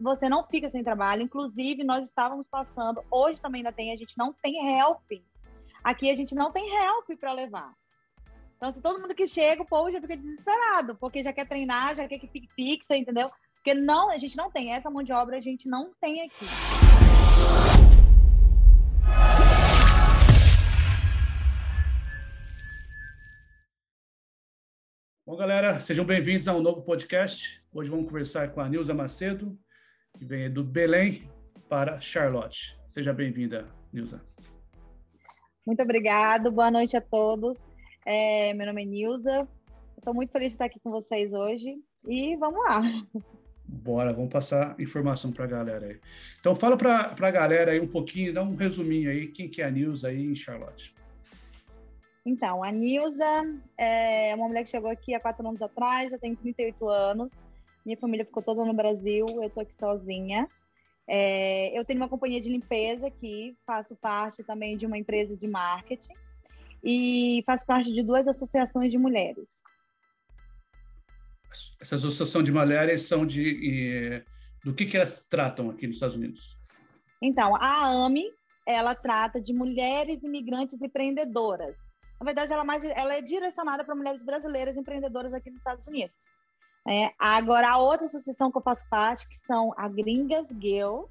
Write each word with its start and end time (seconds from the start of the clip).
você 0.00 0.28
não 0.28 0.42
fica 0.44 0.70
sem 0.70 0.82
trabalho. 0.82 1.22
Inclusive, 1.22 1.84
nós 1.84 2.06
estávamos 2.06 2.48
passando, 2.48 3.04
hoje 3.10 3.40
também 3.40 3.60
ainda 3.60 3.72
tem, 3.72 3.92
a 3.92 3.96
gente 3.96 4.16
não 4.16 4.32
tem 4.32 4.78
help. 4.78 5.12
Aqui 5.84 6.10
a 6.10 6.14
gente 6.14 6.34
não 6.34 6.50
tem 6.50 6.74
help 6.74 7.08
para 7.18 7.32
levar. 7.32 7.74
Então, 8.56 8.72
se 8.72 8.80
todo 8.82 9.00
mundo 9.00 9.14
que 9.14 9.26
chega, 9.26 9.62
o 9.62 9.66
povo 9.66 9.90
já 9.90 10.00
fica 10.00 10.16
desesperado, 10.16 10.94
porque 10.96 11.22
já 11.22 11.32
quer 11.32 11.46
treinar, 11.46 11.94
já 11.94 12.08
quer 12.08 12.18
que 12.18 12.26
fique 12.26 12.48
fixa, 12.54 12.96
entendeu? 12.96 13.30
Porque 13.54 13.74
não, 13.74 14.10
a 14.10 14.18
gente 14.18 14.36
não 14.36 14.50
tem 14.50 14.72
essa 14.72 14.90
mão 14.90 15.02
de 15.02 15.12
obra, 15.12 15.36
a 15.36 15.40
gente 15.40 15.68
não 15.68 15.92
tem 16.00 16.22
aqui. 16.22 16.46
Bom, 25.26 25.36
galera, 25.36 25.78
sejam 25.80 26.04
bem-vindos 26.04 26.48
a 26.48 26.54
um 26.54 26.60
novo 26.60 26.82
podcast. 26.82 27.62
Hoje 27.72 27.88
vamos 27.88 28.06
conversar 28.06 28.50
com 28.50 28.60
a 28.60 28.68
Nilza 28.68 28.92
Macedo, 28.92 29.58
que 30.18 30.24
vem 30.24 30.50
do 30.50 30.62
Belém 30.62 31.28
para 31.68 32.00
Charlotte. 32.00 32.76
Seja 32.88 33.12
bem-vinda, 33.12 33.66
Nilza. 33.92 34.22
Muito 35.66 35.82
obrigado, 35.82 36.50
boa 36.50 36.70
noite 36.70 36.96
a 36.96 37.00
todos. 37.00 37.62
É, 38.04 38.52
meu 38.54 38.66
nome 38.66 38.82
é 38.82 38.86
Nilza, 38.86 39.48
estou 39.96 40.14
muito 40.14 40.32
feliz 40.32 40.48
de 40.48 40.54
estar 40.54 40.64
aqui 40.64 40.80
com 40.80 40.90
vocês 40.90 41.32
hoje 41.32 41.78
e 42.06 42.36
vamos 42.36 42.60
lá. 42.64 42.82
Bora, 43.72 44.12
vamos 44.12 44.32
passar 44.32 44.74
informação 44.80 45.30
para 45.30 45.44
a 45.44 45.48
galera 45.48 45.86
aí. 45.86 46.00
Então, 46.40 46.56
fala 46.56 46.76
para 46.76 47.14
a 47.16 47.30
galera 47.30 47.70
aí 47.70 47.80
um 47.80 47.86
pouquinho, 47.86 48.34
dá 48.34 48.42
um 48.42 48.56
resuminho 48.56 49.10
aí, 49.10 49.28
quem 49.28 49.48
que 49.48 49.62
é 49.62 49.66
a 49.66 49.70
Nilza 49.70 50.08
aí 50.08 50.24
em 50.24 50.34
Charlotte. 50.34 50.92
Então, 52.26 52.64
a 52.64 52.72
Nilza 52.72 53.24
é 53.78 54.34
uma 54.34 54.48
mulher 54.48 54.64
que 54.64 54.70
chegou 54.70 54.90
aqui 54.90 55.14
há 55.14 55.20
quatro 55.20 55.46
anos 55.46 55.62
atrás, 55.62 56.12
eu 56.12 56.18
tenho 56.18 56.36
38 56.36 56.88
anos, 56.88 57.32
minha 57.84 57.96
família 57.96 58.24
ficou 58.24 58.42
toda 58.42 58.64
no 58.64 58.72
Brasil, 58.72 59.26
eu 59.28 59.44
estou 59.44 59.62
aqui 59.62 59.78
sozinha. 59.78 60.48
É, 61.08 61.76
eu 61.76 61.84
tenho 61.84 61.98
uma 61.98 62.08
companhia 62.08 62.40
de 62.40 62.48
limpeza 62.48 63.08
aqui, 63.08 63.56
faço 63.66 63.96
parte 63.96 64.44
também 64.44 64.76
de 64.76 64.86
uma 64.86 64.96
empresa 64.96 65.36
de 65.36 65.48
marketing 65.48 66.14
e 66.84 67.42
faço 67.44 67.66
parte 67.66 67.92
de 67.92 68.02
duas 68.02 68.26
associações 68.28 68.90
de 68.90 68.98
mulheres. 68.98 69.48
Essas 71.80 72.04
associações 72.04 72.44
de 72.44 72.52
mulheres 72.52 73.02
são 73.02 73.26
de... 73.26 74.22
do 74.64 74.72
que, 74.72 74.86
que 74.86 74.96
elas 74.96 75.24
tratam 75.28 75.68
aqui 75.68 75.86
nos 75.86 75.96
Estados 75.96 76.14
Unidos? 76.14 76.56
Então, 77.20 77.56
a 77.56 78.06
AMI, 78.06 78.32
ela 78.66 78.94
trata 78.94 79.40
de 79.40 79.52
mulheres 79.52 80.22
imigrantes 80.22 80.80
empreendedoras. 80.80 81.76
Na 82.20 82.24
verdade, 82.24 82.52
ela, 82.52 82.62
é 82.62 82.66
mais, 82.66 82.84
ela 82.84 83.14
é 83.14 83.22
direcionada 83.22 83.84
para 83.84 83.94
mulheres 83.94 84.22
brasileiras 84.22 84.76
empreendedoras 84.76 85.32
aqui 85.34 85.50
nos 85.50 85.58
Estados 85.58 85.86
Unidos. 85.86 86.32
É, 86.88 87.12
agora, 87.18 87.70
a 87.70 87.78
outra 87.78 88.06
associação 88.06 88.50
que 88.50 88.58
eu 88.58 88.62
faço 88.62 88.88
parte, 88.88 89.28
que 89.28 89.36
são 89.38 89.72
a 89.76 89.88
Gringas 89.88 90.46
Girl, 90.60 91.04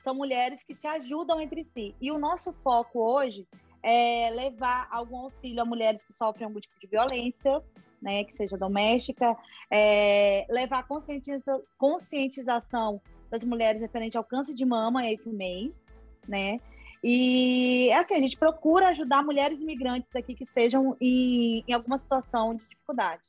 são 0.00 0.14
mulheres 0.14 0.62
que 0.62 0.74
se 0.74 0.86
ajudam 0.86 1.40
entre 1.40 1.64
si. 1.64 1.94
E 2.00 2.10
o 2.10 2.18
nosso 2.18 2.52
foco 2.52 3.00
hoje 3.00 3.46
é 3.82 4.30
levar 4.30 4.86
algum 4.90 5.16
auxílio 5.16 5.62
a 5.62 5.64
mulheres 5.64 6.04
que 6.04 6.12
sofrem 6.12 6.46
algum 6.46 6.60
tipo 6.60 6.78
de 6.78 6.86
violência, 6.86 7.62
né, 8.00 8.24
que 8.24 8.36
seja 8.36 8.56
doméstica, 8.56 9.34
é, 9.70 10.46
levar 10.50 10.86
conscientiza, 10.86 11.62
conscientização 11.78 13.00
das 13.30 13.44
mulheres 13.44 13.80
referente 13.80 14.16
ao 14.18 14.24
câncer 14.24 14.54
de 14.54 14.64
mama 14.64 15.10
esse 15.10 15.30
mês, 15.30 15.82
né? 16.28 16.60
E 17.02 17.90
assim, 17.92 18.14
a 18.14 18.20
gente 18.20 18.38
procura 18.38 18.88
ajudar 18.88 19.22
mulheres 19.22 19.60
imigrantes 19.60 20.14
aqui 20.14 20.34
que 20.34 20.42
estejam 20.42 20.96
em, 21.00 21.64
em 21.66 21.72
alguma 21.72 21.98
situação 21.98 22.54
de 22.54 22.64
dificuldade. 22.66 23.22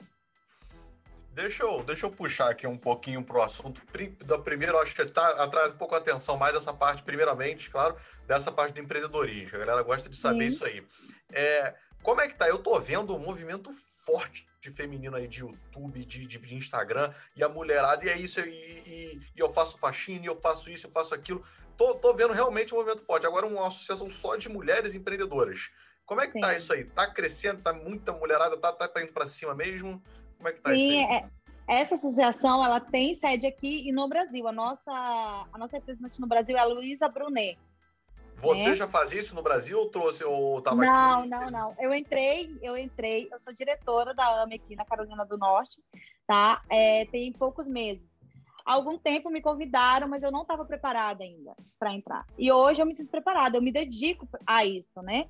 Deixa 1.35 1.63
eu, 1.63 1.83
deixa 1.83 2.05
eu 2.05 2.11
puxar 2.11 2.49
aqui 2.49 2.65
um 2.65 2.77
pouquinho 2.77 3.21
para 3.21 3.37
o 3.37 3.41
assunto. 3.41 3.81
Da 4.23 4.39
primeira, 4.39 4.77
acho 4.77 4.95
que 4.95 5.01
está 5.01 5.43
atrás 5.43 5.73
um 5.73 5.77
pouco 5.77 5.93
a 5.93 5.97
atenção 5.97 6.37
mais 6.37 6.53
dessa 6.53 6.73
parte, 6.73 7.03
primeiramente, 7.03 7.69
claro, 7.69 7.97
dessa 8.25 8.53
parte 8.53 8.73
do 8.73 8.79
empreendedorismo. 8.79 9.57
A 9.57 9.59
galera 9.59 9.83
gosta 9.83 10.07
de 10.07 10.15
saber 10.15 10.45
Sim. 10.45 10.49
isso 10.49 10.63
aí. 10.63 10.81
É, 11.33 11.75
como 12.01 12.21
é 12.21 12.29
que 12.29 12.35
tá? 12.35 12.47
Eu 12.47 12.59
tô 12.59 12.79
vendo 12.79 13.13
um 13.13 13.19
movimento 13.19 13.69
forte 13.73 14.47
de 14.61 14.71
feminino 14.71 15.17
aí 15.17 15.27
de 15.27 15.41
YouTube, 15.41 16.05
de, 16.05 16.25
de, 16.25 16.39
de 16.39 16.55
Instagram, 16.55 17.13
e 17.35 17.43
a 17.43 17.49
mulherada, 17.49 18.05
e 18.05 18.09
é 18.09 18.17
isso, 18.17 18.39
e, 18.39 18.49
e, 18.49 19.21
e, 19.35 19.39
eu 19.39 19.51
faço 19.51 19.77
faxina, 19.77 20.23
e 20.23 20.27
eu 20.27 20.39
faço 20.39 20.71
isso, 20.71 20.87
eu 20.87 20.91
faço 20.91 21.13
aquilo 21.13 21.45
tô, 21.75 21.95
tô 21.95 22.13
vendo 22.13 22.33
realmente 22.33 22.73
um 22.73 22.77
movimento 22.77 23.01
forte. 23.01 23.27
Agora, 23.27 23.45
uma 23.45 23.67
associação 23.67 24.09
só 24.09 24.37
de 24.37 24.47
mulheres 24.47 24.95
empreendedoras. 24.95 25.69
Como 26.05 26.21
é 26.21 26.27
que 26.27 26.39
tá 26.39 26.47
Sim. 26.47 26.53
tá 26.53 26.57
isso 26.57 26.73
aí? 26.73 26.85
Tá 26.85 27.07
crescendo? 27.07 27.61
Tá 27.61 27.73
muita 27.73 28.13
mulherada? 28.13 28.55
Tá, 28.55 28.71
tá 28.71 29.03
indo 29.03 29.11
para 29.11 29.27
cima 29.27 29.53
mesmo? 29.53 30.01
Como 30.37 30.49
é 30.49 30.53
que 30.53 30.61
tá 30.61 30.71
Sim, 30.71 31.01
isso 31.01 31.11
aí? 31.11 31.17
É, 31.17 31.29
essa 31.67 31.95
associação, 31.95 32.63
ela 32.63 32.79
tem 32.79 33.15
sede 33.15 33.47
aqui 33.47 33.87
e 33.87 33.91
no 33.91 34.07
Brasil. 34.07 34.47
A 34.47 34.51
nossa, 34.51 34.91
a 34.91 35.57
nossa 35.57 35.77
representante 35.77 36.21
no 36.21 36.27
Brasil 36.27 36.55
é 36.55 36.59
a 36.59 36.65
Luísa 36.65 37.07
Brunet. 37.07 37.57
Você 38.37 38.69
né? 38.69 38.75
já 38.75 38.87
fazia 38.87 39.21
isso 39.21 39.33
no 39.33 39.41
Brasil 39.41 39.79
ou 39.79 39.89
trouxe 39.89 40.23
ou 40.23 40.61
tava 40.61 40.83
não, 40.83 41.19
aqui? 41.19 41.29
Não, 41.29 41.41
não, 41.41 41.51
não. 41.51 41.75
Eu 41.79 41.93
entrei, 41.93 42.57
eu 42.61 42.77
entrei, 42.77 43.27
eu 43.31 43.39
sou 43.39 43.53
diretora 43.53 44.13
da 44.13 44.43
AME 44.43 44.55
aqui 44.55 44.75
na 44.75 44.85
Carolina 44.85 45.25
do 45.25 45.37
Norte, 45.37 45.81
tá? 46.27 46.61
É, 46.69 47.05
tem 47.05 47.31
poucos 47.31 47.67
meses. 47.67 48.13
Há 48.65 48.73
algum 48.73 48.97
tempo 48.97 49.29
me 49.29 49.41
convidaram, 49.41 50.07
mas 50.07 50.23
eu 50.23 50.31
não 50.31 50.41
estava 50.41 50.65
preparada 50.65 51.23
ainda 51.23 51.55
para 51.79 51.93
entrar. 51.93 52.25
E 52.37 52.51
hoje 52.51 52.81
eu 52.81 52.85
me 52.85 52.95
sinto 52.95 53.11
preparada, 53.11 53.57
eu 53.57 53.61
me 53.61 53.71
dedico 53.71 54.27
a 54.45 54.65
isso, 54.65 55.01
né? 55.01 55.27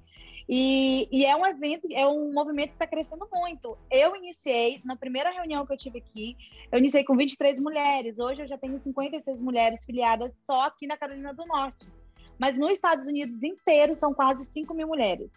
E, 0.48 1.08
e 1.12 1.26
é 1.26 1.36
um 1.36 1.46
evento, 1.46 1.88
é 1.92 2.06
um 2.06 2.32
movimento 2.32 2.70
que 2.70 2.76
está 2.76 2.88
crescendo 2.88 3.28
muito. 3.34 3.78
Eu 3.90 4.16
iniciei, 4.16 4.80
na 4.86 4.96
primeira 4.96 5.32
reunião 5.32 5.66
que 5.66 5.74
eu 5.74 5.78
tive 5.78 6.00
aqui, 6.00 6.38
eu 6.72 6.78
iniciei 6.78 7.04
com 7.04 7.16
23 7.16 7.60
mulheres. 7.60 8.20
Hoje 8.20 8.44
eu 8.44 8.48
já 8.48 8.58
tenho 8.58 8.78
56 8.78 9.42
mulheres 9.42 9.84
filiadas 9.84 10.38
só 10.46 10.68
aqui 10.68 10.86
na 10.86 10.98
Carolina 10.98 11.34
do 11.34 11.46
Norte. 11.46 11.88
Mas 12.38 12.58
nos 12.58 12.72
Estados 12.72 13.08
Unidos 13.08 13.42
inteiro 13.42 13.96
são 13.96 14.14
quase 14.14 14.46
5 14.52 14.74
mil 14.74 14.88
mulheres. 14.88 15.32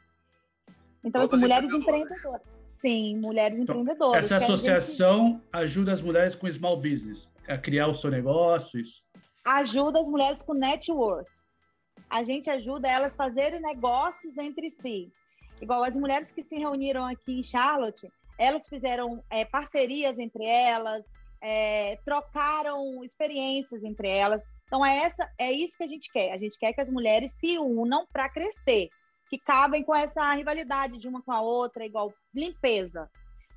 Então, 1.03 1.23
assim, 1.23 1.37
mulheres 1.37 1.73
empreendedoras. 1.73 2.43
Sim, 2.81 3.17
mulheres 3.17 3.59
então, 3.59 3.81
empreendedoras. 3.81 4.27
Essa 4.27 4.37
associação 4.45 5.27
gente... 5.27 5.43
ajuda 5.53 5.93
as 5.93 6.03
mulheres 6.03 6.35
com 6.35 6.51
small 6.51 6.77
business 6.77 7.29
a 7.47 7.57
criar 7.57 7.89
o 7.89 7.95
seu 7.95 8.11
negócio? 8.11 8.79
Isso. 8.79 9.03
Ajuda 9.45 10.01
as 10.01 10.09
mulheres 10.09 10.43
com 10.43 10.53
network. 10.53 11.31
A 12.11 12.23
gente 12.23 12.51
ajuda 12.51 12.89
elas 12.89 13.13
a 13.13 13.17
fazerem 13.17 13.61
negócios 13.61 14.39
entre 14.39 14.71
si. 14.71 15.13
Igual 15.61 15.83
as 15.83 15.97
mulheres 15.97 16.33
que 16.33 16.43
se 16.43 16.57
reuniram 16.57 17.05
aqui 17.05 17.39
em 17.39 17.43
Charlotte, 17.43 18.11
elas 18.39 18.69
fizeram 18.69 19.23
é, 19.29 19.45
parcerias 19.45 20.19
entre 20.19 20.45
elas, 20.45 21.05
é, 21.41 21.97
trocaram 22.05 23.05
experiências 23.05 23.83
entre 23.83 24.09
elas. 24.09 24.43
Então 24.67 24.85
é 24.85 24.99
essa, 24.99 25.31
é 25.39 25.51
isso 25.51 25.77
que 25.77 25.85
a 25.85 25.89
gente 25.89 26.11
quer. 26.13 26.33
A 26.33 26.39
gente 26.39 26.59
quer 26.59 26.73
que 26.73 26.81
as 26.81 26.91
mulheres 26.91 27.33
se 27.33 27.59
unam 27.59 28.07
para 28.13 28.29
crescer, 28.29 28.89
que 29.29 29.39
cabem 29.39 29.83
com 29.83 29.95
essa 29.95 30.33
rivalidade 30.35 30.99
de 30.99 31.09
uma 31.09 31.23
com 31.23 31.33
a 31.33 31.41
outra, 31.41 31.85
igual 31.85 32.13
limpeza. 32.35 33.11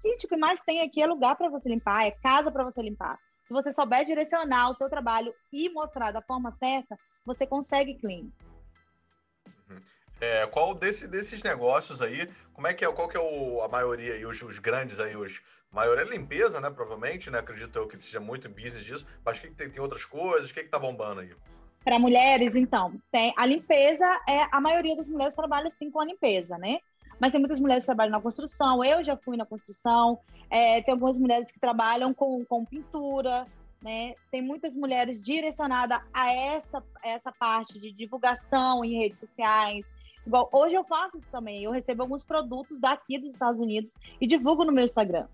Gente, 0.04 0.26
o 0.26 0.30
que 0.30 0.38
mais 0.38 0.62
tem 0.62 0.82
aqui 0.82 1.02
é 1.02 1.06
lugar 1.06 1.36
para 1.36 1.50
você 1.50 1.70
limpar, 1.70 2.08
é 2.08 2.12
casa 2.12 2.52
para 2.52 2.64
você 2.64 2.82
limpar. 2.82 3.20
Se 3.46 3.54
você 3.54 3.72
souber 3.72 4.04
direcionar 4.04 4.72
o 4.72 4.76
seu 4.76 4.90
trabalho 4.90 5.34
e 5.54 5.70
mostrar 5.70 6.12
da 6.12 6.22
forma 6.22 6.52
certa, 6.58 6.98
você 7.26 7.46
consegue 7.46 7.96
clientes. 7.96 8.34
Uhum. 9.70 9.80
É, 10.20 10.46
qual 10.48 10.74
desse, 10.74 11.08
desses 11.08 11.44
negócios 11.44 12.02
aí, 12.02 12.30
como 12.54 12.68
é 12.68 12.74
que 12.74 12.86
é, 12.86 12.92
qual 12.92 13.08
que 13.08 13.18
é 13.18 13.20
o, 13.20 13.62
a 13.62 13.68
maioria 13.68 14.14
aí, 14.14 14.26
os, 14.26 14.42
os 14.42 14.60
grandes 14.60 15.00
aí, 15.00 15.16
os, 15.16 15.42
a 15.72 15.76
maioria 15.76 16.04
é 16.04 16.08
limpeza, 16.08 16.60
né, 16.60 16.70
provavelmente, 16.70 17.30
né, 17.30 17.40
acredito 17.40 17.76
eu 17.78 17.88
que 17.88 18.02
seja 18.02 18.20
muito 18.20 18.50
business 18.50 18.84
disso, 18.84 19.06
mas 19.24 19.40
que, 19.40 19.48
que 19.48 19.56
tem, 19.56 19.70
tem 19.70 19.82
outras 19.82 20.06
coisas, 20.06 20.50
o 20.50 20.54
que 20.54 20.64
que 20.64 20.70
tá 20.70 20.80
bombando 20.80 21.22
aí? 21.22 21.32
Para 21.84 21.98
mulheres, 21.98 22.56
então, 22.56 22.94
tem 23.12 23.34
a 23.36 23.46
limpeza, 23.46 24.06
é 24.30 24.48
a 24.52 24.62
maioria 24.62 24.96
das 24.96 25.10
mulheres 25.10 25.34
trabalha 25.34 25.72
sim 25.72 25.90
com 25.90 26.00
a 26.00 26.06
limpeza, 26.06 26.58
né? 26.58 26.80
mas 27.22 27.32
tem 27.32 27.40
muitas 27.40 27.60
mulheres 27.60 27.84
que 27.84 27.86
trabalham 27.86 28.12
na 28.12 28.20
construção, 28.20 28.84
eu 28.84 29.04
já 29.04 29.16
fui 29.16 29.38
na 29.38 29.46
construção, 29.46 30.18
é, 30.50 30.82
tem 30.82 30.92
algumas 30.92 31.20
mulheres 31.20 31.52
que 31.52 31.60
trabalham 31.60 32.16
com, 32.16 32.44
com 32.44 32.66
pintura, 32.66 33.46
né? 33.82 34.14
Tem 34.30 34.42
muitas 34.42 34.76
mulheres 34.76 35.20
direcionadas 35.20 36.00
a 36.14 36.34
essa, 36.34 36.84
essa 37.04 37.32
parte 37.32 37.80
de 37.80 37.92
divulgação 37.92 38.86
em 38.86 39.00
redes 39.00 39.20
sociais. 39.20 39.86
Igual 40.26 40.50
hoje 40.52 40.76
eu 40.76 40.84
faço 40.84 41.18
isso 41.18 41.28
também, 41.32 41.64
eu 41.64 41.72
recebo 41.72 42.04
alguns 42.04 42.24
produtos 42.24 42.80
daqui 42.80 43.18
dos 43.18 43.32
Estados 43.32 43.60
Unidos 43.60 43.94
e 44.20 44.28
divulgo 44.28 44.64
no 44.64 44.72
meu 44.72 44.84
Instagram, 44.84 45.28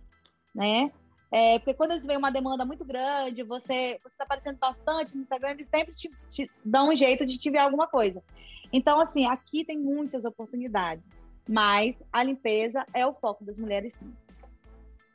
né? 0.56 0.92
É, 1.30 1.60
porque 1.60 1.74
quando 1.74 1.92
eles 1.92 2.06
veem 2.06 2.18
uma 2.18 2.32
demanda 2.32 2.64
muito 2.64 2.86
grande, 2.86 3.44
você 3.44 4.00
está 4.10 4.24
aparecendo 4.24 4.58
bastante 4.58 5.14
no 5.16 5.24
Instagram, 5.24 5.52
eles 5.52 5.68
sempre 5.68 5.94
te, 5.94 6.10
te 6.30 6.50
dão 6.64 6.90
um 6.90 6.96
jeito 6.96 7.26
de 7.26 7.38
te 7.38 7.50
ver 7.50 7.58
alguma 7.58 7.86
coisa. 7.86 8.24
Então, 8.72 8.98
assim, 8.98 9.26
aqui 9.26 9.66
tem 9.66 9.78
muitas 9.78 10.24
oportunidades 10.24 11.04
mas 11.48 12.02
a 12.12 12.24
limpeza 12.24 12.86
é 12.94 13.06
o 13.06 13.14
foco 13.14 13.46
das 13.46 13.58
mulheres 13.58 13.94
sim. 13.94 14.14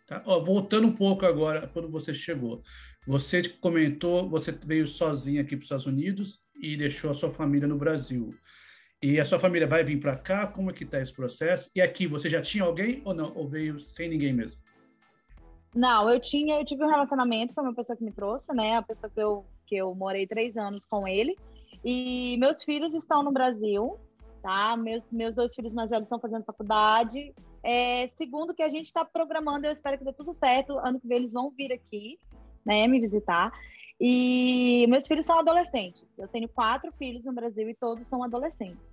Tá. 0.07 0.23
Ó, 0.25 0.41
voltando 0.41 0.87
um 0.87 0.93
pouco 0.93 1.27
agora, 1.27 1.69
quando 1.69 1.89
você 1.89 2.13
chegou, 2.13 2.63
você 3.07 3.49
comentou, 3.49 4.29
você 4.29 4.53
veio 4.53 4.87
sozinha 4.87 5.43
aqui 5.43 5.57
para 5.57 5.63
os 5.63 5.65
Estados 5.65 5.87
Unidos 5.87 6.41
e 6.61 6.77
deixou 6.77 7.11
a 7.11 7.15
sua 7.15 7.31
família 7.31 7.67
no 7.67 7.77
Brasil. 7.77 8.35
E 9.03 9.19
a 9.19 9.25
sua 9.25 9.39
família 9.39 9.67
vai 9.67 9.83
vir 9.83 9.99
para 9.99 10.17
cá? 10.17 10.47
Como 10.47 10.71
é 10.71 10.73
que 10.73 10.85
está 10.85 11.01
esse 11.01 11.13
processo? 11.13 11.69
E 11.75 11.81
aqui, 11.81 12.07
você 12.07 12.29
já 12.29 12.41
tinha 12.41 12.63
alguém 12.63 13.03
ou 13.05 13.13
não? 13.13 13.35
Ou 13.35 13.49
veio 13.49 13.81
sem 13.81 14.09
ninguém 14.09 14.33
mesmo? 14.33 14.63
Não, 15.75 16.09
eu 16.09 16.21
tinha, 16.21 16.61
eu 16.61 16.65
tive 16.65 16.85
um 16.85 16.89
relacionamento 16.89 17.53
com 17.53 17.63
uma 17.63 17.75
pessoa 17.75 17.97
que 17.97 18.05
me 18.05 18.13
trouxe, 18.13 18.55
né? 18.55 18.77
A 18.77 18.83
pessoa 18.83 19.11
que 19.11 19.21
eu, 19.21 19.45
que 19.67 19.75
eu 19.75 19.93
morei 19.95 20.25
três 20.25 20.57
anos 20.57 20.85
com 20.85 21.09
ele. 21.09 21.37
E 21.85 22.37
meus 22.39 22.63
filhos 22.63 22.95
estão 22.95 23.25
no 23.25 23.33
Brasil, 23.33 23.99
tá? 24.41 24.77
Meus, 24.77 25.05
meus 25.11 25.35
dois 25.35 25.53
filhos 25.53 25.75
mais 25.75 25.91
velhos 25.91 26.07
estão 26.07 26.21
fazendo 26.21 26.45
faculdade. 26.45 27.35
É, 27.65 28.07
segundo 28.17 28.55
que 28.55 28.63
a 28.63 28.69
gente 28.69 28.87
está 28.87 29.05
programando, 29.05 29.67
eu 29.67 29.73
espero 29.73 29.99
que 29.99 30.05
dê 30.05 30.13
tudo 30.13 30.33
certo. 30.33 30.79
Ano 30.79 31.01
que 31.01 31.09
vem 31.09 31.19
eles 31.19 31.33
vão 31.33 31.51
vir 31.51 31.73
aqui, 31.73 32.19
né, 32.65 32.87
me 32.87 33.01
visitar. 33.01 33.53
E 34.01 34.87
meus 34.89 35.07
filhos 35.07 35.25
são 35.25 35.39
adolescentes. 35.39 36.07
Eu 36.19 36.27
tenho 36.29 36.49
quatro 36.49 36.93
filhos 36.99 37.25
no 37.25 37.33
Brasil 37.33 37.69
e 37.69 37.75
todos 37.75 38.07
são 38.07 38.23
adolescentes 38.23 38.93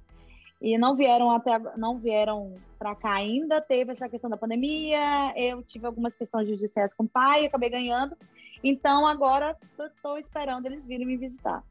e 0.62 0.78
não 0.78 0.96
vieram 0.96 1.32
até 1.32 1.58
não 1.78 1.98
vieram 1.98 2.54
para 2.78 2.96
cá 2.96 3.14
ainda. 3.14 3.62
Teve 3.62 3.92
essa 3.92 4.10
questão 4.10 4.30
da 4.30 4.38
pandemia, 4.38 5.34
eu 5.36 5.64
tive 5.64 5.86
algumas 5.86 6.16
questões 6.16 6.48
judiciais 6.48 6.94
com 6.94 7.04
o 7.04 7.10
pai, 7.10 7.46
acabei 7.46 7.70
ganhando. 7.70 8.16
Então 8.64 9.08
agora 9.08 9.58
estou 9.80 10.18
esperando 10.18 10.66
eles 10.66 10.86
virem 10.86 11.08
me 11.08 11.18
visitar. 11.18 11.64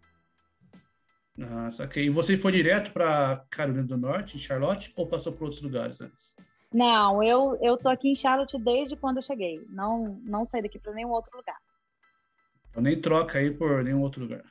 Nossa, 1.36 1.84
ok. 1.84 2.04
E 2.04 2.10
você 2.10 2.36
foi 2.36 2.50
direto 2.50 2.92
para 2.92 3.44
Carolina 3.50 3.84
do 3.84 3.96
Norte, 3.96 4.38
Charlotte, 4.38 4.92
ou 4.96 5.06
passou 5.06 5.32
por 5.32 5.44
outros 5.44 5.62
lugares 5.62 6.00
antes? 6.00 6.34
Não, 6.72 7.22
eu 7.22 7.56
eu 7.60 7.76
tô 7.76 7.88
aqui 7.88 8.08
em 8.08 8.14
Charlotte 8.14 8.58
desde 8.58 8.96
quando 8.96 9.18
eu 9.18 9.22
cheguei. 9.22 9.64
Não 9.68 10.18
não 10.24 10.46
saí 10.46 10.62
daqui 10.62 10.78
para 10.78 10.92
nenhum 10.92 11.10
outro 11.10 11.36
lugar. 11.36 11.58
Então 12.70 12.82
nem 12.82 13.00
troca 13.00 13.38
aí 13.38 13.50
por 13.50 13.82
nenhum 13.82 14.02
outro 14.02 14.22
lugar. 14.22 14.42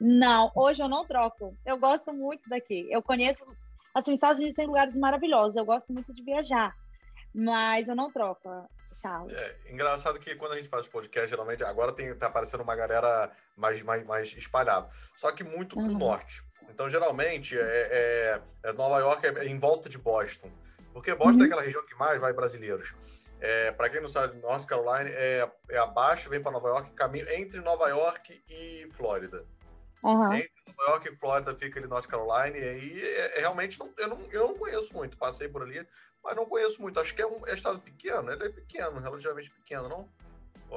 Não, 0.00 0.50
hoje 0.54 0.82
eu 0.82 0.88
não 0.88 1.06
troco. 1.06 1.56
Eu 1.64 1.78
gosto 1.78 2.12
muito 2.12 2.48
daqui. 2.48 2.86
Eu 2.90 3.02
conheço, 3.02 3.44
assim, 3.94 4.12
os 4.12 4.16
Estados 4.16 4.38
Unidos 4.38 4.56
tem 4.56 4.66
lugares 4.66 4.98
maravilhosos. 4.98 5.56
Eu 5.56 5.64
gosto 5.64 5.92
muito 5.92 6.12
de 6.12 6.22
viajar, 6.22 6.74
mas 7.34 7.88
eu 7.88 7.94
não 7.94 8.10
troco, 8.10 8.48
Charles. 9.00 9.32
É 9.36 9.72
engraçado 9.72 10.18
que 10.18 10.34
quando 10.34 10.52
a 10.52 10.56
gente 10.56 10.68
faz 10.68 10.88
podcast, 10.88 11.30
geralmente 11.30 11.62
agora 11.62 11.92
tem 11.92 12.14
tá 12.14 12.26
aparecendo 12.26 12.62
uma 12.62 12.74
galera 12.74 13.30
mais 13.56 13.82
mais, 13.82 14.04
mais 14.04 14.36
espalhada, 14.36 14.88
só 15.16 15.30
que 15.30 15.44
muito 15.44 15.78
uhum. 15.78 15.86
pro 15.86 15.98
norte. 15.98 16.42
Então, 16.68 16.88
geralmente, 16.90 17.56
é, 17.58 17.62
é, 17.62 18.40
é 18.64 18.72
Nova 18.72 18.98
York 18.98 19.26
é, 19.26 19.46
em 19.46 19.56
volta 19.56 19.88
de 19.88 19.98
Boston, 19.98 20.50
porque 20.92 21.14
Boston 21.14 21.38
uhum. 21.38 21.42
é 21.42 21.46
aquela 21.46 21.62
região 21.62 21.84
que 21.86 21.94
mais 21.94 22.20
vai 22.20 22.32
brasileiros. 22.32 22.94
É, 23.46 23.70
para 23.72 23.90
quem 23.90 24.00
não 24.00 24.08
sabe, 24.08 24.40
North 24.40 24.64
Carolina 24.64 25.10
é, 25.10 25.46
é 25.68 25.76
abaixo, 25.76 26.30
vem 26.30 26.40
para 26.40 26.50
Nova 26.50 26.68
York, 26.68 26.90
caminho 26.92 27.28
entre 27.28 27.60
Nova 27.60 27.90
York 27.90 28.42
e 28.48 28.88
Flórida. 28.92 29.44
Uhum. 30.02 30.32
Entre 30.32 30.50
Nova 30.66 30.92
York 30.92 31.08
e 31.08 31.16
Flórida 31.16 31.54
fica 31.54 31.78
ali 31.78 31.86
North 31.86 32.06
Carolina, 32.06 32.56
e 32.56 32.66
aí 32.66 33.02
é, 33.02 33.36
é, 33.36 33.40
realmente 33.40 33.78
não, 33.78 33.92
eu, 33.98 34.08
não, 34.08 34.18
eu 34.32 34.48
não 34.48 34.54
conheço 34.54 34.94
muito, 34.96 35.18
passei 35.18 35.46
por 35.46 35.62
ali, 35.62 35.86
mas 36.22 36.34
não 36.34 36.46
conheço 36.46 36.80
muito. 36.80 36.98
Acho 36.98 37.14
que 37.14 37.20
é 37.20 37.26
um 37.26 37.46
é 37.46 37.52
estado 37.52 37.78
pequeno, 37.80 38.32
ele 38.32 38.46
é 38.46 38.48
pequeno, 38.48 38.98
relativamente 38.98 39.50
pequeno, 39.50 39.90
não? 39.90 40.08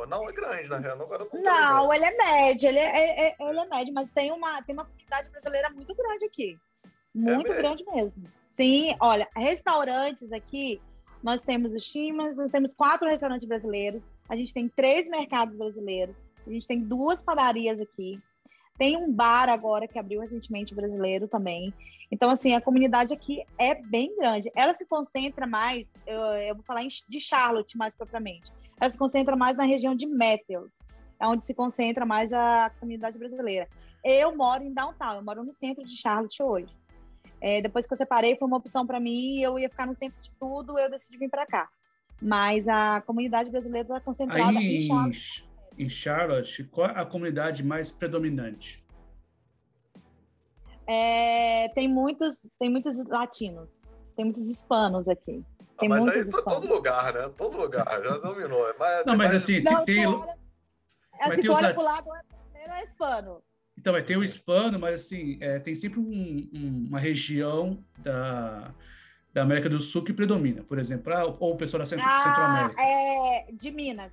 Não, 0.06 0.30
é 0.30 0.34
grande, 0.34 0.68
na 0.68 0.78
real. 0.78 0.98
Não, 0.98 1.08
não, 1.08 1.86
não 1.86 1.94
ele 1.94 2.04
é 2.04 2.18
médio, 2.18 2.68
ele 2.68 2.80
é, 2.80 2.84
é, 2.84 3.28
é, 3.30 3.36
ele 3.40 3.60
é 3.60 3.66
médio, 3.66 3.94
mas 3.94 4.10
tem 4.10 4.30
uma, 4.34 4.62
tem 4.62 4.74
uma 4.76 4.84
comunidade 4.84 5.30
brasileira 5.30 5.70
muito 5.70 5.96
grande 5.96 6.26
aqui. 6.26 6.60
Muito 7.16 7.50
é 7.50 7.56
grande 7.56 7.86
mesmo. 7.86 8.24
Sim, 8.58 8.94
olha, 9.00 9.26
restaurantes 9.36 10.34
aqui, 10.34 10.82
nós 11.24 11.42
temos 11.42 11.74
o 11.74 11.80
Chimas, 11.80 12.38
nós 12.38 12.52
temos 12.52 12.74
quatro 12.74 13.08
restaurantes 13.08 13.48
brasileiros, 13.48 14.02
a 14.30 14.36
gente 14.36 14.54
tem 14.54 14.68
três 14.68 15.10
mercados 15.10 15.56
brasileiros, 15.56 16.22
a 16.46 16.50
gente 16.50 16.68
tem 16.68 16.80
duas 16.80 17.22
padarias 17.22 17.82
aqui, 17.82 18.20
tem 18.78 18.96
um 18.96 19.12
bar 19.12 19.50
agora 19.50 19.88
que 19.88 19.98
abriu 19.98 20.22
recentemente 20.22 20.76
brasileiro 20.76 21.28
também. 21.28 21.74
Então, 22.12 22.30
assim, 22.30 22.54
a 22.54 22.62
comunidade 22.62 23.14
aqui 23.14 23.44
é 23.58 23.76
bem 23.76 24.16
grande. 24.16 24.52
Ela 24.56 24.74
se 24.74 24.86
concentra 24.86 25.48
mais, 25.48 25.90
eu, 26.06 26.20
eu 26.20 26.56
vou 26.56 26.64
falar 26.64 26.82
de 26.86 27.20
Charlotte 27.20 27.78
mais 27.78 27.94
propriamente. 27.94 28.52
Ela 28.80 28.90
se 28.90 28.98
concentra 28.98 29.36
mais 29.36 29.58
na 29.58 29.64
região 29.64 29.96
de 29.96 30.06
Matthews, 30.06 30.78
é 31.20 31.28
onde 31.28 31.44
se 31.44 31.54
concentra 31.54 32.06
mais 32.06 32.32
a 32.32 32.72
comunidade 32.80 33.18
brasileira. 33.18 33.68
Eu 34.04 34.36
moro 34.36 34.64
em 34.64 34.74
downtown, 34.74 35.16
eu 35.16 35.24
moro 35.24 35.44
no 35.44 35.52
centro 35.52 35.84
de 35.84 35.98
Charlotte 35.98 36.42
hoje. 36.42 36.72
É, 37.40 37.62
depois 37.62 37.86
que 37.86 37.94
eu 37.94 37.98
separei, 37.98 38.36
foi 38.36 38.48
uma 38.48 38.58
opção 38.58 38.86
para 38.86 39.00
mim, 39.00 39.40
eu 39.40 39.60
ia 39.60 39.70
ficar 39.70 39.86
no 39.86 39.94
centro 39.94 40.20
de 40.22 40.34
tudo, 40.34 40.78
eu 40.80 40.90
decidi 40.90 41.18
vir 41.18 41.30
para 41.30 41.46
cá. 41.46 41.70
Mas 42.22 42.68
a 42.68 43.02
comunidade 43.02 43.50
brasileira 43.50 43.88
está 43.88 44.00
concentrada 44.00 44.58
Aí, 44.58 44.78
em 44.78 44.82
Charlotte 44.82 45.48
em 45.78 45.88
Charlotte, 45.88 46.64
qual 46.66 46.88
é 46.88 47.00
a 47.00 47.06
comunidade 47.06 47.64
mais 47.64 47.92
predominante? 47.92 48.84
É, 50.88 51.70
tem 51.70 51.88
muitos, 51.88 52.50
tem 52.58 52.70
muitos 52.70 53.04
latinos, 53.06 53.80
tem 54.16 54.26
muitos 54.26 54.48
hispanos 54.48 55.08
aqui. 55.08 55.44
Tem 55.78 55.88
ah, 55.88 55.90
mas 55.90 56.00
muitos 56.00 56.22
aí 56.22 56.30
hispanos. 56.30 56.54
todo 56.54 56.68
lugar, 56.74 57.14
né? 57.14 57.30
Todo 57.38 57.58
lugar, 57.58 57.86
já 57.86 58.18
dominou. 58.18 58.74
Mas, 58.80 59.06
não, 59.06 59.18
mas 59.18 59.34
assim, 59.34 59.62
não, 59.62 59.86
tem... 59.86 59.96
tem... 59.98 60.08
Olha, 60.08 60.38
mas 61.20 61.40
se 61.40 61.50
olha 61.50 61.74
para 61.74 61.82
o 61.82 61.86
lado, 61.86 62.10
é 62.56 62.84
hispano. 62.84 63.44
Então, 63.78 63.94
vai 63.94 64.02
ter 64.02 64.18
o 64.18 64.24
hispano, 64.24 64.80
mas 64.80 64.96
assim, 64.96 65.38
é, 65.40 65.60
tem 65.60 65.76
sempre 65.76 66.00
um, 66.00 66.50
um, 66.54 66.86
uma 66.90 67.00
região 67.00 67.84
da, 68.00 68.74
da 69.34 69.44
América 69.44 69.70
do 69.70 69.80
Sul 69.80 70.04
que 70.04 70.12
predomina, 70.12 70.64
por 70.64 70.80
exemplo, 70.80 71.14
ah, 71.14 71.36
ou 71.40 71.54
o 71.54 71.58
pessoal 71.58 71.80
da 71.80 71.86
Centro, 71.86 72.06
ah, 72.08 72.20
Centro-América. 72.20 72.82
É, 72.82 73.52
de 73.54 73.72
Minas. 73.72 74.12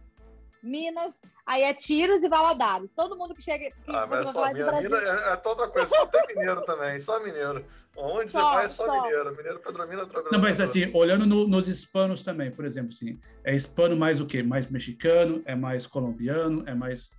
Minas, 0.63 1.15
aí 1.47 1.63
é 1.63 1.75
Tiros 1.75 2.23
e 2.23 2.29
Valadares. 2.29 2.91
Todo 2.95 3.17
mundo 3.17 3.35
que 3.35 3.43
chega. 3.43 3.71
Que 3.71 3.75
ah, 3.89 4.07
mas 4.07 4.29
só 4.31 4.53
Minas, 4.53 4.83
Minas 4.83 5.03
é, 5.03 5.33
é 5.33 5.37
toda 5.37 5.69
coisa, 5.69 5.89
só 5.89 6.07
tem 6.07 6.37
mineiro 6.37 6.63
também, 6.65 6.99
só 6.99 7.23
mineiro. 7.23 7.65
Onde 7.97 8.33
só, 8.33 8.41
você 8.41 8.57
vai 8.57 8.65
é 8.65 8.69
só, 8.69 8.87
só. 8.87 9.03
mineiro. 9.03 9.37
Mineiro 9.37 9.61
predomina, 9.61 10.07
predomina. 10.07 10.31
Não, 10.33 10.41
mas 10.41 10.61
assim, 10.61 10.91
olhando 10.95 11.27
no, 11.27 11.47
nos 11.47 11.69
hispanos 11.69 12.23
também, 12.23 12.51
por 12.51 12.65
exemplo, 12.65 12.93
assim, 12.93 13.19
é 13.45 13.55
hispano 13.55 13.97
mais 13.97 14.21
o 14.21 14.27
quê? 14.27 14.43
Mais 14.43 14.67
mexicano, 14.67 15.43
é 15.47 15.55
mais 15.55 15.87
colombiano, 15.87 16.65
é 16.67 16.75
mais. 16.75 17.11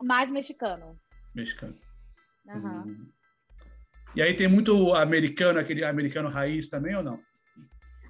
Mais 0.00 0.30
mexicano. 0.30 0.98
Mexicano. 1.34 1.76
Uhum. 2.46 2.82
Hum. 2.86 3.06
E 4.14 4.22
aí 4.22 4.34
tem 4.34 4.48
muito 4.48 4.94
americano, 4.94 5.58
aquele 5.58 5.84
americano 5.84 6.28
raiz 6.28 6.68
também 6.68 6.94
ou 6.94 7.02
não? 7.02 7.18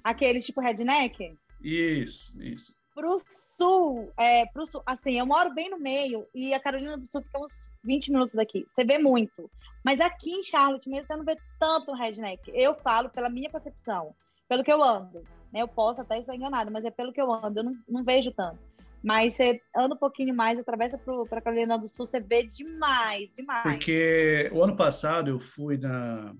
Aqueles 0.03 0.45
tipo 0.45 0.59
redneck? 0.59 1.37
Isso, 1.61 2.33
isso 2.41 2.75
pro 2.93 3.19
sul, 3.27 4.11
é, 4.17 4.45
pro 4.47 4.65
sul, 4.65 4.81
assim, 4.85 5.17
eu 5.17 5.25
moro 5.25 5.53
bem 5.53 5.69
no 5.69 5.79
meio 5.79 6.27
e 6.33 6.53
a 6.53 6.59
Carolina 6.59 6.97
do 6.97 7.05
Sul 7.05 7.21
fica 7.21 7.39
uns 7.39 7.69
20 7.83 8.11
minutos 8.11 8.35
daqui. 8.35 8.65
Você 8.73 8.83
vê 8.83 8.97
muito. 8.97 9.49
Mas 9.83 9.99
aqui 9.99 10.31
em 10.31 10.43
Charlotte 10.43 10.89
mesmo 10.89 11.07
você 11.07 11.15
não 11.15 11.25
vê 11.25 11.35
tanto 11.59 11.93
redneck. 11.93 12.51
Eu 12.53 12.75
falo 12.75 13.09
pela 13.09 13.29
minha 13.29 13.49
percepção, 13.49 14.15
pelo 14.47 14.63
que 14.63 14.71
eu 14.71 14.83
ando. 14.83 15.21
Né? 15.51 15.61
Eu 15.61 15.67
posso 15.67 16.01
até 16.01 16.19
estar 16.19 16.35
enganada, 16.35 16.69
mas 16.69 16.85
é 16.85 16.91
pelo 16.91 17.11
que 17.11 17.21
eu 17.21 17.31
ando, 17.31 17.59
eu 17.59 17.63
não, 17.63 17.75
não 17.87 18.03
vejo 18.03 18.31
tanto. 18.31 18.59
Mas 19.03 19.33
você 19.33 19.61
anda 19.75 19.95
um 19.95 19.97
pouquinho 19.97 20.33
mais, 20.33 20.57
atravessa 20.57 20.97
para 20.97 21.39
a 21.39 21.41
Carolina 21.41 21.77
do 21.77 21.87
Sul, 21.87 22.05
você 22.05 22.21
vê 22.21 22.43
demais, 22.43 23.29
demais. 23.35 23.63
Porque 23.63 24.49
o 24.53 24.63
ano 24.63 24.77
passado 24.77 25.29
eu 25.29 25.39
fui 25.39 25.77
na 25.77 26.33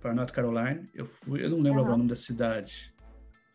para 0.00 0.14
North 0.14 0.30
Carolina, 0.30 0.88
eu 0.94 1.06
fui, 1.06 1.44
eu 1.44 1.50
não 1.50 1.58
lembro 1.58 1.80
uhum. 1.80 1.86
o 1.86 1.90
nome 1.90 2.08
da 2.08 2.14
cidade. 2.14 2.94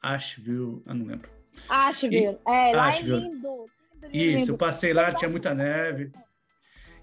Asheville, 0.01 0.81
eu 0.85 0.93
não 0.93 1.05
lembro. 1.05 1.29
Asheville. 1.69 2.37
E, 2.45 2.51
é, 2.51 2.75
lá 2.75 2.93
é 2.93 3.01
lindo. 3.01 3.19
lindo 3.19 3.65
Isso, 4.11 4.37
lindo. 4.37 4.51
eu 4.51 4.57
passei 4.57 4.93
lá, 4.93 5.13
tinha 5.13 5.29
muita 5.29 5.53
neve. 5.53 6.11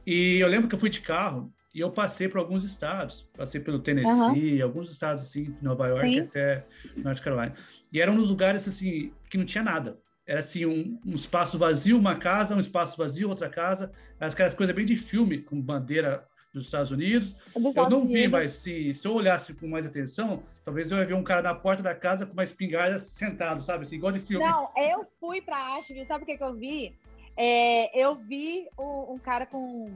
E 0.06 0.38
eu 0.38 0.48
lembro 0.48 0.68
que 0.68 0.74
eu 0.74 0.78
fui 0.78 0.90
de 0.90 1.00
carro 1.00 1.50
e 1.74 1.80
eu 1.80 1.90
passei 1.90 2.28
por 2.28 2.38
alguns 2.38 2.62
estados. 2.62 3.26
Passei 3.34 3.60
pelo 3.60 3.78
Tennessee, 3.78 4.58
uhum. 4.58 4.64
alguns 4.64 4.90
estados 4.90 5.24
assim, 5.24 5.56
Nova 5.62 5.88
York 5.88 6.08
Sim. 6.08 6.20
até 6.20 6.66
North 6.98 7.20
Carolina. 7.20 7.54
E 7.90 8.00
eram 8.00 8.16
uns 8.16 8.28
lugares 8.28 8.68
assim 8.68 9.14
que 9.30 9.38
não 9.38 9.46
tinha 9.46 9.64
nada. 9.64 9.98
Era 10.30 10.38
assim 10.38 10.64
um, 10.64 10.96
um, 11.04 11.16
espaço 11.16 11.58
vazio, 11.58 11.98
uma 11.98 12.14
casa, 12.14 12.54
um 12.54 12.60
espaço 12.60 12.96
vazio, 12.96 13.28
outra 13.28 13.50
casa. 13.50 13.90
Aquelas 14.20 14.54
coisas 14.54 14.72
bem 14.72 14.86
de 14.86 14.94
filme, 14.94 15.38
com 15.38 15.60
bandeira 15.60 16.24
dos 16.54 16.66
Estados 16.66 16.92
Unidos. 16.92 17.34
eu 17.52 17.90
não 17.90 18.06
vi, 18.06 18.28
mas 18.28 18.52
se, 18.52 18.94
se 18.94 19.08
eu 19.08 19.12
olhasse 19.12 19.52
com 19.54 19.66
mais 19.66 19.84
atenção, 19.84 20.44
talvez 20.64 20.88
eu 20.88 20.98
ia 20.98 21.04
ver 21.04 21.14
um 21.14 21.24
cara 21.24 21.42
na 21.42 21.52
porta 21.52 21.82
da 21.82 21.96
casa 21.96 22.26
com 22.26 22.32
uma 22.32 22.44
espingarda 22.44 22.96
sentado, 23.00 23.60
sabe? 23.60 23.82
Assim, 23.82 23.96
igual 23.96 24.12
de 24.12 24.20
filme. 24.20 24.46
Não, 24.46 24.70
eu 24.76 25.04
fui 25.18 25.40
para 25.40 25.56
Asheville, 25.76 26.06
sabe 26.06 26.22
o 26.22 26.26
que, 26.28 26.36
que 26.36 26.44
eu 26.44 26.54
vi? 26.54 26.96
É, 27.36 28.00
eu 28.00 28.14
vi 28.14 28.68
um, 28.78 29.14
um, 29.14 29.18
cara 29.18 29.46
com 29.46 29.90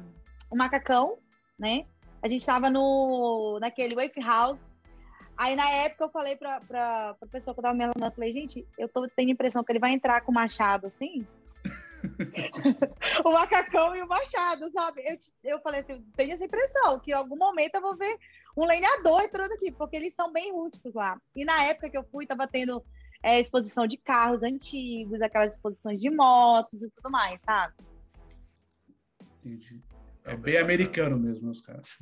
um 0.50 0.57
macacão, 0.57 1.17
né? 1.57 1.87
A 2.21 2.26
gente 2.26 2.41
estava 2.41 2.69
no, 2.69 3.61
naquele 3.61 3.95
Wave 3.95 4.21
House. 4.21 4.59
Aí, 5.37 5.57
na 5.57 5.69
época, 5.69 6.05
eu 6.05 6.11
falei 6.11 6.37
para 6.37 6.61
pra, 6.61 7.14
pra 7.14 7.29
pessoa 7.29 7.55
que 7.55 7.61
eu 7.61 7.64
tava 7.64 7.76
me 7.76 7.85
eu 7.85 8.12
falei, 8.12 8.33
gente, 8.33 8.67
eu 8.79 8.88
tô 8.88 9.09
tendo 9.09 9.29
a 9.29 9.33
impressão 9.33 9.64
que 9.64 9.73
ele 9.73 9.81
vai 9.81 9.93
entrar 9.93 10.21
com 10.21 10.31
o 10.31 10.35
machado, 10.35 10.87
assim, 10.87 11.26
o 13.25 13.31
macacão 13.31 13.95
e 13.97 14.03
o 14.03 14.09
machado, 14.09 14.71
sabe? 14.71 15.03
Eu, 15.07 15.17
eu 15.53 15.61
falei 15.61 15.81
assim, 15.81 16.05
tenho 16.17 16.33
essa 16.33 16.45
impressão 16.45 16.99
que 17.00 17.11
em 17.11 17.14
algum 17.14 17.37
momento 17.37 17.75
eu 17.75 17.81
vou 17.81 17.97
ver 17.97 18.17
um 18.57 18.67
lenhador 18.67 19.23
entrando 19.23 19.53
aqui, 19.53 19.73
porque 19.73 19.97
eles 19.97 20.14
são 20.14 20.33
bem 20.33 20.53
rústicos 20.53 20.95
lá. 20.95 21.21
E 21.35 21.45
na 21.45 21.64
época 21.64 21.91
que 21.91 21.99
eu 21.99 22.05
fui, 22.05 22.26
tava 22.26 22.47
tendo 22.47 22.85
é, 23.23 23.41
exposição 23.41 23.87
de 23.87 23.97
carros 23.97 24.43
antigos, 24.43 25.21
aquelas 25.21 25.55
exposições 25.55 26.00
de 26.00 26.11
motos 26.11 26.83
e 26.83 26.91
tudo 26.91 27.11
mais, 27.11 27.43
sabe? 27.43 27.75
Entendi. 29.45 29.83
É 30.25 30.37
bem 30.37 30.57
americano 30.57 31.19
mesmo, 31.19 31.50
os 31.50 31.61
caras. 31.61 31.99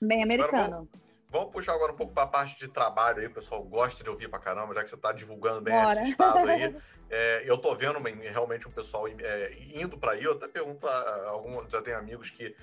Bem 0.00 0.22
americano. 0.22 0.88
Vamos 1.34 1.50
puxar 1.50 1.74
agora 1.74 1.90
um 1.90 1.96
pouco 1.96 2.14
para 2.14 2.22
a 2.22 2.28
parte 2.28 2.56
de 2.56 2.68
trabalho 2.68 3.18
aí, 3.18 3.26
o 3.26 3.30
pessoal 3.34 3.60
gosta 3.64 4.04
de 4.04 4.08
ouvir 4.08 4.28
para 4.28 4.38
caramba, 4.38 4.72
já 4.72 4.84
que 4.84 4.88
você 4.88 4.94
está 4.94 5.10
divulgando 5.10 5.60
bem 5.60 5.74
Bora. 5.74 6.00
esse 6.00 6.10
estado 6.10 6.48
aí. 6.48 6.76
É, 7.10 7.44
eu 7.44 7.56
estou 7.56 7.76
vendo 7.76 7.98
realmente 8.00 8.66
um 8.66 8.72
pessoal 8.72 9.06
é, 9.06 9.52
indo 9.74 9.96
para 9.98 10.12
aí, 10.12 10.24
eu 10.24 10.32
até 10.32 10.48
pergunto 10.48 10.86
a, 10.88 11.28
alguns, 11.28 11.70
já 11.70 11.82
tem 11.82 11.92
amigos 11.92 12.30
que 12.30 12.56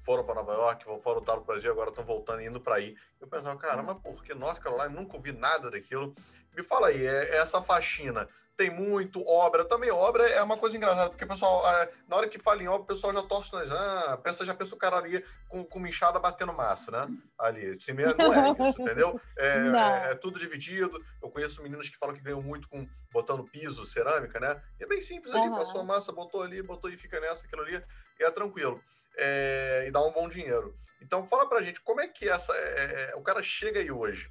foram 0.00 0.24
para 0.24 0.36
Nova 0.36 0.54
York, 0.54 0.84
foram 1.02 1.22
para 1.22 1.38
o 1.38 1.44
Brasil, 1.44 1.70
agora 1.70 1.90
estão 1.90 2.02
voltando 2.02 2.40
indo 2.42 2.58
para 2.58 2.76
aí. 2.76 2.96
Eu 3.20 3.28
pensava, 3.28 3.56
caramba, 3.56 3.94
porque 3.94 4.34
nossa, 4.34 4.60
Carolina, 4.60 4.88
nunca 4.88 5.16
ouvi 5.16 5.30
nada 5.30 5.70
daquilo. 5.70 6.14
Me 6.56 6.62
fala 6.62 6.88
aí, 6.88 7.06
é, 7.06 7.36
essa 7.36 7.62
faxina 7.62 8.28
tem 8.56 8.70
muito, 8.70 9.26
obra 9.26 9.64
também. 9.64 9.90
Obra 9.90 10.28
é 10.28 10.42
uma 10.42 10.56
coisa 10.56 10.76
engraçada, 10.76 11.10
porque 11.10 11.24
o 11.24 11.28
pessoal, 11.28 11.66
é, 11.74 11.90
na 12.06 12.16
hora 12.16 12.28
que 12.28 12.38
fala 12.38 12.62
em 12.62 12.68
obra, 12.68 12.82
o 12.82 12.86
pessoal 12.86 13.12
já 13.12 13.22
torce 13.22 13.52
nas. 13.52 13.70
Ah, 13.70 14.18
pensa, 14.22 14.44
já 14.44 14.54
pensa 14.54 14.74
o 14.74 14.78
cara 14.78 14.96
ali 14.96 15.24
com, 15.48 15.64
com 15.64 15.78
uma 15.78 15.88
enxada 15.88 16.18
batendo 16.18 16.52
massa, 16.52 16.90
né? 16.90 17.08
Ali. 17.38 17.76
Assim, 17.76 17.92
não 17.92 18.34
é 18.34 18.68
isso, 18.68 18.82
entendeu? 18.82 19.20
É, 19.38 19.48
é, 20.08 20.12
é, 20.12 20.14
tudo 20.14 20.38
dividido. 20.38 21.02
Eu 21.22 21.30
conheço 21.30 21.62
meninas 21.62 21.88
que 21.88 21.96
falam 21.96 22.14
que 22.14 22.22
ganham 22.22 22.42
muito 22.42 22.68
com 22.68 22.86
botando 23.10 23.44
piso, 23.44 23.84
cerâmica, 23.84 24.38
né? 24.38 24.62
E 24.78 24.84
é 24.84 24.86
bem 24.86 25.00
simples 25.00 25.34
ali, 25.34 25.48
uhum. 25.48 25.56
passou 25.56 25.80
a 25.80 25.84
massa, 25.84 26.12
botou 26.12 26.42
ali, 26.42 26.62
botou 26.62 26.90
e 26.90 26.96
fica 26.96 27.20
nessa, 27.20 27.44
aquilo 27.44 27.62
ali, 27.62 27.82
e 28.18 28.24
é 28.24 28.30
tranquilo. 28.30 28.82
É, 29.16 29.84
e 29.86 29.90
dá 29.90 30.02
um 30.02 30.12
bom 30.12 30.28
dinheiro. 30.28 30.74
Então, 31.00 31.24
fala 31.24 31.46
pra 31.46 31.60
gente, 31.60 31.80
como 31.80 32.00
é 32.00 32.08
que 32.08 32.28
essa. 32.28 32.54
É 32.54 33.14
o 33.16 33.22
cara 33.22 33.42
chega 33.42 33.80
aí 33.80 33.90
hoje 33.90 34.30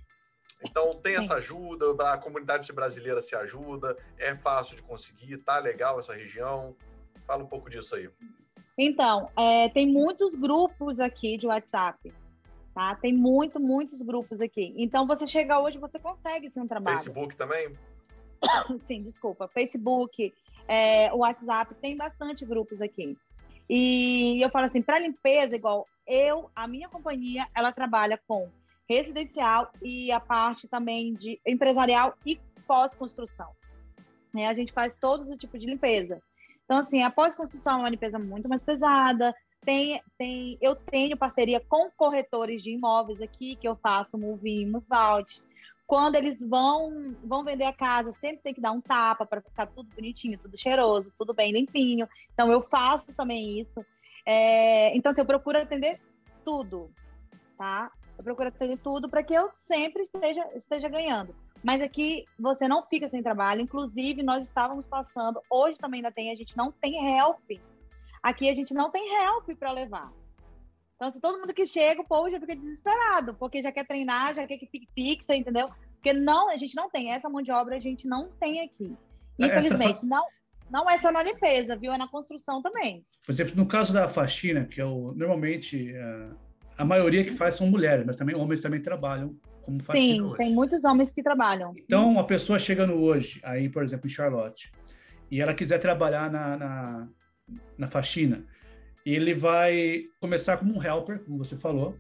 então 0.64 0.94
tem 0.94 1.16
essa 1.16 1.36
ajuda, 1.36 2.14
a 2.14 2.18
comunidade 2.18 2.72
brasileira 2.72 3.22
se 3.22 3.36
ajuda, 3.36 3.98
é 4.18 4.36
fácil 4.36 4.76
de 4.76 4.84
conseguir, 4.84 5.38
tá 5.38 5.58
legal 5.58 6.00
essa 6.00 6.14
região. 6.14 6.76
Fala 7.26 7.44
um 7.44 7.48
pouco 7.48 7.70
disso 7.70 7.96
aí. 7.96 8.10
Então, 8.78 9.30
é, 9.38 9.70
tem 9.70 9.88
muitos 9.88 10.36
grupos 10.36 11.00
aqui 11.00 11.38
de 11.38 11.48
WhatsApp, 11.48 12.12
tá? 12.74 12.96
Tem 12.96 13.14
muito, 13.14 13.60
muitos 13.60 14.02
grupos 14.02 14.42
aqui. 14.42 14.74
Então, 14.78 15.06
você 15.06 15.28
chega 15.28 15.60
hoje, 15.60 15.78
você 15.78 16.00
consegue 16.00 16.52
sim 16.52 16.62
um 16.62 16.68
trabalho. 16.68 16.98
Facebook 16.98 17.36
também? 17.36 17.76
Sim, 18.88 19.04
desculpa. 19.04 19.48
Facebook, 19.48 20.34
é, 20.68 21.14
WhatsApp, 21.14 21.76
tem 21.76 21.96
bastante 21.96 22.46
grupos 22.46 22.82
aqui. 22.82 23.18
E 23.70 24.42
eu 24.42 24.50
falo 24.50 24.66
assim, 24.66 24.82
para 24.82 25.00
limpeza, 25.00 25.56
igual 25.56 25.88
eu, 26.08 26.50
a 26.56 26.68
minha 26.68 26.90
companhia, 26.90 27.48
ela 27.56 27.72
trabalha 27.72 28.20
com 28.28 28.50
residencial 28.92 29.72
e 29.82 30.12
a 30.12 30.20
parte 30.20 30.68
também 30.68 31.14
de 31.14 31.40
empresarial 31.48 32.14
e 32.26 32.38
pós-construção. 32.68 33.52
Né? 34.34 34.48
A 34.48 34.54
gente 34.54 34.74
faz 34.74 34.94
todo 34.96 35.32
o 35.32 35.38
tipo 35.38 35.58
de 35.58 35.66
limpeza. 35.66 36.22
Então, 36.66 36.78
assim, 36.78 37.02
a 37.02 37.10
pós-construção 37.10 37.76
é 37.76 37.80
uma 37.80 37.90
limpeza 37.90 38.20
muito 38.20 38.50
mais 38.50 38.62
pesada. 38.62 39.34
Tem, 39.62 40.02
tem, 40.18 40.58
eu 40.62 40.76
tenho 40.76 41.16
parceria 41.16 41.60
com 41.60 41.90
corretores 41.92 42.62
de 42.62 42.72
imóveis 42.72 43.22
aqui, 43.22 43.56
que 43.56 43.68
eu 43.68 43.78
faço 43.78 44.18
move 44.18 44.50
in, 44.50 44.70
move 44.70 44.86
out. 44.90 45.42
Quando 45.88 46.16
eles 46.16 46.42
vão, 46.42 47.16
vão 47.24 47.44
vender 47.44 47.66
a 47.66 47.74
casa, 47.74 48.12
sempre 48.12 48.42
tem 48.44 48.54
que 48.54 48.62
dar 48.62 48.72
um 48.72 48.82
tapa 48.82 49.26
para 49.26 49.42
ficar 49.42 49.68
tudo 49.68 49.90
bonitinho, 49.96 50.38
tudo 50.38 50.60
cheiroso, 50.60 51.14
tudo 51.18 51.34
bem 51.34 51.52
limpinho. 51.52 52.08
Então, 52.34 52.52
eu 52.52 52.62
faço 52.62 53.14
também 53.16 53.60
isso. 53.60 53.86
É, 54.26 54.96
então, 54.96 55.12
assim, 55.12 55.22
eu 55.22 55.26
procuro 55.26 55.58
atender 55.58 56.00
tudo, 56.44 56.90
tá? 57.58 57.92
Eu 58.22 58.24
procuro 58.24 58.50
atender 58.50 58.78
tudo 58.78 59.10
para 59.10 59.24
que 59.24 59.34
eu 59.34 59.50
sempre 59.56 60.04
esteja, 60.04 60.48
esteja 60.56 60.88
ganhando. 60.88 61.36
Mas 61.64 61.82
aqui 61.82 62.24
você 62.38 62.68
não 62.68 62.86
fica 62.86 63.10
sem 63.10 63.24
trabalho. 63.24 63.62
Inclusive, 63.62 64.22
nós 64.22 64.46
estávamos 64.46 64.86
passando, 64.86 65.42
hoje 65.50 65.80
também 65.80 66.02
ainda 66.02 66.12
tem, 66.12 66.32
a 66.32 66.36
gente 66.36 66.56
não 66.56 66.72
tem 66.72 67.18
help. 67.18 67.50
Aqui 68.22 68.48
a 68.48 68.54
gente 68.54 68.76
não 68.76 68.92
tem 68.92 69.04
help 69.26 69.50
para 69.58 69.72
levar. 69.72 70.14
Então, 70.96 71.10
se 71.10 71.18
assim, 71.18 71.20
todo 71.20 71.40
mundo 71.40 71.52
que 71.52 71.66
chega, 71.66 72.02
o 72.02 72.08
povo 72.08 72.30
já 72.30 72.40
fica 72.40 72.56
desesperado, 72.56 73.34
porque 73.34 73.60
já 73.60 73.72
quer 73.72 73.88
treinar, 73.88 74.36
já 74.36 74.46
quer 74.46 74.60
que 74.60 74.68
fique 74.68 74.88
fixa, 74.94 75.36
entendeu? 75.36 75.68
Porque 75.96 76.14
não, 76.14 76.48
a 76.52 76.58
gente 76.58 76.76
não 76.76 76.92
tem. 76.92 77.12
Essa 77.12 77.28
mão 77.28 77.42
de 77.42 77.52
obra 77.52 77.76
a 77.76 77.80
gente 77.80 78.08
não 78.08 78.30
tem 78.40 78.62
aqui. 78.62 78.96
Infelizmente, 79.40 79.96
Essa... 79.96 80.06
não, 80.06 80.28
não 80.70 80.88
é 80.88 80.96
só 81.00 81.12
na 81.12 81.24
limpeza, 81.24 81.76
viu? 81.76 81.92
É 81.92 81.98
na 81.98 82.08
construção 82.08 82.62
também. 82.62 83.04
Por 83.26 83.32
exemplo, 83.32 83.56
no 83.56 83.66
caso 83.66 83.92
da 83.92 84.08
faxina, 84.08 84.64
que 84.64 84.80
é 84.80 84.86
o, 84.86 85.12
normalmente. 85.12 85.92
Uh 85.92 86.51
a 86.78 86.86
maioria 86.86 87.24
que 87.24 87.32
faz 87.32 87.56
são 87.56 87.68
mulheres, 87.68 88.06
mas 88.06 88.16
também 88.16 88.36
homens 88.36 88.62
também 88.62 88.82
trabalham 88.82 89.36
como 89.62 89.82
faxina 89.84 90.16
Sim, 90.16 90.22
hoje. 90.22 90.38
tem 90.38 90.54
muitos 90.54 90.84
homens 90.84 91.14
que 91.14 91.22
trabalham. 91.22 91.74
Então, 91.78 92.10
uma 92.10 92.26
pessoa 92.26 92.58
chegando 92.58 92.94
hoje, 92.94 93.40
aí, 93.44 93.70
por 93.70 93.84
exemplo, 93.84 94.08
em 94.08 94.10
Charlotte, 94.10 94.72
e 95.30 95.40
ela 95.40 95.54
quiser 95.54 95.78
trabalhar 95.78 96.30
na, 96.32 96.58
na, 96.58 97.08
na 97.78 97.88
faxina, 97.88 98.46
ele 99.06 99.34
vai 99.34 100.04
começar 100.20 100.58
como 100.58 100.76
um 100.76 100.84
helper, 100.84 101.24
como 101.24 101.38
você 101.38 101.56
falou. 101.56 101.98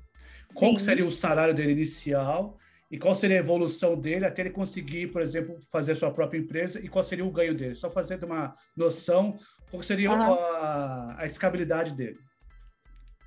Qual 0.53 0.77
seria 0.79 1.05
o 1.05 1.11
salário 1.11 1.53
dele 1.53 1.71
inicial 1.71 2.57
e 2.91 2.97
qual 2.97 3.15
seria 3.15 3.37
a 3.37 3.39
evolução 3.39 3.97
dele 3.97 4.25
até 4.25 4.41
ele 4.41 4.49
conseguir, 4.49 5.07
por 5.07 5.21
exemplo, 5.21 5.57
fazer 5.71 5.93
a 5.93 5.95
sua 5.95 6.11
própria 6.11 6.37
empresa 6.37 6.79
e 6.79 6.89
qual 6.89 7.05
seria 7.05 7.25
o 7.25 7.31
ganho 7.31 7.55
dele? 7.55 7.73
Só 7.73 7.89
fazendo 7.89 8.25
uma 8.25 8.53
noção, 8.75 9.39
qual 9.69 9.81
seria 9.81 10.11
uhum. 10.11 10.21
a, 10.21 11.15
a 11.19 11.25
escabilidade 11.25 11.93
dele. 11.93 12.19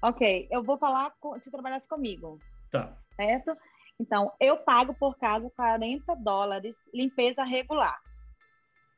Ok, 0.04 0.46
eu 0.50 0.62
vou 0.62 0.76
falar 0.76 1.14
com, 1.18 1.40
se 1.40 1.50
trabalhasse 1.50 1.88
comigo. 1.88 2.38
Tá. 2.70 2.94
Certo? 3.16 3.56
Então, 3.99 4.30
eu 4.38 4.58
pago 4.58 4.92
por 4.92 5.16
casa 5.16 5.50
40 5.56 6.14
dólares, 6.16 6.76
limpeza 6.92 7.42
regular. 7.42 7.99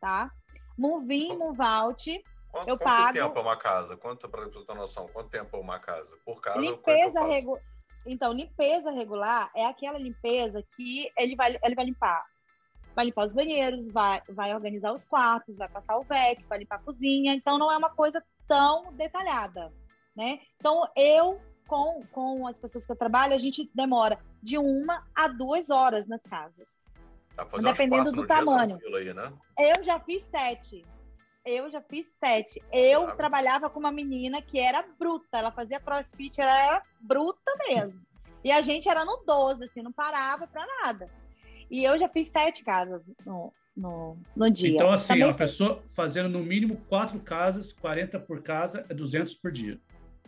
Tá? 0.00 0.32
Move 0.76 1.14
in, 1.14 1.36
move 1.36 1.62
out. 1.62 2.24
Quanto, 2.50 2.68
eu 2.68 2.76
quanto 2.76 2.90
pago... 2.90 3.12
tempo 3.12 3.38
é 3.38 3.40
uma 3.40 3.56
casa? 3.56 3.96
Quanto, 3.96 4.28
para 4.28 4.46
você 4.46 4.66
ter 4.66 4.74
noção, 4.74 5.06
quanto 5.12 5.30
tempo 5.30 5.56
é 5.56 5.60
uma 5.60 5.78
casa? 5.78 6.16
Por 6.24 6.40
casa, 6.40 6.58
limpeza 6.58 7.24
regular. 7.24 7.62
Então, 8.04 8.32
limpeza 8.32 8.90
regular 8.90 9.48
é 9.54 9.64
aquela 9.64 9.98
limpeza 9.98 10.60
que 10.74 11.08
ele 11.16 11.36
vai, 11.36 11.56
ele 11.62 11.74
vai 11.76 11.84
limpar. 11.84 12.24
Vai 12.96 13.04
limpar 13.04 13.26
os 13.26 13.32
banheiros, 13.32 13.88
vai, 13.92 14.20
vai 14.30 14.52
organizar 14.52 14.92
os 14.92 15.04
quartos, 15.04 15.56
vai 15.56 15.68
passar 15.68 15.98
o 15.98 16.02
VEC, 16.02 16.42
vai 16.48 16.58
limpar 16.58 16.76
a 16.76 16.82
cozinha. 16.82 17.32
Então, 17.32 17.58
não 17.58 17.70
é 17.70 17.76
uma 17.76 17.90
coisa 17.90 18.20
tão 18.48 18.92
detalhada 18.94 19.72
né? 20.16 20.40
Então, 20.56 20.82
eu, 20.96 21.40
com, 21.66 22.02
com 22.10 22.46
as 22.46 22.58
pessoas 22.58 22.86
que 22.86 22.92
eu 22.92 22.96
trabalho, 22.96 23.34
a 23.34 23.38
gente 23.38 23.70
demora 23.74 24.18
de 24.42 24.56
uma 24.56 25.06
a 25.14 25.28
duas 25.28 25.70
horas 25.70 26.06
nas 26.06 26.22
casas. 26.22 26.66
dependendo 27.62 28.10
do 28.10 28.26
tamanho. 28.26 28.78
Aí, 28.96 29.12
né? 29.12 29.32
Eu 29.58 29.82
já 29.82 30.00
fiz 30.00 30.22
sete. 30.22 30.84
Eu 31.44 31.70
já 31.70 31.80
fiz 31.80 32.08
sete. 32.18 32.60
Eu 32.72 33.02
claro. 33.02 33.16
trabalhava 33.16 33.70
com 33.70 33.78
uma 33.78 33.92
menina 33.92 34.42
que 34.42 34.58
era 34.58 34.84
bruta. 34.98 35.38
Ela 35.38 35.52
fazia 35.52 35.78
crossfit, 35.78 36.40
ela 36.40 36.58
era 36.58 36.82
bruta 37.00 37.52
mesmo. 37.68 38.00
E 38.42 38.50
a 38.50 38.62
gente 38.62 38.88
era 38.88 39.04
no 39.04 39.22
12, 39.26 39.64
assim, 39.64 39.82
não 39.82 39.92
parava 39.92 40.46
pra 40.46 40.66
nada. 40.82 41.08
E 41.70 41.84
eu 41.84 41.98
já 41.98 42.08
fiz 42.08 42.28
sete 42.28 42.64
casas 42.64 43.02
no, 43.24 43.52
no, 43.76 44.16
no 44.34 44.50
dia. 44.50 44.70
Então, 44.70 44.90
assim, 44.90 45.08
Também 45.08 45.24
uma 45.24 45.34
pessoa 45.34 45.82
fazendo 45.90 46.28
no 46.28 46.42
mínimo 46.42 46.76
quatro 46.88 47.18
casas, 47.20 47.72
40 47.72 48.20
por 48.20 48.42
casa, 48.42 48.84
é 48.88 48.94
200 48.94 49.34
por 49.34 49.50
dia. 49.50 49.78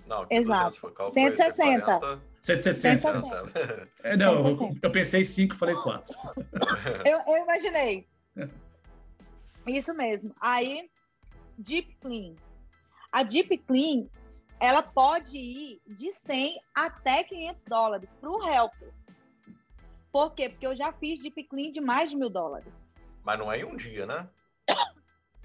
Não, 0.08 0.26
Exato. 0.30 0.80
200, 0.80 1.14
160. 1.14 2.20
160. 2.40 3.22
160. 3.22 3.88
É, 4.02 4.16
não, 4.16 4.42
160. 4.42 4.64
Eu, 4.64 4.78
eu, 4.82 4.90
pensei 4.90 5.24
5, 5.24 5.54
falei 5.54 5.74
4. 5.74 6.16
eu, 7.04 7.20
eu 7.26 7.42
imaginei. 7.42 8.08
Isso 9.66 9.94
mesmo. 9.94 10.34
Aí, 10.40 10.90
Deep 11.58 11.94
Clean. 12.00 12.34
A 13.12 13.22
Deep 13.22 13.58
Clean, 13.58 14.06
ela 14.58 14.82
pode 14.82 15.36
ir 15.36 15.80
de 15.86 16.10
100 16.10 16.58
até 16.74 17.22
500 17.24 17.64
dólares 17.64 18.10
para 18.18 18.30
o 18.30 18.48
helper. 18.48 18.92
Por 20.10 20.34
quê? 20.34 20.48
Porque 20.48 20.66
eu 20.66 20.74
já 20.74 20.90
fiz 20.90 21.20
Deep 21.20 21.44
Clean 21.44 21.70
de 21.70 21.82
mais 21.82 22.08
de 22.08 22.16
mil 22.16 22.30
dólares. 22.30 22.72
Mas 23.22 23.38
não 23.38 23.52
é 23.52 23.58
em 23.58 23.64
um 23.64 23.76
dia, 23.76 24.06
né? 24.06 24.26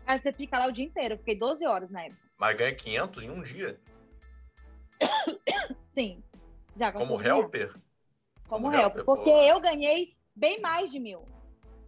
Aí 0.08 0.20
você 0.20 0.32
fica 0.32 0.58
lá 0.58 0.67
o 0.67 0.72
dia 0.72 0.86
inteiro. 0.86 1.15
Eu 1.15 1.17
fiquei 1.17 1.38
12 1.38 1.65
horas 1.65 1.91
na 1.91 2.03
época. 2.03 2.22
Mas 2.38 2.58
ganha 2.58 2.74
500 2.74 3.24
em 3.24 3.29
um 3.29 3.43
dia? 3.43 3.79
Sim. 5.86 6.24
Já 6.76 6.92
Como 6.92 7.22
helper? 7.22 7.72
Como, 8.48 8.66
Como 8.66 8.76
helper, 8.76 9.06
porque 9.06 9.30
pô. 9.30 9.42
eu 9.42 9.60
ganhei 9.60 10.16
bem 10.36 10.60
mais 10.60 10.92
de 10.92 11.00
mil 11.00 11.24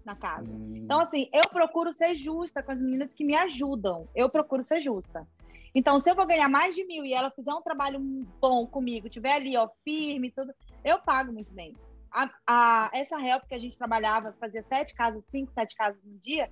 na 0.06 0.16
casa. 0.16 0.48
Hum. 0.48 0.74
Então, 0.78 1.00
assim, 1.00 1.30
eu 1.34 1.44
procuro 1.50 1.92
ser 1.92 2.16
justa 2.16 2.62
com 2.62 2.72
as 2.72 2.82
meninas 2.82 3.14
que 3.14 3.26
me 3.26 3.36
ajudam. 3.36 4.08
Eu 4.16 4.30
procuro 4.30 4.64
ser 4.64 4.82
justa. 4.82 5.28
Então, 5.74 6.00
se 6.00 6.10
eu 6.10 6.16
vou 6.16 6.28
ganhar 6.28 6.48
mais 6.48 6.76
de 6.76 6.86
mil 6.86 7.04
e 7.04 7.14
ela 7.14 7.32
fizer 7.32 7.54
um 7.54 7.62
trabalho 7.62 8.00
bom 8.40 8.66
comigo, 8.66 9.10
tiver 9.10 9.34
ali, 9.34 9.58
ó, 9.58 9.68
firme 9.84 10.32
tudo, 10.32 10.54
eu 10.84 11.00
pago 11.00 11.34
muito 11.34 11.52
bem. 11.54 11.76
A, 12.12 12.30
a, 12.48 12.90
essa 12.94 13.20
help 13.20 13.44
que 13.46 13.56
a 13.56 13.60
gente 13.60 13.78
trabalhava, 13.78 14.34
fazia 14.40 14.64
sete 14.72 14.94
casas, 14.94 15.26
cinco, 15.26 15.52
sete 15.54 15.76
casas 15.76 16.00
no 16.06 16.18
dia, 16.20 16.50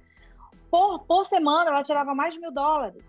por, 0.70 1.06
por 1.06 1.26
semana 1.26 1.70
ela 1.70 1.84
tirava 1.84 2.14
mais 2.14 2.34
de 2.34 2.40
mil 2.40 2.52
dólares 2.52 3.02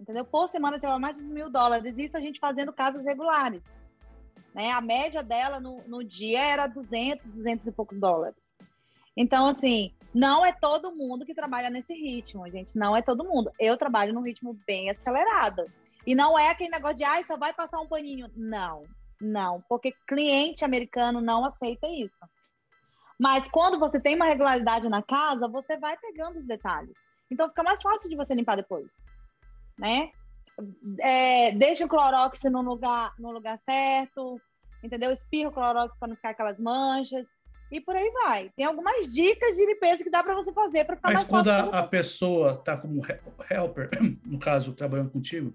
entendeu? 0.00 0.24
Por 0.24 0.48
semana 0.48 0.78
tirava 0.78 0.98
mais 0.98 1.16
de 1.16 1.22
mil 1.22 1.50
dólares, 1.50 1.94
isso 1.96 2.16
a 2.16 2.20
gente 2.20 2.40
fazendo 2.40 2.72
casas 2.72 3.04
regulares. 3.04 3.62
Né? 4.54 4.70
A 4.70 4.80
média 4.80 5.22
dela 5.22 5.60
no, 5.60 5.76
no 5.86 6.02
dia 6.02 6.40
era 6.40 6.66
200, 6.66 7.32
200 7.32 7.66
e 7.66 7.72
poucos 7.72 7.98
dólares. 8.00 8.36
Então, 9.16 9.48
assim, 9.48 9.92
não 10.14 10.44
é 10.44 10.52
todo 10.52 10.94
mundo 10.94 11.26
que 11.26 11.34
trabalha 11.34 11.68
nesse 11.68 11.92
ritmo, 11.92 12.48
gente. 12.50 12.76
Não 12.76 12.96
é 12.96 13.02
todo 13.02 13.24
mundo. 13.24 13.50
Eu 13.58 13.76
trabalho 13.76 14.14
num 14.14 14.22
ritmo 14.22 14.58
bem 14.66 14.90
acelerado. 14.90 15.64
E 16.06 16.14
não 16.14 16.38
é 16.38 16.50
aquele 16.50 16.70
negócio 16.70 16.96
de, 16.96 17.04
ai, 17.04 17.22
só 17.24 17.36
vai 17.36 17.52
passar 17.52 17.80
um 17.80 17.86
paninho. 17.86 18.30
Não. 18.34 18.84
Não, 19.20 19.62
porque 19.68 19.92
cliente 20.08 20.64
americano 20.64 21.20
não 21.20 21.44
aceita 21.44 21.86
isso. 21.86 22.16
Mas 23.18 23.46
quando 23.50 23.78
você 23.78 24.00
tem 24.00 24.16
uma 24.16 24.24
regularidade 24.24 24.88
na 24.88 25.02
casa, 25.02 25.46
você 25.46 25.76
vai 25.76 25.94
pegando 25.98 26.38
os 26.38 26.46
detalhes. 26.46 26.94
Então 27.30 27.48
fica 27.48 27.62
mais 27.62 27.82
fácil 27.82 28.08
de 28.08 28.16
você 28.16 28.34
limpar 28.34 28.56
depois, 28.56 28.96
né? 29.80 30.10
É, 31.00 31.52
deixa 31.52 31.84
o 31.84 31.88
clorox 31.88 32.42
no 32.44 32.60
lugar, 32.60 33.14
no 33.18 33.32
lugar 33.32 33.56
certo, 33.58 34.40
entendeu? 34.82 35.10
Espirra 35.10 35.48
o 35.48 35.52
clorox 35.52 35.96
para 35.98 36.08
não 36.08 36.16
ficar 36.16 36.30
aquelas 36.30 36.58
manchas 36.58 37.26
e 37.72 37.80
por 37.80 37.96
aí 37.96 38.10
vai. 38.10 38.50
Tem 38.56 38.66
algumas 38.66 39.12
dicas 39.12 39.56
de 39.56 39.64
limpeza 39.64 40.02
que 40.02 40.10
dá 40.10 40.22
para 40.22 40.34
você 40.34 40.52
fazer 40.52 40.84
para 40.84 40.96
ficar 40.96 41.12
Mas 41.12 41.24
quando 41.24 41.48
a, 41.48 41.78
a, 41.78 41.86
pessoa 41.86 42.54
está 42.54 42.76
como 42.76 43.00
helper, 43.50 43.88
no 44.26 44.38
caso, 44.38 44.72
trabalhando 44.74 45.10
contigo, 45.10 45.54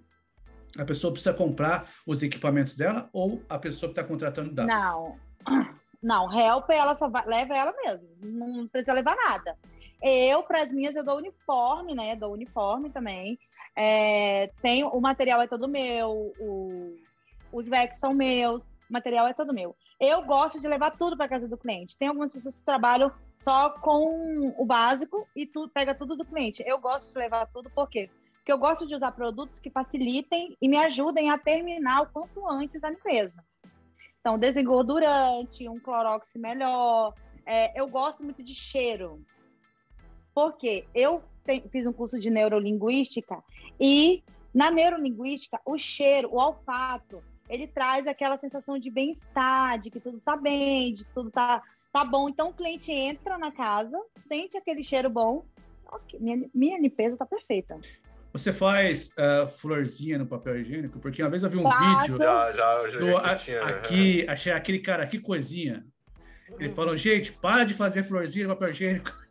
a 0.77 0.85
pessoa 0.85 1.11
precisa 1.11 1.33
comprar 1.33 1.89
os 2.05 2.23
equipamentos 2.23 2.75
dela 2.75 3.09
ou 3.13 3.43
a 3.49 3.59
pessoa 3.59 3.91
que 3.91 3.99
está 3.99 4.03
contratando 4.03 4.53
dá? 4.53 4.65
Não. 4.65 5.17
Não, 6.03 6.31
helper 6.31 6.77
ela 6.77 6.95
só 6.95 7.09
vai, 7.09 7.25
leva 7.25 7.57
ela 7.57 7.73
mesmo. 7.83 8.07
Não 8.21 8.67
precisa 8.67 8.93
levar 8.93 9.15
nada. 9.15 9.57
Eu, 10.01 10.43
para 10.43 10.61
as 10.61 10.73
minhas, 10.73 10.95
eu 10.95 11.03
dou 11.03 11.17
uniforme, 11.17 11.95
né? 11.95 12.15
Dou 12.15 12.33
uniforme 12.33 12.89
também. 12.89 13.39
É, 13.75 14.47
tem, 14.61 14.83
o 14.83 15.01
material 15.01 15.41
é 15.41 15.47
todo 15.47 15.67
meu, 15.67 16.33
o, 16.39 16.95
os 17.51 17.67
VEX 17.67 17.97
são 17.97 18.13
meus, 18.13 18.63
o 18.89 18.93
material 18.93 19.27
é 19.27 19.33
todo 19.33 19.53
meu. 19.53 19.75
Eu 19.99 20.23
gosto 20.23 20.59
de 20.59 20.67
levar 20.67 20.91
tudo 20.91 21.17
para 21.17 21.27
casa 21.27 21.47
do 21.47 21.57
cliente. 21.57 21.97
Tem 21.97 22.07
algumas 22.07 22.31
pessoas 22.31 22.57
que 22.57 22.65
trabalham 22.65 23.11
só 23.41 23.69
com 23.69 24.53
o 24.57 24.65
básico 24.65 25.27
e 25.35 25.45
tu 25.45 25.67
pega 25.69 25.93
tudo 25.93 26.15
do 26.15 26.25
cliente. 26.25 26.63
Eu 26.65 26.79
gosto 26.79 27.11
de 27.11 27.19
levar 27.19 27.47
tudo 27.47 27.69
por 27.69 27.89
quê? 27.89 28.09
Porque 28.35 28.51
eu 28.51 28.57
gosto 28.57 28.85
de 28.85 28.95
usar 28.95 29.11
produtos 29.11 29.59
que 29.59 29.69
facilitem 29.69 30.55
e 30.61 30.69
me 30.69 30.77
ajudem 30.77 31.31
a 31.31 31.37
terminar 31.37 32.01
o 32.01 32.07
quanto 32.07 32.47
antes 32.47 32.83
a 32.83 32.89
limpeza. 32.89 33.43
Então, 34.19 34.37
desengordurante, 34.37 35.67
um 35.67 35.79
clorox 35.79 36.29
melhor. 36.35 37.13
É, 37.45 37.79
eu 37.79 37.87
gosto 37.87 38.23
muito 38.23 38.43
de 38.43 38.53
cheiro. 38.53 39.23
Porque 40.35 40.85
eu 40.93 41.23
fiz 41.71 41.85
um 41.87 41.93
curso 41.93 42.19
de 42.19 42.29
neurolinguística 42.29 43.41
e 43.79 44.21
na 44.53 44.69
neurolinguística, 44.69 45.59
o 45.65 45.77
cheiro, 45.77 46.29
o 46.31 46.37
olfato, 46.37 47.23
ele 47.49 47.67
traz 47.67 48.07
aquela 48.07 48.37
sensação 48.37 48.77
de 48.77 48.89
bem-estar, 48.89 49.79
de 49.79 49.89
que 49.89 49.99
tudo 49.99 50.19
tá 50.19 50.35
bem, 50.35 50.93
de 50.93 51.05
que 51.05 51.13
tudo 51.13 51.31
tá, 51.31 51.61
tá 51.91 52.03
bom. 52.03 52.27
Então 52.27 52.49
o 52.49 52.53
cliente 52.53 52.91
entra 52.91 53.37
na 53.37 53.51
casa, 53.51 53.97
sente 54.27 54.57
aquele 54.57 54.83
cheiro 54.83 55.09
bom. 55.09 55.45
Okay, 55.91 56.19
minha, 56.19 56.49
minha 56.53 56.79
limpeza 56.79 57.15
tá 57.15 57.25
perfeita. 57.25 57.79
Você 58.33 58.51
faz 58.51 59.11
uh, 59.11 59.47
florzinha 59.47 60.17
no 60.17 60.25
papel 60.25 60.59
higiênico? 60.59 60.99
Porque 60.99 61.23
uma 61.23 61.29
vez 61.29 61.43
eu 61.43 61.49
vi 61.49 61.57
um 61.57 61.63
Faço. 61.63 62.01
vídeo. 62.01 62.17
Já, 62.17 62.51
já, 62.51 62.87
já 62.89 62.99
do, 62.99 63.17
a, 63.17 63.35
tinha, 63.35 63.61
aqui, 63.61 64.25
achei 64.27 64.51
aquele 64.51 64.79
cara, 64.79 65.07
que 65.07 65.19
coisinha. 65.19 65.85
Ele 66.59 66.73
falou, 66.73 66.97
gente, 66.97 67.31
para 67.31 67.63
de 67.63 67.73
fazer 67.73 68.03
florzinha 68.03 68.47
no 68.47 68.53
papel 68.53 68.73
higiênico. 68.73 69.24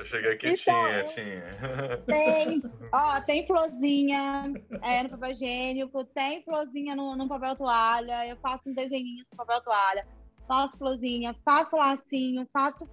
Eu 0.00 0.06
cheguei 0.06 0.32
aqui, 0.32 0.48
então, 0.48 0.86
tinha, 0.86 1.04
tinha. 1.04 1.96
Tem, 2.06 2.62
ó, 2.90 3.20
tem 3.20 3.46
florzinha 3.46 4.50
é, 4.80 5.02
no 5.02 5.10
papel 5.10 5.32
higiênico, 5.32 6.04
tem 6.06 6.42
florzinha 6.42 6.96
no, 6.96 7.14
no 7.14 7.28
papel 7.28 7.54
toalha, 7.54 8.26
eu 8.26 8.34
faço 8.38 8.70
um 8.70 8.72
desenho 8.72 9.18
no 9.30 9.36
papel 9.36 9.60
toalha, 9.60 10.06
faço 10.48 10.78
florzinha, 10.78 11.36
faço 11.44 11.76
lacinho, 11.76 12.48
faço 12.50 12.88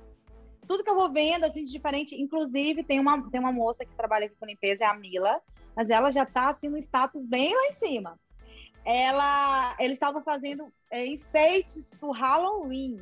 tudo 0.68 0.84
que 0.84 0.92
eu 0.92 0.96
vou 0.96 1.10
vendo, 1.10 1.46
assim, 1.46 1.64
de 1.64 1.72
diferente. 1.72 2.14
Inclusive, 2.22 2.84
tem 2.84 3.00
uma, 3.00 3.32
tem 3.32 3.40
uma 3.40 3.54
moça 3.54 3.86
que 3.86 3.96
trabalha 3.96 4.26
aqui 4.26 4.36
com 4.38 4.46
limpeza, 4.46 4.84
é 4.84 4.88
a 4.88 4.94
Mila, 4.94 5.40
mas 5.74 5.90
ela 5.90 6.12
já 6.12 6.26
tá, 6.26 6.50
assim, 6.50 6.68
no 6.68 6.78
status 6.78 7.26
bem 7.26 7.56
lá 7.56 7.68
em 7.68 7.74
cima. 7.74 8.20
Ela, 8.84 9.78
eles 9.80 9.94
estavam 9.94 10.22
fazendo 10.24 10.68
é, 10.92 11.06
enfeites 11.06 11.96
pro 11.98 12.12
Halloween. 12.12 13.00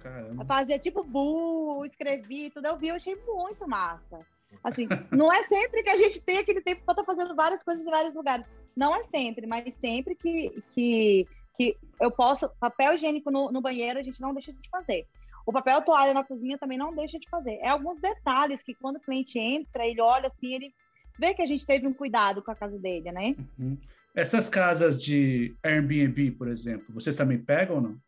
Caramba. 0.00 0.44
Fazia 0.44 0.78
tipo 0.78 1.04
bu, 1.04 1.84
escrevi 1.84 2.50
tudo. 2.50 2.66
Eu 2.66 2.76
vi, 2.76 2.88
eu 2.88 2.96
achei 2.96 3.16
muito 3.16 3.68
massa. 3.68 4.20
Assim, 4.64 4.88
não 5.10 5.32
é 5.32 5.44
sempre 5.44 5.82
que 5.82 5.90
a 5.90 5.96
gente 5.96 6.24
tem 6.24 6.38
aquele 6.38 6.60
tempo 6.60 6.82
para 6.84 6.92
estar 6.92 7.04
tá 7.04 7.14
fazendo 7.14 7.36
várias 7.36 7.62
coisas 7.62 7.86
em 7.86 7.90
vários 7.90 8.14
lugares. 8.14 8.44
Não 8.76 8.94
é 8.94 9.02
sempre, 9.04 9.46
mas 9.46 9.74
sempre 9.74 10.14
que, 10.14 10.62
que, 10.70 11.26
que 11.56 11.76
eu 12.00 12.10
posso. 12.10 12.48
Papel 12.58 12.94
higiênico 12.94 13.30
no, 13.30 13.52
no 13.52 13.60
banheiro, 13.60 13.98
a 13.98 14.02
gente 14.02 14.20
não 14.20 14.32
deixa 14.32 14.52
de 14.52 14.68
fazer. 14.68 15.06
O 15.46 15.52
papel 15.52 15.82
toalha 15.82 16.14
na 16.14 16.24
cozinha 16.24 16.58
também 16.58 16.78
não 16.78 16.94
deixa 16.94 17.18
de 17.18 17.28
fazer. 17.28 17.58
É 17.62 17.68
alguns 17.68 18.00
detalhes 18.00 18.62
que 18.62 18.74
quando 18.74 18.96
o 18.96 19.00
cliente 19.00 19.38
entra, 19.38 19.86
ele 19.86 20.00
olha 20.00 20.28
assim, 20.28 20.54
ele 20.54 20.74
vê 21.18 21.34
que 21.34 21.42
a 21.42 21.46
gente 21.46 21.66
teve 21.66 21.86
um 21.86 21.92
cuidado 21.92 22.42
com 22.42 22.50
a 22.50 22.56
casa 22.56 22.78
dele, 22.78 23.10
né? 23.12 23.34
Uhum. 23.58 23.76
Essas 24.14 24.48
casas 24.48 25.00
de 25.00 25.54
Airbnb, 25.62 26.32
por 26.32 26.48
exemplo, 26.48 26.92
vocês 26.92 27.14
também 27.14 27.38
pegam 27.38 27.76
ou 27.76 27.82
não? 27.82 27.98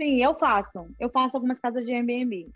Sim, 0.00 0.22
eu 0.22 0.34
faço. 0.34 0.86
Eu 0.98 1.10
faço 1.10 1.36
algumas 1.36 1.60
casas 1.60 1.84
de 1.84 1.92
Airbnb. 1.92 2.50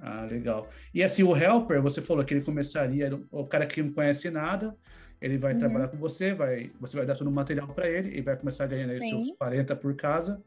Ah, 0.00 0.26
legal. 0.30 0.68
E 0.92 1.02
assim, 1.02 1.22
o 1.22 1.36
helper, 1.36 1.80
você 1.80 2.02
falou 2.02 2.24
que 2.24 2.34
ele 2.34 2.44
começaria, 2.44 3.10
o 3.30 3.46
cara 3.46 3.66
que 3.66 3.82
não 3.82 3.92
conhece 3.92 4.30
nada, 4.30 4.76
ele 5.20 5.38
vai 5.38 5.52
uhum. 5.52 5.58
trabalhar 5.58 5.88
com 5.88 5.96
você, 5.96 6.34
vai, 6.34 6.70
você 6.80 6.96
vai 6.96 7.06
dar 7.06 7.16
todo 7.16 7.28
o 7.28 7.32
material 7.32 7.68
para 7.68 7.88
ele 7.88 8.16
e 8.16 8.20
vai 8.20 8.36
começar 8.36 8.66
ganhando 8.66 8.90
aí 8.90 9.00
seus 9.00 9.30
40 9.38 9.76
por 9.76 9.94
casa, 9.94 10.42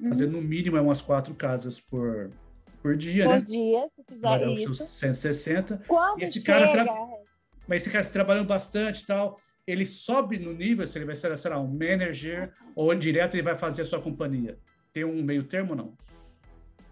uhum. 0.00 0.08
fazendo 0.08 0.32
no 0.32 0.42
mínimo 0.42 0.80
umas 0.80 1.00
quatro 1.00 1.34
casas 1.34 1.80
por, 1.80 2.30
por 2.82 2.96
dia, 2.96 3.24
por 3.24 3.34
né? 3.34 3.40
Por 3.40 3.46
dia, 3.46 3.80
se 3.96 4.04
fizer 4.08 4.20
vai 4.20 4.52
isso. 4.52 4.74
Seus 4.74 4.88
160. 4.90 5.82
Quando 5.88 6.20
e 6.20 6.24
esse 6.24 6.40
chega... 6.40 6.58
cara 6.58 6.84
tra... 6.84 6.94
Mas 7.66 7.82
esse 7.82 7.90
cara 7.90 8.04
tá 8.04 8.10
trabalhando 8.10 8.46
bastante 8.46 9.02
e 9.02 9.06
tal, 9.06 9.40
ele 9.66 9.86
sobe 9.86 10.38
no 10.38 10.52
nível, 10.52 10.86
se 10.86 10.98
ele 10.98 11.06
vai 11.06 11.16
ser, 11.16 11.36
sei 11.38 11.50
lá, 11.50 11.58
um 11.58 11.68
manager, 11.68 12.52
ou 12.74 12.94
direto 12.94 13.34
ele 13.34 13.42
vai 13.42 13.56
fazer 13.56 13.82
a 13.82 13.84
sua 13.84 14.00
companhia 14.00 14.58
tem 14.92 15.04
um 15.04 15.22
meio 15.22 15.44
termo 15.44 15.74
não? 15.74 15.94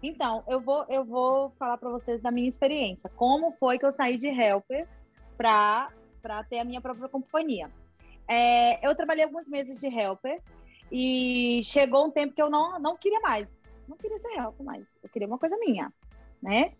Então, 0.03 0.43
eu 0.47 0.59
vou, 0.59 0.85
eu 0.89 1.05
vou 1.05 1.51
falar 1.59 1.77
para 1.77 1.89
vocês 1.89 2.21
da 2.21 2.31
minha 2.31 2.49
experiência. 2.49 3.09
Como 3.15 3.55
foi 3.59 3.77
que 3.77 3.85
eu 3.85 3.91
saí 3.91 4.17
de 4.17 4.27
helper 4.27 4.87
para 5.37 5.91
ter 6.49 6.59
a 6.59 6.63
minha 6.63 6.81
própria 6.81 7.07
companhia? 7.07 7.69
É, 8.27 8.85
eu 8.87 8.95
trabalhei 8.95 9.23
alguns 9.23 9.47
meses 9.47 9.79
de 9.79 9.87
helper 9.87 10.41
e 10.91 11.61
chegou 11.63 12.05
um 12.07 12.11
tempo 12.11 12.33
que 12.33 12.41
eu 12.41 12.49
não, 12.49 12.79
não 12.79 12.97
queria 12.97 13.19
mais. 13.19 13.47
Não 13.87 13.95
queria 13.95 14.17
ser 14.17 14.39
helper 14.39 14.65
mais. 14.65 14.83
Eu 15.03 15.09
queria 15.09 15.27
uma 15.27 15.37
coisa 15.37 15.55
minha, 15.57 15.93
né? 16.41 16.73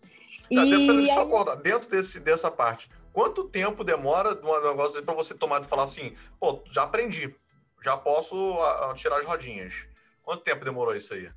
Tá, 0.52 0.64
e 0.66 1.28
conta, 1.30 1.56
dentro 1.56 1.88
desse, 1.88 2.18
dessa 2.18 2.50
parte, 2.50 2.90
quanto 3.12 3.44
tempo 3.44 3.84
demora 3.84 4.30
um 4.30 4.68
negócio 4.68 5.02
para 5.02 5.14
você 5.14 5.32
tomar 5.34 5.62
e 5.62 5.64
falar 5.64 5.84
assim, 5.84 6.14
pô, 6.40 6.60
já 6.66 6.82
aprendi, 6.82 7.34
já 7.80 7.96
posso 7.96 8.34
a, 8.58 8.90
a 8.90 8.94
tirar 8.94 9.18
as 9.18 9.24
rodinhas? 9.24 9.86
Quanto 10.22 10.42
tempo 10.42 10.64
demorou 10.64 10.94
isso 10.94 11.14
aí? 11.14 11.30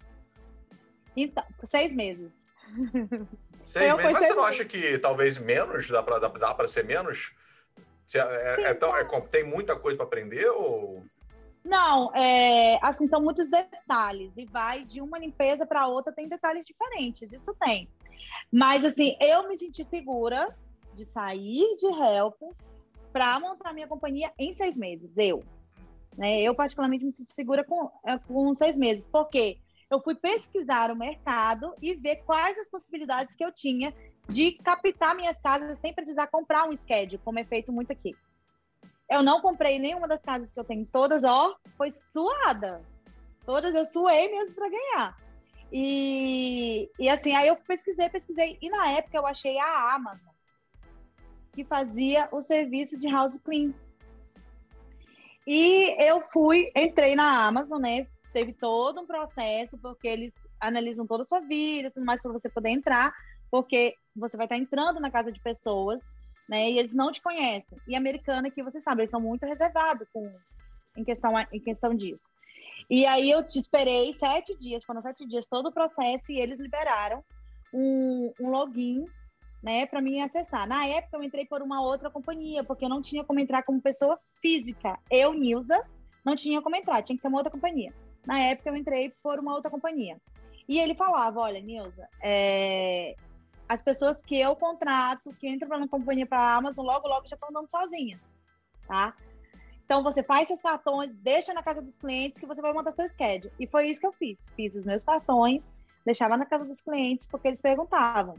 Então, 1.16 1.44
seis 1.64 1.94
meses. 1.94 2.32
Seis 3.66 3.96
meses? 3.96 4.12
Mas 4.12 4.28
você 4.28 4.34
não 4.34 4.44
acha 4.44 4.66
que 4.66 4.98
talvez 5.00 5.38
menos? 5.38 5.90
Dá 5.90 6.04
para 6.04 6.20
dá 6.20 6.54
pra 6.54 6.68
ser 6.68 6.84
menos? 6.86 7.34
É, 8.14 8.20
é, 8.20 8.62
é, 8.70 8.74
tão, 8.74 8.96
é, 8.96 9.04
tem 9.22 9.44
muita 9.44 9.76
coisa 9.76 9.98
para 9.98 10.06
aprender 10.06 10.48
ou... 10.50 11.04
Não, 11.64 12.14
é, 12.14 12.78
assim, 12.84 13.08
são 13.08 13.20
muitos 13.20 13.50
detalhes. 13.50 14.32
E 14.38 14.46
vai 14.46 14.86
de 14.86 15.02
uma 15.02 15.18
limpeza 15.18 15.66
para 15.66 15.88
outra, 15.88 16.14
tem 16.14 16.30
detalhes 16.30 16.64
diferentes. 16.66 17.34
Isso 17.34 17.56
tem. 17.60 17.90
Mas, 18.52 18.86
assim, 18.86 19.18
eu 19.20 19.48
me 19.48 19.58
senti 19.58 19.84
segura 19.84 20.56
de 20.94 21.06
sair 21.06 21.76
de 21.78 21.88
help 21.88 22.40
para 23.12 23.40
montar 23.40 23.74
minha 23.74 23.88
companhia 23.88 24.32
em 24.38 24.54
seis 24.54 24.78
meses. 24.78 25.12
Eu. 25.18 25.44
Né? 26.18 26.42
Eu, 26.42 26.56
particularmente, 26.56 27.06
me 27.06 27.16
sinto 27.16 27.32
segura 27.32 27.64
com, 27.64 27.92
é, 28.06 28.18
com 28.18 28.56
seis 28.56 28.78
meses, 28.78 29.08
porque 29.08 29.58
eu 29.90 30.02
fui 30.02 30.16
pesquisar 30.16 30.92
o 30.92 30.96
mercado 30.96 31.74
e 31.82 31.94
ver 31.94 32.18
quais 32.26 32.58
as 32.58 32.68
possibilidades 32.68 33.36
que 33.36 33.46
eu 33.46 33.52
tinha 33.52 33.94
de 34.28 34.54
captar 34.54 35.16
minhas 35.16 35.40
casas 35.40 35.78
sem 35.78 35.94
precisar 35.94 36.28
comprar 36.28 36.68
um 36.68 36.76
schedule, 36.76 37.22
como 37.24 37.40
é 37.40 37.44
feito 37.44 37.72
muito 37.72 37.92
aqui. 37.92 38.16
Eu 39.10 39.22
não 39.22 39.40
comprei 39.40 39.78
nenhuma 39.78 40.08
das 40.08 40.22
casas 40.22 40.52
que 40.52 40.60
eu 40.60 40.64
tenho, 40.64 40.86
todas, 40.92 41.24
ó, 41.24 41.56
foi 41.78 41.92
suada. 42.12 42.82
Todas 43.46 43.76
eu 43.76 43.86
suei 43.86 44.32
mesmo 44.32 44.56
para 44.56 44.70
ganhar. 44.70 45.18
E, 45.72 46.90
e 47.00 47.10
assim, 47.10 47.36
aí 47.36 47.48
eu 47.48 47.56
pesquisei, 47.56 48.10
pesquisei, 48.10 48.58
e 48.62 48.70
na 48.70 48.92
época 48.92 49.18
eu 49.18 49.28
achei 49.28 49.60
a 49.60 49.94
Amazon, 49.94 50.34
que 51.52 51.64
fazia 51.64 52.28
o 52.32 52.42
serviço 52.42 52.98
de 52.98 53.08
house 53.08 53.38
clean. 53.38 53.74
E 55.46 55.96
eu 56.04 56.22
fui, 56.32 56.72
entrei 56.76 57.16
na 57.16 57.46
Amazon, 57.46 57.82
né? 57.82 58.08
Teve 58.34 58.54
todo 58.54 59.02
um 59.02 59.06
processo, 59.06 59.78
porque 59.78 60.08
eles 60.08 60.34
analisam 60.60 61.06
toda 61.06 61.24
a 61.24 61.26
sua 61.26 61.40
vida, 61.40 61.92
tudo 61.92 62.06
mais 62.06 62.22
para 62.22 62.32
você 62.32 62.50
poder 62.50 62.70
entrar, 62.70 63.14
porque 63.52 63.94
você 64.16 64.36
vai 64.36 64.46
estar 64.46 64.58
entrando 64.58 65.00
na 65.00 65.12
casa 65.12 65.32
de 65.32 65.40
pessoas, 65.40 66.02
né? 66.50 66.70
E 66.70 66.80
eles 66.80 66.94
não 66.94 67.12
te 67.12 67.22
conhecem. 67.22 67.78
E 67.88 67.96
americana 67.96 68.50
que 68.50 68.64
você 68.64 68.80
sabe, 68.80 69.02
eles 69.02 69.12
são 69.12 69.22
muito 69.22 69.46
reservados 69.46 70.08
com 70.12 70.32
em 70.98 71.04
questão 71.04 71.34
em 71.52 71.60
questão 71.60 71.94
disso. 71.94 72.30
E 72.90 73.06
aí 73.06 73.30
eu 73.30 73.46
te 73.46 73.60
esperei 73.60 74.14
sete 74.14 74.58
dias, 74.58 74.84
foram 74.84 75.02
sete 75.02 75.26
dias 75.28 75.46
todo 75.46 75.68
o 75.68 75.74
processo 75.74 76.32
e 76.32 76.40
eles 76.40 76.60
liberaram 76.60 77.24
um, 77.74 78.32
um 78.40 78.50
login 78.50 79.06
né, 79.66 79.88
para 79.88 80.00
mim 80.00 80.22
acessar. 80.22 80.68
Na 80.68 80.86
época 80.86 81.18
eu 81.18 81.24
entrei 81.24 81.44
por 81.44 81.60
uma 81.64 81.82
outra 81.82 82.08
companhia, 82.12 82.64
porque 82.64 82.86
eu 82.86 82.90
não 82.90 83.02
tinha 83.02 83.24
como 83.24 83.40
entrar 83.40 83.64
como 83.64 83.82
pessoa 83.82 84.20
física. 84.40 85.00
Eu, 85.10 85.34
Nilza, 85.34 85.84
não 86.24 86.36
tinha 86.36 86.62
como 86.62 86.76
entrar, 86.76 87.02
tinha 87.02 87.16
que 87.16 87.22
ser 87.24 87.30
uma 87.30 87.40
outra 87.40 87.52
companhia. 87.52 87.92
Na 88.28 88.40
época 88.40 88.70
eu 88.70 88.76
entrei 88.76 89.12
por 89.24 89.40
uma 89.40 89.56
outra 89.56 89.72
companhia. 89.72 90.22
E 90.70 90.80
ele 90.80 90.94
falava, 90.94 91.40
olha, 91.40 91.60
Nilza, 91.60 92.08
é... 92.22 93.16
as 93.68 93.82
pessoas 93.82 94.22
que 94.22 94.40
eu 94.40 94.56
contrato, 94.56 95.36
que 95.40 95.50
entram 95.50 95.68
para 95.68 95.78
uma 95.80 95.88
companhia 95.88 96.28
para 96.28 96.40
a 96.40 96.56
Amazon, 96.58 96.86
logo, 96.86 97.08
logo 97.08 97.28
já 97.28 97.34
estão 97.34 97.50
andando 97.50 97.68
sozinha, 97.68 98.22
tá? 98.88 99.16
Então 99.84 100.04
você 100.04 100.22
faz 100.22 100.48
seus 100.48 100.62
cartões, 100.62 101.12
deixa 101.16 101.56
na 101.56 101.64
casa 101.64 101.82
dos 101.82 101.98
clientes 101.98 102.40
que 102.40 102.46
você 102.46 102.62
vai 102.62 102.72
montar 102.72 102.92
seu 102.92 103.08
schedule. 103.10 103.52
E 103.60 103.66
foi 103.66 103.88
isso 103.88 104.00
que 104.00 104.08
eu 104.08 104.14
fiz. 104.14 104.38
Fiz 104.56 104.76
os 104.76 104.86
meus 104.86 105.04
cartões, 105.04 105.64
deixava 106.06 106.38
na 106.38 106.46
casa 106.46 106.66
dos 106.66 106.82
clientes 106.82 107.26
porque 107.26 107.48
eles 107.48 107.62
perguntavam, 107.62 108.36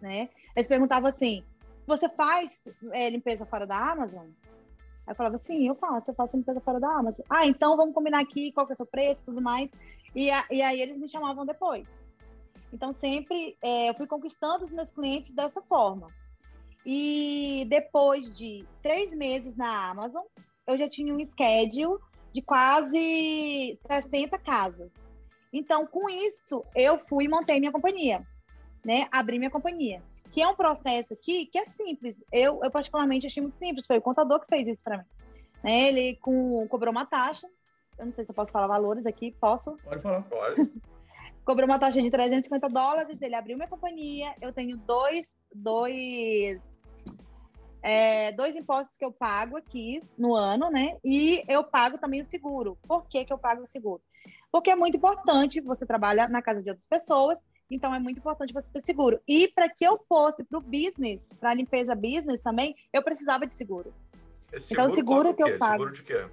né? 0.00 0.28
Eles 0.54 0.68
perguntavam 0.68 1.08
assim: 1.08 1.42
"Você 1.86 2.08
faz 2.08 2.68
é, 2.92 3.08
limpeza 3.10 3.46
fora 3.46 3.66
da 3.66 3.76
Amazon?" 3.76 4.26
Aí 5.06 5.12
eu 5.12 5.14
falava: 5.14 5.36
"Sim, 5.36 5.66
eu 5.66 5.74
faço, 5.74 6.10
eu 6.10 6.14
faço 6.14 6.36
limpeza 6.36 6.60
fora 6.60 6.80
da 6.80 6.88
Amazon." 6.88 7.24
"Ah, 7.28 7.46
então 7.46 7.76
vamos 7.76 7.94
combinar 7.94 8.20
aqui 8.20 8.52
qual 8.52 8.66
que 8.66 8.72
é 8.72 8.74
o 8.74 8.76
seu 8.76 8.86
preço, 8.86 9.22
tudo 9.24 9.40
mais." 9.40 9.70
E, 10.14 10.30
a, 10.30 10.44
e 10.50 10.62
aí 10.62 10.80
eles 10.80 10.98
me 10.98 11.08
chamavam 11.08 11.44
depois. 11.44 11.86
Então 12.72 12.92
sempre 12.92 13.56
é, 13.62 13.88
eu 13.90 13.94
fui 13.94 14.06
conquistando 14.06 14.64
os 14.64 14.70
meus 14.70 14.90
clientes 14.90 15.32
dessa 15.32 15.62
forma. 15.62 16.08
E 16.84 17.66
depois 17.68 18.32
de 18.36 18.64
três 18.82 19.12
meses 19.14 19.56
na 19.56 19.90
Amazon, 19.90 20.24
eu 20.66 20.76
já 20.76 20.88
tinha 20.88 21.14
um 21.14 21.24
schedule 21.24 21.98
de 22.32 22.42
quase 22.42 23.78
60 23.86 24.38
casas. 24.38 24.90
Então, 25.52 25.86
com 25.86 26.08
isso, 26.08 26.64
eu 26.74 26.98
fui 26.98 27.24
e 27.24 27.28
montei 27.28 27.58
minha 27.58 27.72
companhia, 27.72 28.26
né? 28.88 29.06
Abri 29.12 29.38
minha 29.38 29.50
companhia. 29.50 30.02
Que 30.32 30.40
é 30.40 30.48
um 30.48 30.56
processo 30.56 31.12
aqui 31.12 31.44
que 31.44 31.58
é 31.58 31.66
simples. 31.66 32.24
Eu, 32.32 32.58
eu 32.62 32.70
particularmente, 32.70 33.26
achei 33.26 33.42
muito 33.42 33.58
simples. 33.58 33.86
Foi 33.86 33.98
o 33.98 34.02
contador 34.02 34.40
que 34.40 34.46
fez 34.48 34.66
isso 34.66 34.80
para 34.82 34.96
mim. 34.96 35.04
Né? 35.62 35.88
Ele 35.88 36.16
com, 36.16 36.66
cobrou 36.68 36.90
uma 36.90 37.04
taxa. 37.04 37.46
Eu 37.98 38.06
não 38.06 38.14
sei 38.14 38.24
se 38.24 38.30
eu 38.30 38.34
posso 38.34 38.50
falar 38.50 38.66
valores 38.66 39.04
aqui. 39.04 39.36
Posso? 39.38 39.76
Pode 39.84 40.00
falar. 40.00 40.22
Pode. 40.22 40.70
cobrou 41.44 41.66
uma 41.66 41.78
taxa 41.78 42.00
de 42.00 42.10
350 42.10 42.68
dólares, 42.68 43.20
ele 43.22 43.34
abriu 43.34 43.56
minha 43.56 43.68
companhia, 43.68 44.34
eu 44.38 44.52
tenho 44.52 44.76
dois, 44.76 45.38
dois, 45.54 46.60
é, 47.80 48.32
dois 48.32 48.54
impostos 48.54 48.98
que 48.98 49.04
eu 49.04 49.10
pago 49.10 49.56
aqui 49.56 49.98
no 50.18 50.34
ano, 50.34 50.70
né? 50.70 50.98
E 51.02 51.42
eu 51.48 51.64
pago 51.64 51.96
também 51.96 52.20
o 52.20 52.24
seguro. 52.24 52.76
Por 52.86 53.06
que, 53.06 53.24
que 53.24 53.32
eu 53.32 53.38
pago 53.38 53.62
o 53.62 53.66
seguro? 53.66 54.02
Porque 54.52 54.70
é 54.70 54.76
muito 54.76 54.98
importante, 54.98 55.58
você 55.62 55.86
trabalha 55.86 56.28
na 56.28 56.42
casa 56.42 56.62
de 56.62 56.68
outras 56.68 56.86
pessoas, 56.86 57.42
então 57.70 57.94
é 57.94 57.98
muito 57.98 58.18
importante 58.18 58.52
você 58.52 58.70
ter 58.72 58.80
seguro. 58.80 59.20
E 59.28 59.48
para 59.48 59.68
que 59.68 59.84
eu 59.84 59.98
fosse 60.08 60.42
para 60.44 60.58
o 60.58 60.62
business, 60.62 61.20
para 61.38 61.50
a 61.50 61.54
limpeza 61.54 61.94
business 61.94 62.40
também, 62.42 62.74
eu 62.92 63.02
precisava 63.02 63.46
de 63.46 63.54
seguro. 63.54 63.92
Esse 64.52 64.72
Então, 64.72 64.86
o 64.86 64.90
seguro 64.94 65.34
que 65.34 65.42
eu 65.42 65.58
pago. 65.58 65.72
Seguro 65.72 65.92
de 65.92 66.02
quê? 66.02 66.26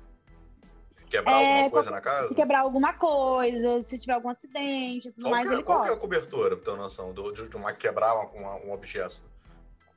Se 0.93 1.05
quebrar 1.05 1.33
É, 1.41 1.45
alguma 1.51 1.69
coisa 1.69 1.89
qual- 1.89 1.95
na 1.95 2.01
casa? 2.01 2.27
Se 2.29 2.35
quebrar 2.35 2.59
alguma 2.61 2.93
coisa, 2.93 3.83
se 3.83 3.99
tiver 3.99 4.13
algum 4.13 4.29
acidente, 4.29 5.11
tudo 5.11 5.23
Qual, 5.23 5.31
mais, 5.31 5.47
que, 5.47 5.53
é- 5.53 5.57
ele 5.57 5.63
qual 5.63 5.83
que 5.83 5.89
é 5.89 5.93
a 5.93 5.97
cobertura, 5.97 6.55
pra 6.55 6.65
ter 6.65 6.71
uma 6.71 6.83
noção, 6.83 7.13
do- 7.13 7.31
de, 7.31 7.47
de 7.49 7.55
uma 7.57 7.73
quebrar 7.73 8.15
uma- 8.33 8.55
um 8.55 8.71
objeto? 8.71 9.21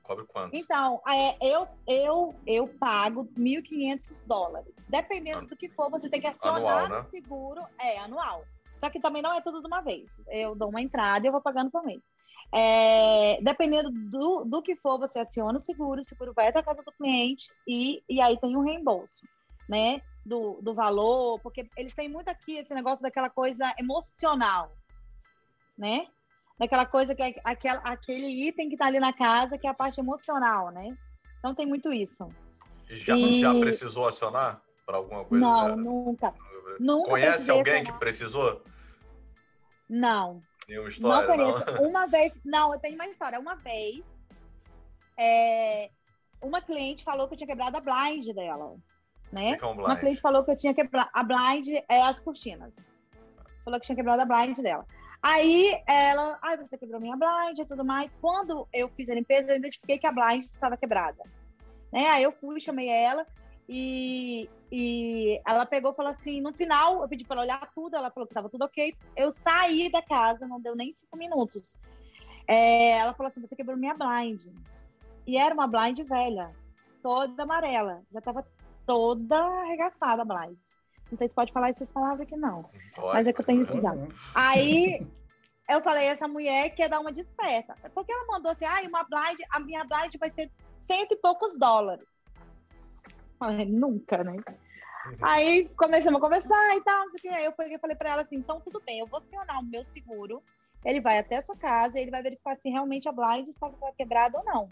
Cobre 0.03 0.25
quanto? 0.27 0.57
Então, 0.57 1.01
é, 1.07 1.55
eu, 1.55 1.69
eu, 1.87 2.35
eu 2.47 2.67
pago 2.67 3.29
1.500 3.37 4.23
dólares. 4.27 4.73
Dependendo 4.89 5.47
do 5.47 5.55
que 5.55 5.69
for, 5.69 5.91
você 5.91 6.09
tem 6.09 6.19
que 6.21 6.27
acionar 6.27 6.57
Anual, 6.85 6.89
né? 6.89 7.07
seguro. 7.11 7.61
É, 7.79 7.99
anual. 7.99 8.43
Só 8.81 8.89
que 8.91 9.01
também 9.01 9.23
não 9.23 9.33
é 9.35 9.41
tudo 9.41 9.61
de 9.61 9.67
uma 9.67 9.81
vez. 9.81 10.11
Eu 10.29 10.55
dou 10.55 10.69
uma 10.69 10.81
entrada 10.81 11.25
e 11.25 11.29
eu 11.29 11.33
vou 11.33 11.41
pagando 11.41 11.71
por 11.71 11.85
mês. 11.85 12.03
É, 12.55 13.41
dependendo 13.43 13.91
do, 13.91 14.45
do 14.45 14.63
que 14.63 14.77
for, 14.77 14.99
você 14.99 15.19
aciona 15.19 15.59
o 15.59 15.63
seguro, 15.63 16.01
o 16.01 16.05
seguro 16.05 16.33
vai 16.35 16.49
até 16.49 16.61
a 16.61 16.65
casa 16.65 16.83
do 16.83 16.93
cliente 16.93 17.53
e, 17.67 18.03
e 18.09 18.21
aí 18.21 18.39
tem 18.41 18.57
um 18.57 18.63
reembolso, 18.63 19.29
né? 19.69 20.01
Do, 20.25 20.61
do 20.63 20.75
valor, 20.75 21.41
porque 21.41 21.69
eles 21.77 21.95
têm 21.95 22.09
muito 22.09 22.29
aqui 22.29 22.57
esse 22.57 22.75
negócio 22.75 23.03
daquela 23.03 23.29
coisa 23.29 23.75
emocional, 23.79 24.73
né? 25.77 26.07
Daquela 26.59 26.87
coisa 26.87 27.15
que 27.15 27.23
é 27.23 27.35
aquela, 27.45 27.81
aquele 27.81 28.49
item 28.49 28.69
que 28.69 28.77
tá 28.77 28.87
ali 28.87 28.99
na 28.99 29.13
casa, 29.13 29.59
que 29.59 29.67
é 29.67 29.71
a 29.71 29.75
parte 29.75 30.01
emocional, 30.01 30.71
né? 30.71 30.97
Então 31.39 31.55
tem 31.55 31.67
muito 31.67 31.93
isso. 31.93 32.29
Já, 32.91 33.15
E- 33.17 33.41
já 33.41 33.55
precisou 33.55 34.09
acionar 34.09 34.63
para 34.87 34.97
alguma 34.97 35.25
coisa? 35.25 35.45
não, 35.45 35.77
nunca. 35.77 36.35
Nunca 36.81 37.11
Conhece 37.11 37.51
alguém 37.51 37.85
que 37.85 37.93
precisou? 37.93 38.63
Não, 39.89 40.43
Nenhuma 40.69 40.85
não 40.85 40.93
história, 40.93 41.37
não? 41.37 41.53
conheço. 41.53 41.65
Uma 41.83 42.07
vez, 42.07 42.33
não, 42.45 42.73
eu 42.75 42.79
tenho 42.79 42.95
uma 42.95 43.07
história. 43.07 43.39
Uma 43.41 43.55
vez, 43.57 44.03
é, 45.17 45.91
uma 46.43 46.61
cliente 46.61 47.03
falou 47.03 47.27
que 47.27 47.35
eu 47.35 47.39
tinha 47.39 47.49
quebrado 47.49 47.77
a 47.77 47.81
blind 47.81 48.27
dela, 48.35 48.77
né? 49.33 49.53
Fica 49.53 49.67
um 49.67 49.73
Uma 49.73 49.85
blind. 49.85 50.01
cliente 50.01 50.21
falou 50.21 50.45
que 50.45 50.51
eu 50.51 50.57
tinha 50.57 50.75
quebrado 50.75 51.09
a 51.13 51.23
blind 51.23 51.69
é 51.89 52.03
as 52.03 52.21
cortinas. 52.21 52.77
Falou 53.65 53.81
que 53.81 53.87
tinha 53.87 53.97
quebrado 53.97 54.21
a 54.23 54.27
blind 54.27 54.59
dela. 54.59 54.87
Aí 55.23 55.77
ela, 55.87 56.39
ai, 56.43 56.57
você 56.59 56.79
quebrou 56.79 57.01
minha 57.01 57.17
blind 57.17 57.59
e 57.59 57.65
tudo 57.65 57.85
mais. 57.85 58.11
Quando 58.21 58.69
eu 58.73 58.89
fiz 58.91 59.09
a 59.11 59.15
limpeza, 59.15 59.53
eu 59.53 59.57
identifiquei 59.57 59.99
que 59.99 60.07
a 60.07 60.13
blind 60.13 60.45
estava 60.45 60.77
quebrada. 60.77 61.23
Né? 61.93 62.07
Aí 62.09 62.23
eu 62.23 62.33
fui, 62.33 62.61
chamei 62.61 62.89
ela 62.89 63.27
e, 63.69 64.49
e 64.71 65.41
ela 65.47 65.65
pegou 65.65 65.93
e 65.93 65.95
falou 65.95 66.13
assim: 66.13 66.41
no 66.41 66.53
final, 66.53 67.03
eu 67.03 67.09
pedi 67.09 67.25
para 67.25 67.37
ela 67.37 67.45
olhar 67.45 67.73
tudo, 67.75 67.97
ela 67.97 68.11
falou 68.11 68.27
que 68.27 68.33
estava 68.33 68.51
tudo 68.51 68.65
ok. 68.65 68.95
Eu 69.17 69.31
saí 69.31 69.91
da 69.91 70.03
casa, 70.03 70.47
não 70.47 70.61
deu 70.61 70.77
nem 70.77 70.93
cinco 70.93 71.17
minutos. 71.17 71.77
É, 72.47 72.99
ela 72.99 73.15
falou 73.15 73.31
assim: 73.31 73.41
você 73.41 73.57
quebrou 73.57 73.77
minha 73.77 73.95
blind. 73.95 74.47
E 75.27 75.37
era 75.37 75.55
uma 75.55 75.67
blind 75.67 75.99
velha, 76.01 76.51
toda 77.03 77.43
amarela. 77.43 78.03
Já 78.13 78.19
estava 78.19 78.47
toda 78.87 79.37
arregaçada 79.37 80.23
a 80.23 80.25
blind. 80.25 80.59
Não 81.11 81.19
sei 81.19 81.29
se 81.29 81.35
pode 81.35 81.53
falar 81.53 81.71
essas 81.71 81.89
palavras 81.89 82.21
aqui, 82.21 82.37
não. 82.37 82.65
Pode, 82.95 83.15
Mas 83.15 83.27
é 83.27 83.33
que 83.33 83.41
eu 83.41 83.45
tenho 83.45 83.63
esse 83.63 83.81
dado. 83.81 84.09
Aí 84.35 85.07
eu 85.69 85.83
falei, 85.83 86.07
essa 86.07 86.27
mulher 86.27 86.71
quer 86.71 86.89
dar 86.89 87.01
uma 87.01 87.13
desperta. 87.13 87.75
Porque 87.95 88.13
ela 88.13 88.27
mandou 88.27 88.53
assim, 88.53 88.65
ah, 88.65 88.81
uma 88.87 89.05
blind, 89.05 89.39
a 89.51 89.61
minha 89.61 89.85
blind 89.85 90.15
vai 90.19 90.31
ser 90.31 90.51
cento 90.81 91.13
e 91.13 91.17
poucos 91.17 91.59
dólares. 91.59 92.18
Falei, 93.39 93.67
nunca, 93.67 94.25
né? 94.25 94.37
Aí 95.23 95.69
começamos 95.77 96.19
a 96.19 96.23
conversar 96.23 96.77
e 96.77 96.81
tal, 96.83 97.07
não 97.07 97.11
sei 97.11 97.19
o 97.19 97.23
que. 97.23 97.29
Aí 97.29 97.45
eu 97.45 97.53
peguei 97.53 97.79
falei 97.79 97.97
pra 97.97 98.11
ela 98.11 98.23
assim, 98.23 98.37
então 98.37 98.61
tudo 98.61 98.83
bem, 98.85 98.99
eu 98.99 99.07
vou 99.07 99.19
acionar 99.19 99.61
o 99.61 99.65
meu 99.65 99.85
seguro, 99.85 100.43
ele 100.85 101.01
vai 101.01 101.19
até 101.19 101.37
a 101.37 101.43
sua 101.43 101.57
casa, 101.57 101.99
ele 101.99 102.11
vai 102.11 102.23
verificar 102.23 102.57
se 102.57 102.69
realmente 102.69 103.09
a 103.09 103.13
blind 103.13 103.49
está 103.49 103.71
quebrada 103.97 104.39
ou 104.39 104.45
não. 104.45 104.69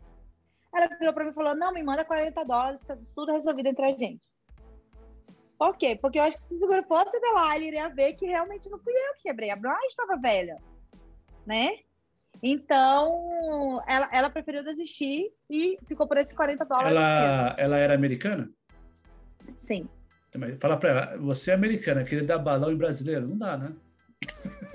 Ela 0.74 0.88
virou 0.98 1.14
pra 1.14 1.24
mim 1.24 1.31
e 1.31 1.35
falou, 1.35 1.55
não, 1.55 1.72
me 1.72 1.83
manda 1.83 2.05
40 2.05 2.44
dólares, 2.44 2.85
tá 2.85 2.98
tudo 3.14 3.33
resolvido 3.33 3.68
entre 3.68 3.85
a 3.85 3.96
gente. 3.96 4.29
Por 5.59 5.76
quê? 5.76 5.96
Porque 5.96 6.18
eu 6.18 6.24
acho 6.24 6.37
que 6.37 6.42
se 6.42 6.55
o 6.55 6.59
seguro 6.59 6.83
fosse 6.83 7.16
até 7.16 7.31
lá, 7.31 7.57
ele 7.57 7.68
iria 7.68 7.88
ver 7.88 8.12
que 8.12 8.26
realmente 8.26 8.68
não 8.68 8.79
fui 8.79 8.92
eu 8.92 9.14
que 9.14 9.22
quebrei. 9.22 9.50
A 9.50 9.57
blind 9.57 9.85
estava 9.88 10.16
velha, 10.16 10.59
né? 11.46 11.79
Então, 12.42 13.83
ela, 13.88 14.09
ela 14.12 14.31
preferiu 14.31 14.62
desistir 14.64 15.33
e 15.51 15.79
ficou 15.87 16.07
por 16.07 16.16
esses 16.18 16.35
40 16.35 16.64
dólares. 16.64 16.90
Ela, 16.92 17.55
ela 17.59 17.79
era 17.79 17.94
americana? 17.94 18.49
Sim. 19.61 19.88
Também. 20.31 20.57
Fala 20.59 20.77
pra 20.77 20.90
ela, 20.90 21.16
você 21.18 21.51
é 21.51 21.55
americana, 21.55 22.05
querer 22.05 22.25
dar 22.25 22.38
balão 22.38 22.70
em 22.70 22.77
brasileiro? 22.77 23.27
Não 23.27 23.38
dá, 23.38 23.57
né? 23.57 23.72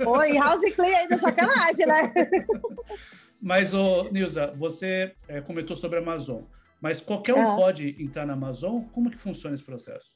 Oi, 0.06 0.38
House 0.38 0.76
Clean 0.76 0.98
ainda 0.98 1.18
sacanagem, 1.18 1.86
né? 1.86 2.14
Mas, 3.42 3.74
ô, 3.74 4.10
Nilza, 4.12 4.54
você 4.58 5.16
é, 5.28 5.42
comentou 5.42 5.76
sobre 5.76 5.98
a 5.98 6.02
Amazon. 6.02 6.44
Mas 6.80 7.02
qualquer 7.02 7.36
um 7.36 7.52
Ah. 7.52 7.56
pode 7.56 7.96
entrar 8.02 8.26
na 8.26 8.34
Amazon? 8.34 8.82
Como 8.92 9.10
que 9.10 9.18
funciona 9.18 9.56
esse 9.56 9.64
processo? 9.64 10.12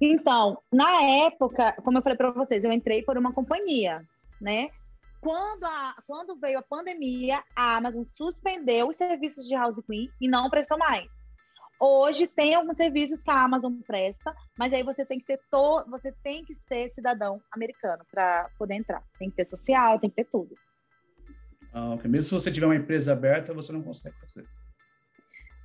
Então, 0.00 0.58
na 0.72 1.02
época, 1.26 1.72
como 1.82 1.98
eu 1.98 2.02
falei 2.02 2.16
para 2.16 2.30
vocês, 2.30 2.64
eu 2.64 2.72
entrei 2.72 3.02
por 3.02 3.18
uma 3.18 3.32
companhia, 3.32 4.02
né? 4.40 4.68
Quando, 5.20 5.64
a, 5.64 5.94
quando 6.06 6.38
veio 6.38 6.58
a 6.58 6.62
pandemia, 6.62 7.42
a 7.54 7.76
Amazon 7.76 8.04
suspendeu 8.04 8.88
os 8.88 8.96
serviços 8.96 9.46
de 9.46 9.54
House 9.54 9.80
Clean 9.86 10.08
e 10.20 10.28
não 10.28 10.48
prestou 10.48 10.78
mais. 10.78 11.06
Hoje 11.78 12.26
tem 12.26 12.54
alguns 12.54 12.76
serviços 12.76 13.22
que 13.22 13.30
a 13.30 13.42
Amazon 13.42 13.74
presta, 13.86 14.34
mas 14.58 14.72
aí 14.72 14.82
você 14.82 15.04
tem 15.04 15.18
que 15.18 15.24
ter 15.24 15.40
to, 15.50 15.84
você 15.88 16.12
tem 16.22 16.44
que 16.44 16.54
ser 16.54 16.92
cidadão 16.92 17.40
americano 17.52 18.04
para 18.10 18.50
poder 18.58 18.74
entrar. 18.74 19.02
Tem 19.18 19.30
que 19.30 19.36
ter 19.36 19.46
social, 19.46 19.98
tem 19.98 20.10
que 20.10 20.16
ter 20.16 20.30
tudo. 20.30 20.54
Ah, 21.72 21.94
ok. 21.94 22.10
Mesmo 22.10 22.24
se 22.24 22.30
você 22.44 22.50
tiver 22.50 22.66
uma 22.66 22.76
empresa 22.76 23.12
aberta, 23.12 23.54
você 23.54 23.72
não 23.72 23.82
consegue 23.82 24.14
fazer. 24.20 24.46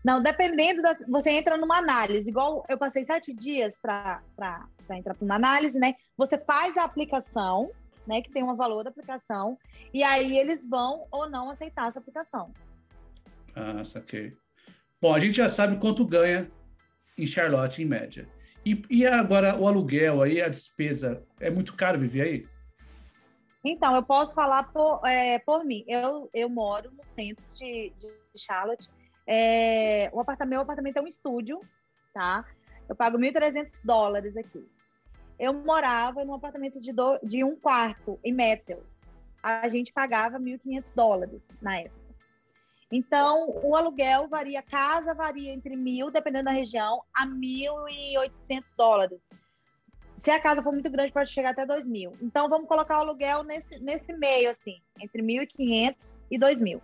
Não, 0.06 0.22
dependendo 0.22 0.82
da. 0.82 0.96
Você 1.10 1.32
entra 1.32 1.58
numa 1.58 1.80
análise, 1.80 2.30
igual 2.30 2.64
eu 2.70 2.78
passei 2.78 3.04
sete 3.04 3.34
dias 3.34 3.80
para 3.80 4.22
entrar 4.92 5.16
para 5.16 5.26
uma 5.26 5.36
análise, 5.36 5.80
né? 5.80 5.96
Você 6.16 6.38
faz 6.38 6.78
a 6.78 6.84
aplicação, 6.84 7.72
né? 8.08 8.22
Que 8.22 8.32
tem 8.32 8.44
um 8.44 8.56
valor 8.56 8.84
da 8.84 8.90
aplicação, 8.90 9.58
e 9.94 10.04
aí 10.04 10.38
eles 10.38 10.68
vão 10.68 11.08
ou 11.12 11.30
não 11.30 11.50
aceitar 11.50 11.88
essa 11.88 12.00
aplicação. 12.00 12.52
Ah, 13.56 13.84
saquei. 13.84 14.38
Bom, 15.02 15.14
a 15.14 15.20
gente 15.20 15.38
já 15.38 15.50
sabe 15.50 15.78
quanto 15.78 16.06
ganha 16.06 16.50
em 17.18 17.28
Charlotte, 17.28 17.82
em 17.82 17.86
média. 17.86 18.28
E, 18.66 18.82
e 18.90 19.06
agora 19.06 19.56
o 19.56 19.68
aluguel 19.68 20.22
aí, 20.22 20.42
a 20.42 20.50
despesa, 20.50 21.24
é 21.40 21.50
muito 21.50 21.76
caro 21.76 22.00
viver 22.00 22.22
aí? 22.22 22.48
Então, 23.64 23.96
eu 23.96 24.04
posso 24.04 24.36
falar 24.36 24.72
por, 24.72 25.02
é, 25.06 25.40
por 25.40 25.64
mim. 25.64 25.84
Eu, 25.88 26.30
eu 26.34 26.50
moro 26.50 26.92
no 26.92 27.04
centro 27.04 27.44
de, 27.54 27.92
de 28.00 28.10
Charlotte. 28.36 28.90
É, 29.28 30.10
o 30.14 30.20
apartamento, 30.20 30.52
meu 30.52 30.62
apartamento 30.62 30.98
é 30.98 31.02
um 31.02 31.08
estúdio, 31.08 31.60
tá? 32.14 32.46
Eu 32.88 32.96
pago 32.96 33.18
1.300 33.18 33.84
dólares 33.84 34.38
aqui. 34.38 34.64
Eu 35.40 35.54
morava 35.54 36.24
num 36.24 36.34
apartamento 36.34 36.80
de, 36.80 36.92
do, 36.92 37.20
de 37.24 37.44
um 37.44 37.56
quarto 37.56 38.20
em 38.24 38.34
Metals. 38.34 39.14
A 39.42 39.68
gente 39.70 39.94
pagava 39.94 40.40
1.500 40.40 40.96
dólares 40.96 41.46
na 41.62 41.78
época. 41.78 42.06
Então, 42.92 43.50
o 43.64 43.76
aluguel 43.76 44.28
varia, 44.28 44.62
casa 44.62 45.14
varia 45.14 45.52
entre 45.52 45.76
mil, 45.76 46.12
dependendo 46.12 46.46
da 46.46 46.52
região, 46.52 47.02
a 47.14 47.26
1.800 47.26 48.76
dólares. 48.78 49.22
Se 50.18 50.32
a 50.32 50.40
casa 50.40 50.64
for 50.64 50.72
muito 50.72 50.90
grande, 50.90 51.12
pode 51.12 51.30
chegar 51.30 51.50
até 51.50 51.66
2 51.66 51.88
mil. 51.88 52.12
Então, 52.22 52.48
vamos 52.48 52.68
colocar 52.68 52.98
o 52.98 53.02
aluguel 53.02 53.44
nesse, 53.44 53.80
nesse 53.80 54.14
meio, 54.14 54.50
assim, 54.50 54.80
entre 55.02 55.22
1.500 55.22 55.96
e 56.32 56.38
2 56.38 56.62
mil. 56.62 56.82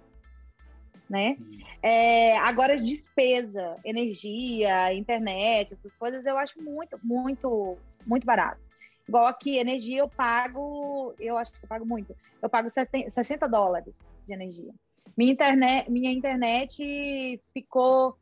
Né? 1.10 1.38
É, 1.82 2.38
agora, 2.40 2.76
despesa, 2.76 3.76
energia, 3.84 4.94
internet, 4.94 5.74
essas 5.74 5.96
coisas, 5.96 6.26
eu 6.26 6.38
acho 6.38 6.62
muito, 6.62 7.00
muito, 7.04 7.78
muito 8.06 8.26
barato. 8.26 8.60
Igual 9.08 9.26
aqui, 9.26 9.58
energia 9.58 10.00
eu 10.00 10.10
pago, 10.10 11.14
eu 11.20 11.38
acho 11.38 11.52
que 11.52 11.64
eu 11.64 11.68
pago 11.68 11.86
muito. 11.86 12.16
Eu 12.42 12.50
pago 12.50 12.70
60 12.70 13.48
dólares 13.48 14.02
de 14.26 14.34
energia. 14.34 14.74
Minha 15.18 15.34
internet, 15.34 15.92
minha 15.92 16.12
internet 16.12 17.42
ficou 17.54 18.18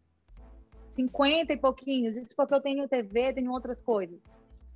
50 0.92 1.54
e 1.54 1.58
pouquinhos. 1.58 2.16
Isso 2.18 2.36
porque 2.36 2.54
eu 2.54 2.62
tenho 2.62 2.88
TV, 2.88 3.34
tenho 3.34 3.52
outras 3.52 3.82
coisas. 3.82 4.20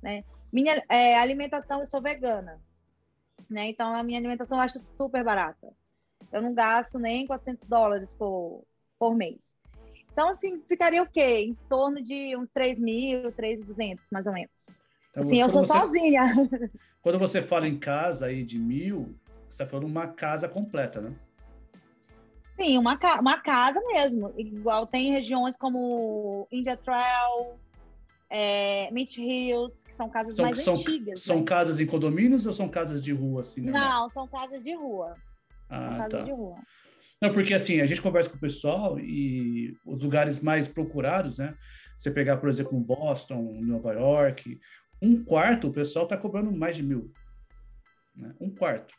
Né? 0.02 0.24
Minha 0.52 0.82
é, 0.88 1.18
alimentação, 1.18 1.80
eu 1.80 1.86
sou 1.86 2.00
vegana. 2.00 2.60
Né? 3.50 3.68
Então, 3.68 3.94
a 3.94 4.02
minha 4.02 4.18
alimentação 4.18 4.58
eu 4.58 4.62
acho 4.62 4.78
super 4.96 5.24
barata. 5.24 5.72
Eu 6.32 6.40
não 6.40 6.54
gasto 6.54 6.98
nem 6.98 7.26
400 7.26 7.64
dólares 7.64 8.14
por, 8.14 8.64
por 8.98 9.14
mês. 9.14 9.50
Então, 10.12 10.28
assim, 10.28 10.62
ficaria 10.68 11.02
o 11.02 11.10
quê? 11.10 11.38
Em 11.40 11.54
torno 11.68 12.00
de 12.00 12.36
uns 12.36 12.48
3 12.50 12.78
mil, 12.80 13.32
3,200, 13.32 14.10
mais 14.12 14.26
ou 14.26 14.32
menos. 14.32 14.70
Então, 15.14 15.22
assim, 15.22 15.40
eu 15.40 15.48
sou 15.48 15.62
você, 15.62 15.78
sozinha. 15.78 16.24
Quando 17.00 17.18
você 17.18 17.40
fala 17.40 17.68
em 17.68 17.78
casa 17.78 18.26
aí 18.26 18.42
de 18.42 18.58
mil, 18.58 19.14
você 19.48 19.62
está 19.62 19.66
falando 19.66 19.86
uma 19.86 20.08
casa 20.08 20.48
completa, 20.48 21.00
né? 21.00 21.14
Sim, 22.58 22.78
uma, 22.78 22.98
uma 23.20 23.38
casa 23.38 23.80
mesmo. 23.92 24.32
Igual 24.36 24.86
tem 24.86 25.12
regiões 25.12 25.56
como 25.56 26.48
India 26.50 26.76
Trail, 26.76 27.56
é, 28.28 28.90
Mint 28.90 29.16
Hills, 29.16 29.86
que 29.86 29.94
são 29.94 30.08
casas 30.08 30.34
são, 30.34 30.44
mais 30.44 30.62
são, 30.62 30.74
antigas. 30.74 31.22
São 31.22 31.38
né? 31.38 31.44
casas 31.44 31.78
em 31.78 31.86
condomínios 31.86 32.46
ou 32.46 32.52
são 32.52 32.68
casas 32.68 33.00
de 33.00 33.12
rua? 33.12 33.42
Assim, 33.42 33.60
né? 33.60 33.72
Não, 33.72 34.10
são 34.10 34.26
casas 34.26 34.62
de 34.62 34.74
rua. 34.74 35.14
Ah, 35.68 35.96
casas 35.98 36.08
tá. 36.08 36.22
de 36.22 36.32
rua. 36.32 36.56
Não, 37.22 37.32
porque 37.32 37.54
assim, 37.54 37.80
a 37.80 37.86
gente 37.86 38.02
conversa 38.02 38.30
com 38.30 38.36
o 38.36 38.40
pessoal 38.40 38.98
e 38.98 39.76
os 39.86 40.02
lugares 40.02 40.40
mais 40.40 40.66
procurados, 40.66 41.38
né? 41.38 41.54
Você 41.96 42.10
pegar, 42.10 42.36
por 42.36 42.48
exemplo, 42.48 42.78
Boston, 42.80 43.60
Nova 43.62 43.92
York, 43.92 44.58
um 45.04 45.24
quarto, 45.24 45.68
o 45.68 45.72
pessoal 45.72 46.04
está 46.04 46.16
cobrando 46.16 46.50
mais 46.52 46.76
de 46.76 46.82
mil. 46.82 47.12
Né? 48.14 48.34
Um 48.40 48.50
quarto. 48.50 48.94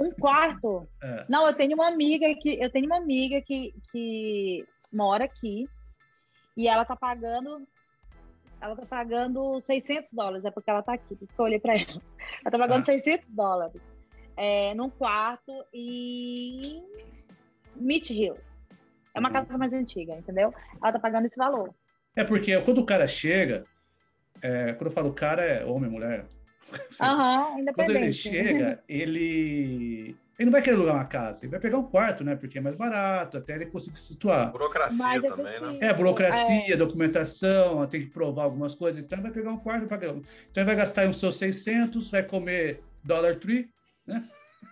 Um 0.00 0.10
quarto? 0.10 0.88
É. 1.02 1.26
Não, 1.28 1.46
eu 1.46 1.54
tenho 1.54 1.74
uma 1.74 1.88
amiga 1.88 2.26
que 2.40 2.62
eu 2.62 2.70
tenho 2.70 2.86
uma 2.86 2.96
amiga 2.96 3.40
que, 3.42 3.74
que 3.90 4.64
mora 4.92 5.24
aqui 5.24 5.68
e 6.56 6.68
ela 6.68 6.84
tá 6.84 6.96
pagando 6.96 7.66
ela 8.60 8.76
tá 8.76 8.86
pagando 8.86 9.60
600 9.60 10.12
dólares, 10.12 10.44
é 10.44 10.50
porque 10.50 10.70
ela 10.70 10.82
tá 10.82 10.94
aqui, 10.94 11.16
por 11.16 11.24
isso 11.24 11.34
que 11.34 11.40
eu 11.40 11.44
olhei 11.44 11.58
para 11.58 11.74
ela. 11.74 12.00
Ela 12.44 12.50
tá 12.50 12.58
pagando 12.58 12.82
ah. 12.82 12.84
600 12.84 13.34
dólares 13.34 13.82
é, 14.36 14.74
num 14.74 14.88
quarto 14.88 15.52
em 15.72 16.82
Meat 17.76 18.10
Hills. 18.10 18.60
É 19.14 19.20
uma 19.20 19.28
uhum. 19.28 19.34
casa 19.34 19.58
mais 19.58 19.72
antiga, 19.72 20.14
entendeu? 20.14 20.54
Ela 20.80 20.92
tá 20.92 20.98
pagando 20.98 21.26
esse 21.26 21.36
valor. 21.36 21.74
É 22.16 22.24
porque 22.24 22.58
quando 22.60 22.78
o 22.78 22.86
cara 22.86 23.06
chega, 23.06 23.64
é, 24.42 24.72
quando 24.74 24.86
eu 24.86 24.92
falo 24.92 25.12
cara, 25.12 25.42
é 25.42 25.64
homem, 25.64 25.90
mulher, 25.90 26.26
Aham, 27.00 27.58
independente. 27.58 27.74
Quando 27.74 27.96
ele 27.96 28.12
chega, 28.12 28.82
ele. 28.88 30.16
Ele 30.38 30.46
não 30.46 30.52
vai 30.52 30.62
querer 30.62 30.76
alugar 30.76 30.94
uma 30.96 31.04
casa, 31.04 31.40
ele 31.42 31.50
vai 31.50 31.60
pegar 31.60 31.78
um 31.78 31.84
quarto, 31.84 32.24
né? 32.24 32.34
Porque 32.34 32.58
é 32.58 32.60
mais 32.60 32.74
barato, 32.74 33.36
até 33.36 33.54
ele 33.54 33.66
conseguir 33.66 33.98
se 33.98 34.08
situar. 34.08 34.50
Burocracia 34.50 34.96
Mas 34.96 35.22
também, 35.22 35.60
né? 35.60 35.78
É, 35.80 35.92
burocracia, 35.92 36.74
é. 36.74 36.76
documentação, 36.76 37.86
tem 37.86 38.00
que 38.00 38.06
provar 38.10 38.44
algumas 38.44 38.74
coisas. 38.74 39.00
Então 39.00 39.18
ele 39.18 39.22
vai 39.24 39.30
pegar 39.30 39.50
um 39.50 39.58
quarto, 39.58 39.86
pagar. 39.86 40.08
Então 40.08 40.24
ele 40.56 40.64
vai 40.64 40.74
gastar 40.74 41.06
uns 41.06 41.20
seus 41.20 41.36
600, 41.36 42.10
vai 42.10 42.22
comer 42.22 42.80
Dollar 43.04 43.36
Tree, 43.36 43.68
né? 44.06 44.24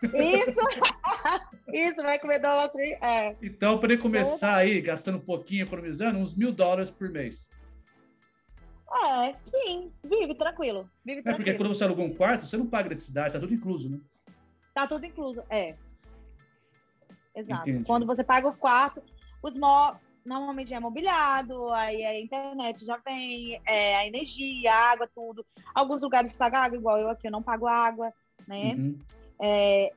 Isso! 0.03 0.61
Isso, 1.73 2.03
vai 2.03 2.19
comer 2.19 2.41
Dollar 2.41 2.69
Tree, 2.71 2.99
é. 3.01 3.37
Então, 3.41 3.79
para 3.79 3.93
ele 3.93 4.03
começar 4.03 4.57
aí, 4.57 4.81
gastando 4.81 5.19
um 5.19 5.25
pouquinho, 5.25 5.65
economizando, 5.65 6.19
uns 6.19 6.35
mil 6.35 6.51
dólares 6.51 6.91
por 6.91 7.11
mês. 7.11 7.47
É, 8.93 9.33
sim, 9.35 9.93
vive 10.05 10.35
tranquilo. 10.35 10.91
Vive 11.05 11.23
é 11.25 11.33
porque 11.33 11.55
quando 11.55 11.69
você 11.69 11.85
aluga 11.85 12.03
um 12.03 12.15
quarto, 12.15 12.47
você 12.47 12.57
não 12.57 12.67
paga 12.67 12.89
eletricidade, 12.89 13.33
tá 13.33 13.41
tudo 13.41 13.55
incluso, 13.55 13.89
né? 13.89 14.01
Tá 14.75 14.87
tudo 14.87 15.07
incluso, 15.07 15.43
é. 15.49 15.77
Exato. 17.35 17.69
Entendi. 17.69 17.85
Quando 17.85 18.05
você 18.05 18.25
paga 18.25 18.49
o 18.49 18.57
quarto, 18.57 19.03
os 19.43 19.55
normalmente 20.25 20.75
é 20.75 20.81
mobiliado, 20.81 21.71
aí 21.73 22.05
a 22.05 22.21
internet 22.21 22.85
já 22.85 22.97
vem, 22.99 23.61
é, 23.65 23.97
a 23.97 24.07
energia, 24.07 24.73
a 24.73 24.93
água, 24.93 25.09
tudo. 25.15 25.47
Alguns 25.75 26.03
lugares 26.03 26.33
pagam 26.33 26.61
água, 26.61 26.77
igual 26.77 26.99
eu 26.99 27.09
aqui, 27.09 27.29
eu 27.29 27.33
não 27.33 27.43
pago 27.43 27.67
água, 27.67 28.13
né? 28.47 28.75
Uhum. 28.75 28.99
É, 29.41 29.93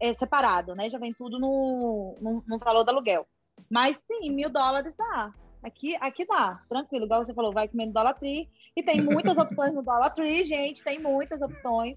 é, 0.00 0.14
separado, 0.14 0.74
né? 0.74 0.88
Já 0.90 0.98
vem 0.98 1.12
tudo 1.12 1.38
no, 1.38 2.14
no, 2.20 2.44
no 2.46 2.58
valor 2.58 2.84
do 2.84 2.90
aluguel. 2.90 3.26
Mas 3.70 3.96
sim, 4.06 4.30
mil 4.30 4.50
dólares 4.50 4.94
dá. 4.94 5.32
Aqui, 5.64 5.96
aqui 5.98 6.26
dá, 6.26 6.62
tranquilo. 6.68 7.06
Igual 7.06 7.24
você 7.24 7.32
falou, 7.32 7.52
vai 7.52 7.66
comendo 7.66 7.94
Dollar 7.94 8.12
Tree. 8.14 8.48
E 8.76 8.82
tem 8.82 9.00
muitas 9.00 9.38
opções 9.38 9.72
no 9.72 9.82
Dollar 9.82 10.12
Tree, 10.12 10.44
gente. 10.44 10.84
Tem 10.84 11.00
muitas 11.00 11.40
opções. 11.40 11.96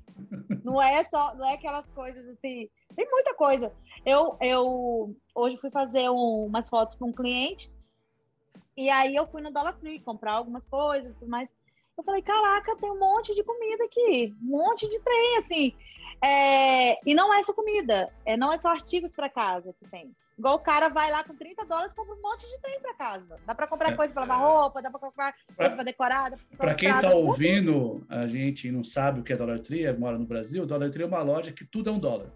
Não 0.64 0.82
é 0.82 1.04
só, 1.04 1.36
não 1.36 1.46
é 1.46 1.56
aquelas 1.56 1.86
coisas 1.88 2.26
assim. 2.30 2.70
Tem 2.96 3.10
muita 3.12 3.34
coisa. 3.34 3.74
Eu, 4.06 4.38
eu 4.40 5.16
hoje 5.36 5.58
fui 5.58 5.70
fazer 5.70 6.10
um, 6.10 6.46
umas 6.46 6.70
fotos 6.70 6.96
para 6.96 7.08
um 7.08 7.12
cliente. 7.12 7.70
E 8.78 8.90
aí 8.90 9.14
eu 9.14 9.28
fui 9.28 9.42
no 9.42 9.52
Dollar 9.52 9.74
Tree 9.74 10.00
comprar 10.00 10.34
algumas 10.34 10.66
coisas, 10.66 11.14
mas 11.26 11.50
eu 11.98 12.04
falei, 12.04 12.22
caraca, 12.22 12.78
tem 12.78 12.90
um 12.90 13.00
monte 13.00 13.34
de 13.34 13.44
comida 13.44 13.84
aqui, 13.84 14.36
um 14.44 14.58
monte 14.58 14.88
de 14.88 15.00
trem, 15.00 15.38
assim. 15.40 15.74
É, 16.24 17.10
e 17.10 17.14
não 17.14 17.34
é 17.34 17.44
só 17.44 17.54
comida, 17.54 18.10
é, 18.26 18.36
não 18.36 18.52
é 18.52 18.60
só 18.60 18.70
artigos 18.70 19.12
para 19.12 19.30
casa 19.30 19.74
que 19.80 19.90
tem. 19.90 20.12
Igual 20.38 20.56
o 20.56 20.60
cara 20.60 20.88
vai 20.90 21.12
lá 21.12 21.24
com 21.24 21.36
30 21.36 21.66
dólares 21.66 21.94
compra 21.94 22.14
um 22.14 22.22
monte 22.22 22.48
de 22.48 22.62
trem 22.62 22.80
para 22.80 22.94
casa. 22.94 23.36
Dá 23.46 23.56
para 23.56 23.66
comprar 23.66 23.92
é, 23.92 23.96
coisa 23.96 24.14
para 24.14 24.22
lavar 24.22 24.40
roupa, 24.40 24.82
dá 24.82 24.92
para 24.92 25.00
comprar 25.00 25.34
coisa 25.56 25.76
para 25.76 25.86
decorar. 25.86 26.32
Para 26.56 26.76
quem 26.76 26.90
está 26.90 27.14
ouvindo, 27.14 28.06
a 28.08 28.28
gente 28.28 28.72
não 28.72 28.84
sabe 28.84 29.20
o 29.20 29.24
que 29.24 29.34
é 29.34 29.36
Dollar 29.36 29.60
Tree, 29.60 29.92
mora 29.94 30.18
no 30.18 30.26
Brasil, 30.26 30.66
Dollar 30.66 30.92
Tree 30.92 31.04
é 31.04 31.08
uma 31.08 31.24
loja 31.24 31.52
que 31.52 31.66
tudo 31.66 31.90
é 31.90 31.94
um 31.94 32.00
dólar. 32.00 32.32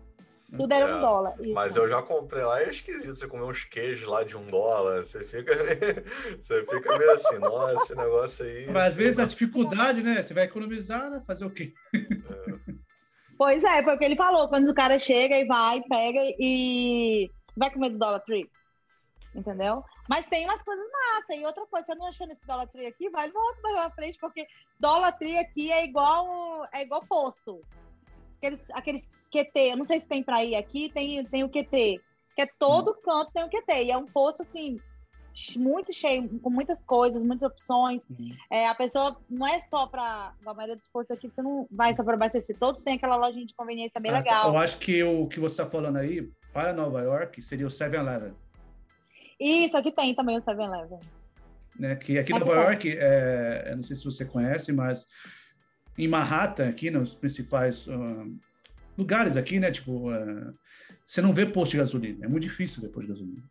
Né? 0.51 0.57
Tudo 0.57 0.73
era 0.73 0.85
um 0.85 0.97
é, 0.97 1.01
dólar. 1.01 1.35
Isso. 1.39 1.53
Mas 1.53 1.75
eu 1.75 1.87
já 1.87 2.01
comprei 2.01 2.43
lá, 2.43 2.61
é 2.61 2.69
esquisito 2.69 3.15
você 3.15 3.27
comer 3.27 3.45
uns 3.45 3.63
queijos 3.63 4.05
lá 4.07 4.23
de 4.23 4.35
um 4.35 4.45
dólar. 4.47 5.03
Você 5.03 5.21
fica, 5.21 5.53
você 6.41 6.65
fica 6.65 6.97
meio 6.97 7.11
assim, 7.11 7.37
nossa, 7.37 7.83
esse 7.83 7.95
negócio 7.95 8.45
aí. 8.45 8.67
Mas 8.69 8.83
às 8.83 8.95
vezes 8.95 9.19
a 9.19 9.25
dificuldade, 9.25 10.03
né? 10.03 10.21
Você 10.21 10.33
vai 10.33 10.43
economizar, 10.43 11.09
né? 11.09 11.23
Fazer 11.25 11.45
o 11.45 11.49
quê? 11.49 11.73
É. 11.95 12.50
Pois 13.41 13.63
é, 13.63 13.81
foi 13.81 13.95
o 13.95 13.97
que 13.97 14.05
ele 14.05 14.15
falou. 14.15 14.47
Quando 14.47 14.69
o 14.69 14.73
cara 14.75 14.99
chega 14.99 15.35
e 15.35 15.45
vai, 15.45 15.81
pega 15.89 16.19
e 16.39 17.27
vai 17.57 17.71
comer 17.71 17.89
do 17.89 17.97
Dollar 17.97 18.19
Tree. 18.19 18.47
Entendeu? 19.33 19.83
Mas 20.07 20.27
tem 20.27 20.45
umas 20.45 20.61
coisas 20.61 20.85
massa. 20.91 21.33
E 21.33 21.43
outra 21.43 21.65
coisa, 21.65 21.87
você 21.87 21.95
não 21.95 22.05
achou 22.05 22.27
nesse 22.27 22.45
Dollar 22.45 22.67
Tree 22.67 22.85
aqui? 22.85 23.09
Vai 23.09 23.29
no 23.29 23.39
outro 23.39 23.63
mais 23.63 23.75
na 23.77 23.89
frente, 23.89 24.19
porque 24.19 24.45
Dollar 24.79 25.17
Tree 25.17 25.39
aqui 25.39 25.71
é 25.71 25.83
igual, 25.83 26.67
é 26.71 26.83
igual 26.83 27.03
posto. 27.09 27.59
Aqueles, 28.37 28.59
aqueles 28.73 29.09
QT, 29.31 29.71
eu 29.71 29.77
não 29.77 29.87
sei 29.87 29.99
se 29.99 30.07
tem 30.07 30.21
para 30.21 30.43
ir 30.43 30.55
aqui, 30.55 30.91
tem, 30.93 31.25
tem 31.25 31.43
o 31.43 31.49
QT. 31.49 31.99
Que 32.35 32.43
é 32.43 32.47
todo 32.59 32.93
canto 33.01 33.31
tem 33.31 33.43
o 33.43 33.49
QT. 33.49 33.85
E 33.85 33.91
é 33.91 33.97
um 33.97 34.05
posto 34.05 34.43
assim, 34.43 34.79
muito 35.55 35.93
cheio, 35.93 36.27
com 36.39 36.49
muitas 36.49 36.81
coisas, 36.81 37.23
muitas 37.23 37.49
opções. 37.49 38.01
Uhum. 38.09 38.35
É, 38.49 38.67
a 38.67 38.75
pessoa 38.75 39.17
não 39.29 39.47
é 39.47 39.59
só 39.61 39.87
para. 39.87 40.33
A 40.45 40.53
maioria 40.53 40.75
dos 40.75 40.87
postos 40.87 41.15
aqui, 41.15 41.29
você 41.29 41.41
não 41.41 41.67
vai 41.71 41.93
só 41.93 42.03
para 42.03 42.15
abastecer. 42.15 42.55
Todos 42.59 42.83
têm 42.83 42.95
aquela 42.95 43.15
lojinha 43.15 43.45
de 43.45 43.53
conveniência 43.53 43.99
bem 43.99 44.11
ah, 44.11 44.15
tá. 44.15 44.19
legal. 44.19 44.49
Eu 44.49 44.57
acho 44.57 44.77
que 44.77 45.03
o 45.03 45.27
que 45.27 45.39
você 45.39 45.61
está 45.61 45.65
falando 45.69 45.97
aí, 45.97 46.29
para 46.53 46.73
Nova 46.73 47.01
York, 47.01 47.41
seria 47.41 47.67
o 47.67 47.69
7-Eleven. 47.69 48.33
Isso, 49.39 49.75
aqui 49.75 49.91
tem 49.91 50.13
também 50.13 50.37
o 50.37 50.41
7-Eleven. 50.41 50.99
Né, 51.79 51.95
que 51.95 52.19
aqui 52.19 52.33
em 52.33 52.39
Nova 52.39 52.53
York, 52.53 52.97
é, 52.99 53.69
eu 53.71 53.77
não 53.77 53.83
sei 53.83 53.95
se 53.95 54.05
você 54.05 54.25
conhece, 54.25 54.71
mas 54.71 55.07
em 55.97 56.07
Manhattan, 56.07 56.69
aqui 56.69 56.91
nos 56.91 57.15
principais 57.15 57.87
uh, 57.87 58.39
lugares 58.97 59.37
aqui, 59.37 59.59
né? 59.59 59.71
Tipo, 59.71 60.11
uh, 60.11 60.53
você 61.05 61.21
não 61.21 61.33
vê 61.33 61.45
posto 61.45 61.73
de 61.73 61.77
gasolina. 61.77 62.25
É 62.25 62.29
muito 62.29 62.43
difícil 62.43 62.81
ver 62.81 62.89
posto 62.89 63.07
de 63.07 63.13
gasolina. 63.13 63.43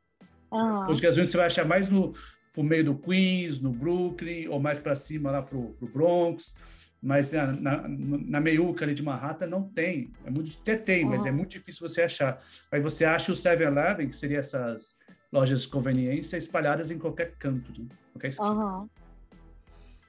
Uhum. 0.52 0.90
Os 0.90 1.00
gasolina 1.00 1.26
você 1.26 1.36
vai 1.36 1.46
achar 1.46 1.64
mais 1.64 1.88
no, 1.88 2.14
no 2.56 2.62
meio 2.64 2.84
do 2.84 2.94
Queens, 2.94 3.60
no 3.60 3.70
Brooklyn, 3.70 4.48
ou 4.48 4.60
mais 4.60 4.78
para 4.78 4.94
cima 4.96 5.30
lá 5.30 5.42
pro, 5.42 5.74
pro 5.74 5.88
Bronx. 5.88 6.54
Mas 7.02 7.32
na, 7.32 7.46
na, 7.46 7.88
na, 7.88 8.40
meiuca 8.40 8.84
ali 8.84 8.92
de 8.92 9.02
Manhattan 9.02 9.46
não 9.46 9.62
tem. 9.62 10.12
É 10.24 10.30
muito, 10.30 10.54
até 10.60 10.76
tem, 10.76 11.04
uhum. 11.04 11.10
mas 11.10 11.24
é 11.24 11.30
muito 11.30 11.50
difícil 11.50 11.88
você 11.88 12.02
achar. 12.02 12.38
Aí 12.70 12.80
você 12.80 13.06
acha 13.06 13.32
o 13.32 13.34
7-Eleven, 13.34 14.08
que 14.08 14.16
seria 14.16 14.38
essas 14.38 14.94
lojas 15.32 15.62
de 15.62 15.68
conveniência 15.68 16.36
espalhadas 16.36 16.90
em 16.90 16.98
qualquer 16.98 17.36
canto, 17.38 17.72
né? 17.80 17.88
qualquer 18.12 18.28
esquina. 18.28 18.50
Uhum. 18.50 18.88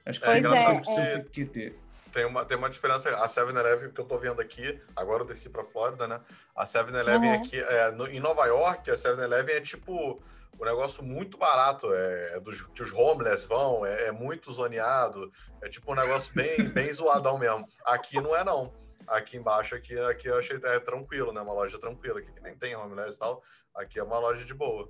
Acho 0.04 0.20
que 0.20 0.26
pois 0.26 0.44
é, 0.44 0.80
que 0.80 0.90
é. 0.90 1.20
que 1.20 1.44
ter. 1.46 1.81
Tem 2.12 2.26
uma, 2.26 2.44
tem 2.44 2.56
uma 2.56 2.68
diferença. 2.68 3.08
A 3.16 3.26
7-Eleven 3.26 3.90
que 3.90 4.00
eu 4.00 4.04
tô 4.04 4.18
vendo 4.18 4.40
aqui, 4.40 4.80
agora 4.94 5.22
eu 5.22 5.26
desci 5.26 5.48
pra 5.48 5.64
Flórida, 5.64 6.06
né? 6.06 6.20
A 6.54 6.64
7-Eleven 6.64 7.30
uhum. 7.30 7.36
aqui, 7.36 7.58
é, 7.58 7.90
no, 7.90 8.06
em 8.06 8.20
Nova 8.20 8.44
York, 8.44 8.90
a 8.90 8.94
7-Eleven 8.94 9.56
é 9.56 9.60
tipo 9.60 10.22
um 10.60 10.64
negócio 10.64 11.02
muito 11.02 11.38
barato. 11.38 11.92
É, 11.92 12.36
é 12.36 12.40
dos 12.40 12.60
que 12.60 12.82
os 12.82 12.92
homeless 12.92 13.48
vão, 13.48 13.86
é, 13.86 14.08
é, 14.08 14.12
muito 14.12 14.52
zoneado. 14.52 15.32
É 15.62 15.68
tipo 15.68 15.90
um 15.90 15.94
negócio 15.94 16.32
bem, 16.36 16.68
bem 16.68 16.92
zoadão 16.92 17.38
mesmo. 17.38 17.66
Aqui 17.86 18.20
não 18.20 18.36
é, 18.36 18.44
não. 18.44 18.72
Aqui 19.08 19.36
embaixo, 19.36 19.74
aqui, 19.74 19.98
aqui 19.98 20.28
eu 20.28 20.38
achei 20.38 20.60
é 20.62 20.78
tranquilo, 20.78 21.32
né? 21.32 21.40
Uma 21.40 21.54
loja 21.54 21.78
tranquila, 21.78 22.20
aqui 22.20 22.30
que 22.30 22.40
nem 22.40 22.54
tem 22.54 22.76
homeless 22.76 23.16
e 23.16 23.18
tal. 23.18 23.42
Aqui 23.74 23.98
é 23.98 24.02
uma 24.02 24.18
loja 24.18 24.44
de 24.44 24.54
boa. 24.54 24.88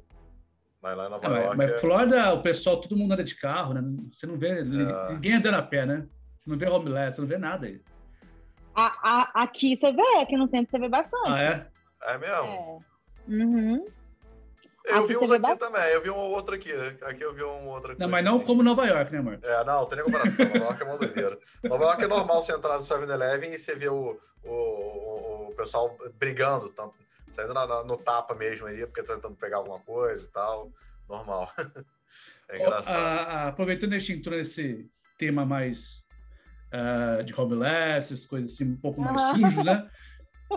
Mas 0.82 0.96
lá 0.96 1.06
em 1.06 1.10
Nova 1.10 1.26
é, 1.26 1.42
York. 1.44 1.56
Mas, 1.56 1.72
é... 1.72 1.78
Flórida, 1.78 2.34
o 2.34 2.42
pessoal, 2.42 2.80
todo 2.80 2.96
mundo 2.96 3.12
anda 3.12 3.22
de 3.22 3.36
carro, 3.36 3.72
né? 3.72 3.80
Você 4.10 4.26
não 4.26 4.36
vê 4.36 4.48
é... 4.48 4.64
ninguém 4.64 5.34
andando 5.34 5.54
a 5.54 5.62
pé, 5.62 5.86
né? 5.86 6.08
Você 6.42 6.50
não 6.50 6.58
vê 6.58 6.68
homeless, 6.68 7.14
você 7.14 7.20
não 7.20 7.28
vê 7.28 7.38
nada 7.38 7.66
aí. 7.66 7.80
A, 8.74 8.86
a, 9.02 9.42
aqui 9.44 9.76
você 9.76 9.92
vê, 9.92 10.16
aqui 10.20 10.36
no 10.36 10.48
centro 10.48 10.72
você 10.72 10.78
vê 10.80 10.88
bastante. 10.88 11.30
Ah, 11.30 11.40
é? 11.40 11.66
É 12.02 12.18
mesmo? 12.18 12.84
É. 13.28 13.32
Uhum. 13.32 13.84
Eu 14.84 14.98
aqui 14.98 15.06
vi 15.06 15.16
uns 15.18 15.30
aqui 15.30 15.40
bastante. 15.40 15.60
também, 15.60 15.92
eu 15.92 16.02
vi 16.02 16.10
um 16.10 16.16
outro 16.16 16.56
aqui. 16.56 16.72
Aqui 17.02 17.22
eu 17.22 17.32
vi 17.32 17.44
um 17.44 17.68
outro 17.68 17.94
Não, 17.96 18.08
mas 18.08 18.24
não 18.24 18.40
como 18.40 18.60
Nova 18.60 18.84
York, 18.84 19.12
né, 19.12 19.18
amor? 19.18 19.38
É, 19.40 19.64
não, 19.64 19.86
tem 19.86 19.98
nem 19.98 20.04
comparação. 20.04 20.44
Nova 20.46 20.58
York 20.58 20.82
é 20.82 20.84
uma 20.84 20.98
doideira. 20.98 21.38
Nova 21.62 21.84
York 21.84 22.02
é 22.02 22.06
normal 22.08 22.42
você 22.42 22.52
entrar 22.52 22.76
no 22.76 22.84
7-Eleven 22.84 23.52
e 23.52 23.58
você 23.58 23.76
vê 23.76 23.88
o, 23.88 24.20
o, 24.42 25.46
o, 25.46 25.48
pessoal 25.56 25.96
brigando, 26.18 26.70
tá, 26.70 26.90
saindo 27.30 27.54
na, 27.54 27.84
no 27.84 27.96
tapa 27.96 28.34
mesmo 28.34 28.66
aí, 28.66 28.84
porque 28.84 29.04
tá 29.04 29.14
tentando 29.14 29.36
pegar 29.36 29.58
alguma 29.58 29.78
coisa 29.78 30.26
e 30.26 30.30
tal. 30.30 30.72
Normal. 31.08 31.52
É 32.48 32.58
engraçado. 32.58 32.98
A, 32.98 33.22
a, 33.22 33.48
aproveitando 33.48 33.94
a 33.94 33.98
gente 33.98 34.12
entrou 34.12 34.36
nesse 34.36 34.86
tema 35.16 35.46
mais 35.46 36.01
uh, 36.72 37.22
de 37.22 37.38
homeless, 37.38 38.26
coisas 38.26 38.52
assim, 38.52 38.64
um 38.64 38.76
pouco 38.76 39.00
mais 39.00 39.20
sujo, 39.30 39.62
né? 39.62 39.88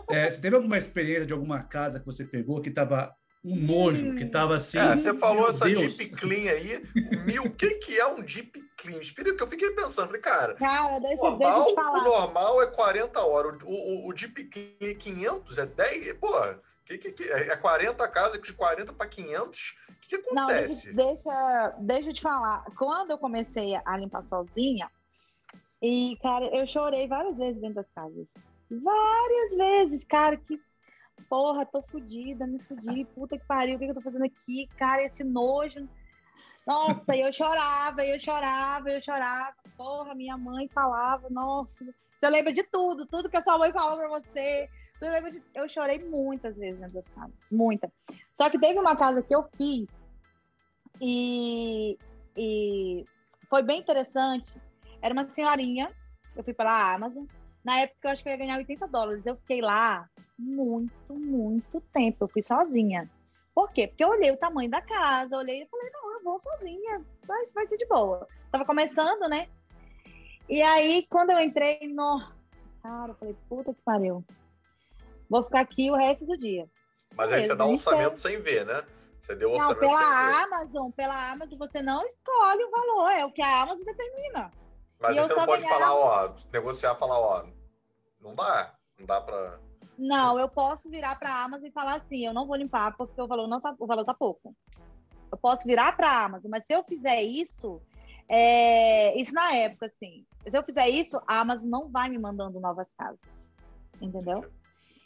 É, 0.09 0.29
você 0.29 0.41
teve 0.41 0.57
alguma 0.57 0.77
experiência 0.77 1.25
de 1.25 1.31
alguma 1.31 1.63
casa 1.63 2.01
que 2.01 2.05
você 2.05 2.25
pegou 2.25 2.59
que 2.59 2.67
estava 2.67 3.15
um 3.45 3.55
nojo, 3.55 4.17
que 4.17 4.25
tava 4.25 4.55
assim. 4.55 4.77
É, 4.77 4.97
você 4.97 5.13
falou 5.13 5.47
essa 5.47 5.65
Deus. 5.65 5.95
Deep 5.95 6.15
Clean 6.15 6.51
aí. 6.51 6.83
Mil, 7.25 7.43
o 7.43 7.51
que, 7.51 7.75
que 7.75 7.97
é 7.97 8.05
um 8.07 8.21
Deep 8.21 8.59
Clean? 8.75 8.99
Espírito 8.99 9.37
que 9.37 9.43
eu 9.43 9.47
fiquei 9.47 9.69
pensando, 9.71 10.07
falei, 10.07 10.21
cara, 10.21 10.55
cara 10.55 10.99
deixa, 10.99 11.23
normal, 11.23 11.65
deixa 11.65 11.81
o 11.81 12.03
normal 12.03 12.63
é 12.63 12.67
40 12.67 13.19
horas, 13.21 13.61
o, 13.63 13.69
o, 13.69 14.09
o 14.09 14.13
Deep 14.13 14.45
Clean 14.45 14.91
é 14.91 14.95
500, 14.95 15.57
é 15.59 15.65
10, 15.65 16.17
pô, 16.17 16.29
que, 16.85 16.97
que, 16.97 17.11
que, 17.11 17.23
é 17.31 17.55
40 17.55 18.07
casas 18.07 18.41
de 18.41 18.53
40 18.53 18.93
para 18.93 19.07
500. 19.07 19.75
O 19.89 19.93
que, 20.01 20.07
que 20.07 20.15
acontece? 20.15 20.87
Não, 20.87 20.95
deixa, 20.95 21.75
deixa 21.79 22.09
eu 22.09 22.13
te 22.13 22.21
falar. 22.21 22.63
Quando 22.77 23.11
eu 23.11 23.17
comecei 23.17 23.75
a 23.75 23.97
limpar 23.97 24.23
sozinha, 24.23 24.89
e, 25.81 26.17
cara, 26.21 26.45
eu 26.47 26.65
chorei 26.65 27.07
várias 27.07 27.37
vezes 27.37 27.61
dentro 27.61 27.75
das 27.75 27.91
casas. 27.91 28.27
Várias 28.69 29.55
vezes, 29.55 30.03
cara, 30.05 30.37
que 30.37 30.59
porra, 31.29 31.65
tô 31.65 31.81
fodida, 31.81 32.45
me 32.45 32.59
fudi, 32.59 33.05
puta 33.15 33.37
que 33.37 33.45
pariu, 33.45 33.75
o 33.75 33.79
que, 33.79 33.85
que 33.85 33.91
eu 33.91 33.95
tô 33.95 34.01
fazendo 34.01 34.25
aqui? 34.25 34.67
Cara, 34.77 35.03
esse 35.03 35.23
nojo. 35.23 35.87
Nossa, 36.65 37.15
eu 37.15 37.31
chorava, 37.31 38.03
eu 38.03 38.19
chorava, 38.19 38.89
eu 38.89 39.01
chorava. 39.01 39.55
Porra, 39.77 40.15
minha 40.15 40.37
mãe 40.37 40.67
falava, 40.73 41.29
nossa, 41.29 41.85
você 42.19 42.29
lembra 42.29 42.51
de 42.51 42.63
tudo, 42.63 43.05
tudo 43.05 43.29
que 43.29 43.37
a 43.37 43.43
sua 43.43 43.57
mãe 43.57 43.71
falou 43.71 43.97
pra 43.97 44.19
você. 44.19 44.69
De... 45.31 45.43
Eu 45.53 45.67
chorei 45.69 46.03
muitas 46.03 46.57
vezes 46.57 46.79
dentro 46.79 46.95
das 46.95 47.09
casas, 47.09 47.35
muita. 47.51 47.91
Só 48.33 48.49
que 48.49 48.59
teve 48.59 48.79
uma 48.79 48.95
casa 48.95 49.21
que 49.21 49.35
eu 49.35 49.43
fiz 49.55 49.87
e, 50.99 51.97
e 52.35 53.05
foi 53.49 53.61
bem 53.61 53.79
interessante. 53.79 54.51
Era 55.05 55.13
uma 55.13 55.29
senhorinha, 55.29 55.95
eu 56.35 56.43
fui 56.43 56.51
pela 56.51 56.91
Amazon. 56.95 57.25
Na 57.63 57.81
época 57.81 58.07
eu 58.07 58.11
acho 58.11 58.23
que 58.23 58.29
eu 58.29 58.31
ia 58.31 58.39
ganhar 58.39 58.57
80 58.57 58.87
dólares. 58.87 59.23
Eu 59.23 59.35
fiquei 59.35 59.61
lá 59.61 60.09
muito, 60.35 61.13
muito 61.13 61.79
tempo. 61.93 62.23
Eu 62.23 62.27
fui 62.27 62.41
sozinha. 62.41 63.07
Por 63.53 63.71
quê? 63.71 63.87
Porque 63.87 64.03
eu 64.03 64.09
olhei 64.09 64.31
o 64.31 64.37
tamanho 64.37 64.67
da 64.67 64.81
casa, 64.81 65.37
olhei 65.37 65.61
e 65.61 65.67
falei, 65.67 65.91
não, 65.91 66.11
eu 66.11 66.23
vou 66.23 66.39
sozinha, 66.39 67.05
vai, 67.23 67.43
vai 67.53 67.65
ser 67.67 67.77
de 67.77 67.85
boa. 67.85 68.27
Tava 68.51 68.65
começando, 68.65 69.29
né? 69.29 69.47
E 70.49 70.63
aí, 70.63 71.05
quando 71.07 71.29
eu 71.29 71.39
entrei, 71.39 71.87
nossa, 71.93 72.33
cara, 72.81 73.11
eu 73.11 73.15
falei, 73.15 73.35
puta 73.47 73.75
que 73.75 73.81
pariu. 73.83 74.25
Vou 75.29 75.43
ficar 75.43 75.59
aqui 75.59 75.91
o 75.91 75.95
resto 75.95 76.25
do 76.25 76.35
dia. 76.35 76.67
Mas 77.15 77.31
aí 77.31 77.43
você 77.43 77.53
dá 77.53 77.63
um 77.67 77.73
orçamento 77.73 78.19
sem 78.19 78.41
ver, 78.41 78.65
né? 78.65 78.83
Você 79.21 79.35
deu 79.35 79.51
orçamento 79.51 79.81
não, 79.81 79.87
pela 79.87 80.43
Amazon, 80.43 80.89
pela 80.89 81.31
Amazon 81.31 81.59
você 81.59 81.83
não 81.83 82.03
escolhe 82.07 82.63
o 82.63 82.71
valor, 82.71 83.11
é 83.11 83.23
o 83.23 83.31
que 83.31 83.43
a 83.43 83.61
Amazon 83.61 83.85
determina. 83.85 84.51
Mas 84.99 85.15
você 85.15 85.35
não 85.35 85.45
pode 85.45 85.63
falar, 85.63 85.93
ó, 85.93 86.33
negociar, 86.51 86.95
falar, 86.95 87.19
ó, 87.19 87.45
não 88.21 88.33
dá, 88.33 88.73
não 88.97 89.05
dá 89.05 89.21
pra... 89.21 89.59
Não, 89.97 90.39
eu 90.39 90.49
posso 90.49 90.89
virar 90.89 91.17
para 91.17 91.29
a 91.29 91.43
Amazon 91.43 91.67
e 91.67 91.71
falar 91.71 91.95
assim, 91.95 92.25
eu 92.25 92.33
não 92.33 92.45
vou 92.45 92.55
limpar 92.55 92.95
porque 92.97 93.21
o 93.21 93.27
valor 93.27 93.47
não 93.47 93.61
tá, 93.61 93.73
o 93.79 93.87
valor 93.87 94.03
tá 94.03 94.13
pouco. 94.13 94.53
Eu 95.31 95.37
posso 95.37 95.65
virar 95.65 95.95
para 95.95 96.09
a 96.09 96.25
Amazon, 96.25 96.51
mas 96.51 96.65
se 96.65 96.73
eu 96.73 96.83
fizer 96.83 97.21
isso, 97.21 97.81
é, 98.27 99.17
isso 99.19 99.33
na 99.33 99.53
época, 99.53 99.85
assim, 99.85 100.25
se 100.47 100.57
eu 100.57 100.63
fizer 100.63 100.89
isso, 100.89 101.21
a 101.27 101.39
Amazon 101.39 101.69
não 101.69 101.89
vai 101.89 102.09
me 102.09 102.17
mandando 102.17 102.59
novas 102.59 102.87
casas, 102.97 103.19
entendeu? 104.01 104.45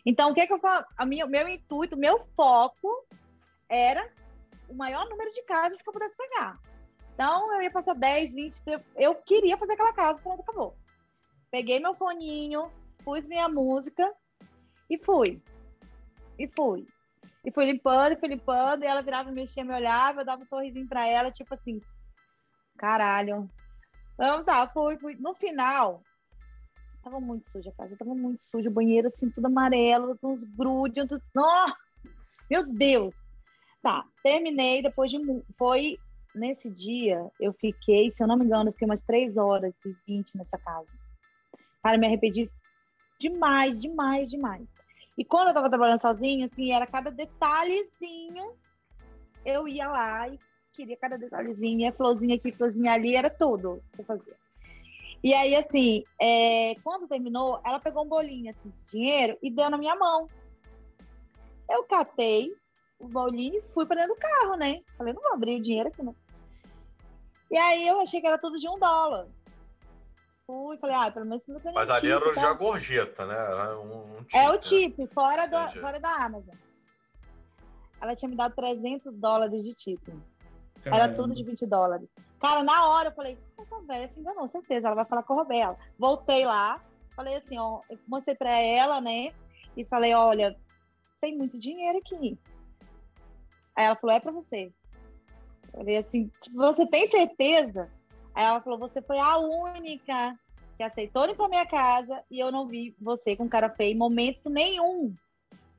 Então, 0.06 0.32
o 0.32 0.34
que 0.34 0.47
que 0.47 0.54
eu 0.54 0.60
falo? 0.60 0.86
A 0.97 1.06
minha, 1.06 1.25
meu 1.28 1.47
intuito, 1.47 1.97
meu 1.97 2.25
foco 2.36 3.06
era 3.67 4.12
o 4.67 4.73
maior 4.73 5.08
número 5.10 5.32
de 5.32 5.43
casas 5.43 5.82
que 5.82 5.89
eu 5.89 5.93
pudesse 5.93 6.15
pegar. 6.15 6.60
Então, 7.19 7.53
eu 7.53 7.62
ia 7.62 7.69
passar 7.69 7.95
10, 7.95 8.34
20, 8.34 8.62
eu 8.95 9.13
queria 9.13 9.58
fazer 9.58 9.73
aquela 9.73 9.91
casa, 9.91 10.17
pronto, 10.19 10.39
acabou. 10.41 10.73
Peguei 11.51 11.77
meu 11.77 11.93
foninho, 11.93 12.71
pus 13.03 13.27
minha 13.27 13.49
música 13.49 14.10
e 14.89 14.97
fui. 14.97 15.43
E 16.38 16.47
fui. 16.47 16.88
E 17.43 17.51
fui 17.51 17.65
limpando, 17.65 18.17
fui 18.17 18.29
limpando, 18.29 18.84
e 18.84 18.88
ela 18.88 19.01
virava, 19.01 19.34
mexia, 19.34 19.65
me 19.65 19.73
olhava, 19.73 20.21
eu 20.21 20.25
dava 20.25 20.43
um 20.43 20.45
sorrisinho 20.45 20.88
pra 20.88 21.05
ela, 21.05 21.29
tipo 21.29 21.53
assim, 21.53 21.82
caralho. 22.77 23.51
Vamos 24.17 24.45
tá, 24.45 24.65
fui, 24.67 24.97
fui. 24.97 25.15
No 25.15 25.36
final, 25.36 26.01
tava 27.03 27.19
muito 27.19 27.51
suja 27.51 27.69
a 27.69 27.73
casa, 27.73 27.97
tava 27.97 28.15
muito 28.15 28.41
suja, 28.43 28.69
o 28.69 28.73
banheiro 28.73 29.08
assim, 29.08 29.29
tudo 29.29 29.47
amarelo, 29.47 30.17
com 30.19 30.36
uns 30.36 30.43
grudes, 30.55 31.05
tudo... 31.05 31.21
Oh, 31.36 31.73
meu 32.49 32.65
Deus! 32.65 33.13
Tá, 33.82 34.05
terminei, 34.23 34.82
depois 34.82 35.12
de... 35.12 35.17
Foi, 35.58 35.99
nesse 36.33 36.71
dia, 36.71 37.29
eu 37.39 37.53
fiquei, 37.53 38.11
se 38.11 38.23
eu 38.23 38.27
não 38.27 38.37
me 38.37 38.45
engano, 38.45 38.69
eu 38.69 38.73
fiquei 38.73 38.87
umas 38.87 39.01
3 39.01 39.37
horas 39.37 39.83
e 39.85 39.95
20 40.07 40.37
nessa 40.37 40.57
casa. 40.57 40.87
Cara, 41.83 41.97
me 41.97 42.07
arrependi 42.07 42.49
demais, 43.19 43.79
demais, 43.79 44.29
demais. 44.29 44.67
E 45.17 45.25
quando 45.25 45.49
eu 45.49 45.53
tava 45.53 45.69
trabalhando 45.69 45.99
sozinha, 45.99 46.45
assim, 46.45 46.71
era 46.71 46.87
cada 46.87 47.11
detalhezinho, 47.11 48.53
eu 49.45 49.67
ia 49.67 49.87
lá 49.87 50.29
e 50.29 50.39
queria 50.71 50.95
cada 50.95 51.17
detalhezinho, 51.17 51.81
e 51.81 51.85
a 51.85 51.91
florzinha 51.91 52.35
aqui, 52.35 52.51
florzinha 52.51 52.93
ali, 52.93 53.15
era 53.15 53.29
tudo 53.29 53.83
que 53.93 54.01
eu 54.01 54.05
fazia. 54.05 54.35
E 55.21 55.33
aí, 55.33 55.53
assim, 55.55 56.03
é, 56.21 56.75
quando 56.81 57.07
terminou, 57.07 57.59
ela 57.65 57.79
pegou 57.79 58.05
um 58.05 58.07
bolinho 58.07 58.49
assim, 58.49 58.69
de 58.69 58.91
dinheiro 58.91 59.37
e 59.43 59.51
deu 59.51 59.69
na 59.69 59.77
minha 59.77 59.95
mão. 59.95 60.29
Eu 61.69 61.83
catei 61.83 62.55
o 62.99 63.07
bolinho 63.07 63.55
e 63.55 63.73
fui 63.73 63.85
para 63.85 64.01
dentro 64.01 64.15
do 64.15 64.19
carro, 64.19 64.55
né? 64.55 64.81
Falei, 64.97 65.13
não 65.13 65.21
vou 65.21 65.33
abrir 65.33 65.59
o 65.59 65.63
dinheiro 65.63 65.89
aqui, 65.89 66.03
não. 66.03 66.15
E 67.49 67.57
aí 67.57 67.88
eu 67.88 67.99
achei 68.01 68.21
que 68.21 68.27
era 68.27 68.38
tudo 68.38 68.59
de 68.59 68.67
um 68.67 68.77
dólar 68.77 69.27
fui, 70.49 70.77
falei, 70.77 70.95
ah, 70.95 71.12
pelo 71.12 71.27
menos 71.27 71.45
não 71.47 71.62
Mas 71.71 71.91
ali 71.91 72.09
era 72.09 72.33
tá? 72.33 72.41
já 72.41 72.53
gorjeta, 72.53 73.23
né? 73.27 73.35
Era 73.35 73.79
um, 73.79 74.17
um 74.17 74.25
é 74.33 74.49
o 74.49 74.57
tip, 74.57 74.97
fora, 75.13 75.45
do, 75.45 75.79
fora 75.79 75.99
da 75.99 76.09
Amazon. 76.25 76.55
Ela 78.01 78.15
tinha 78.15 78.29
me 78.29 78.35
dado 78.35 78.55
300 78.55 79.15
dólares 79.15 79.62
de 79.62 79.75
tip. 79.75 80.01
Era 80.83 81.13
tudo 81.13 81.35
de 81.35 81.43
20 81.43 81.67
dólares. 81.67 82.09
Cara, 82.39 82.63
na 82.63 82.88
hora 82.88 83.09
eu 83.09 83.13
falei, 83.13 83.38
essa 83.59 83.79
velha 83.81 84.12
se 84.12 84.19
enganou, 84.19 84.47
certeza, 84.47 84.88
ela 84.88 84.95
vai 84.95 85.05
falar 85.05 85.21
com 85.21 85.33
a 85.33 85.35
Robela. 85.35 85.77
Voltei 85.99 86.45
lá, 86.45 86.81
falei 87.15 87.35
assim, 87.35 87.59
ó, 87.59 87.81
eu 87.88 87.99
mostrei 88.07 88.35
pra 88.35 88.55
ela, 88.57 88.99
né? 88.99 89.31
E 89.77 89.85
falei, 89.85 90.15
olha, 90.15 90.57
tem 91.21 91.38
muito 91.38 91.59
dinheiro 91.59 91.99
aqui. 91.99 92.39
Aí 93.80 93.86
ela 93.86 93.96
falou, 93.96 94.13
é 94.13 94.19
pra 94.19 94.34
você. 94.34 94.73
Eu 95.71 95.80
falei 95.80 95.96
assim, 95.96 96.30
tipo, 96.42 96.58
você 96.58 96.86
tem 96.86 97.08
certeza? 97.08 97.90
Aí 98.36 98.44
ela 98.44 98.60
falou: 98.60 98.77
Você 98.77 99.02
foi 99.02 99.17
a 99.17 99.38
única 99.38 100.38
que 100.75 100.84
aceitou 100.84 101.30
ir 101.30 101.36
pra 101.36 101.48
minha 101.48 101.65
casa 101.65 102.21
e 102.30 102.40
eu 102.40 102.52
não 102.52 102.67
vi 102.67 102.94
você 103.00 103.38
com 103.38 103.48
cara 103.48 103.69
feia 103.69 103.94
em 103.94 103.98
momento 103.98 104.50
nenhum. 104.50 105.15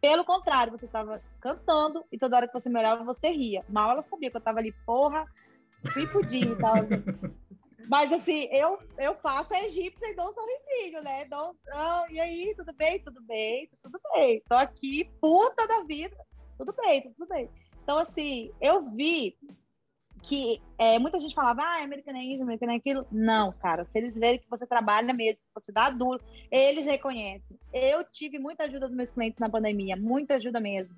Pelo 0.00 0.24
contrário, 0.24 0.72
você 0.72 0.86
estava 0.86 1.20
cantando 1.42 2.02
e 2.10 2.16
toda 2.16 2.36
hora 2.36 2.48
que 2.48 2.58
você 2.58 2.70
me 2.70 2.78
olhava, 2.78 3.04
você 3.04 3.28
ria. 3.28 3.62
Mal 3.68 3.90
ela 3.90 4.00
sabia 4.00 4.30
que 4.30 4.36
eu 4.36 4.40
estava 4.40 4.60
ali, 4.60 4.72
porra, 4.86 5.26
pipudinho 5.92 6.54
e 6.54 6.56
tal. 6.56 6.76
Assim. 6.76 7.04
Mas 7.86 8.10
assim, 8.12 8.48
eu, 8.50 8.78
eu 8.96 9.14
faço 9.16 9.52
a 9.52 9.62
egípcia 9.62 10.08
e 10.08 10.14
dou 10.14 10.30
um 10.30 10.32
sorrisinho, 10.32 11.02
né? 11.02 11.26
Dou, 11.26 11.54
oh, 11.74 12.10
e 12.10 12.18
aí, 12.18 12.54
tudo 12.56 12.72
bem? 12.72 12.98
Tudo 13.00 13.20
bem? 13.22 13.68
Tudo 13.82 14.00
bem. 14.14 14.42
Tô 14.48 14.54
aqui, 14.54 15.04
puta 15.20 15.66
da 15.66 15.82
vida. 15.82 16.16
Tudo 16.56 16.74
bem, 16.74 17.02
tudo 17.02 17.26
bem. 17.26 17.48
Então, 17.90 17.98
assim, 17.98 18.52
eu 18.60 18.88
vi 18.88 19.36
que 20.22 20.62
é, 20.78 20.96
muita 21.00 21.18
gente 21.18 21.34
falava, 21.34 21.60
ah, 21.60 21.82
American 21.82 22.14
é 22.14 22.22
isso, 22.22 22.40
American 22.40 22.70
é 22.70 22.76
aquilo. 22.76 23.04
Não, 23.10 23.50
cara, 23.50 23.84
se 23.84 23.98
eles 23.98 24.14
verem 24.14 24.38
que 24.38 24.48
você 24.48 24.64
trabalha 24.64 25.12
mesmo, 25.12 25.40
que 25.40 25.60
você 25.60 25.72
dá 25.72 25.90
duro, 25.90 26.22
eles 26.52 26.86
reconhecem. 26.86 27.58
Eu 27.72 28.04
tive 28.04 28.38
muita 28.38 28.62
ajuda 28.62 28.86
dos 28.86 28.96
meus 28.96 29.10
clientes 29.10 29.40
na 29.40 29.50
pandemia, 29.50 29.96
muita 29.96 30.36
ajuda 30.36 30.60
mesmo. 30.60 30.94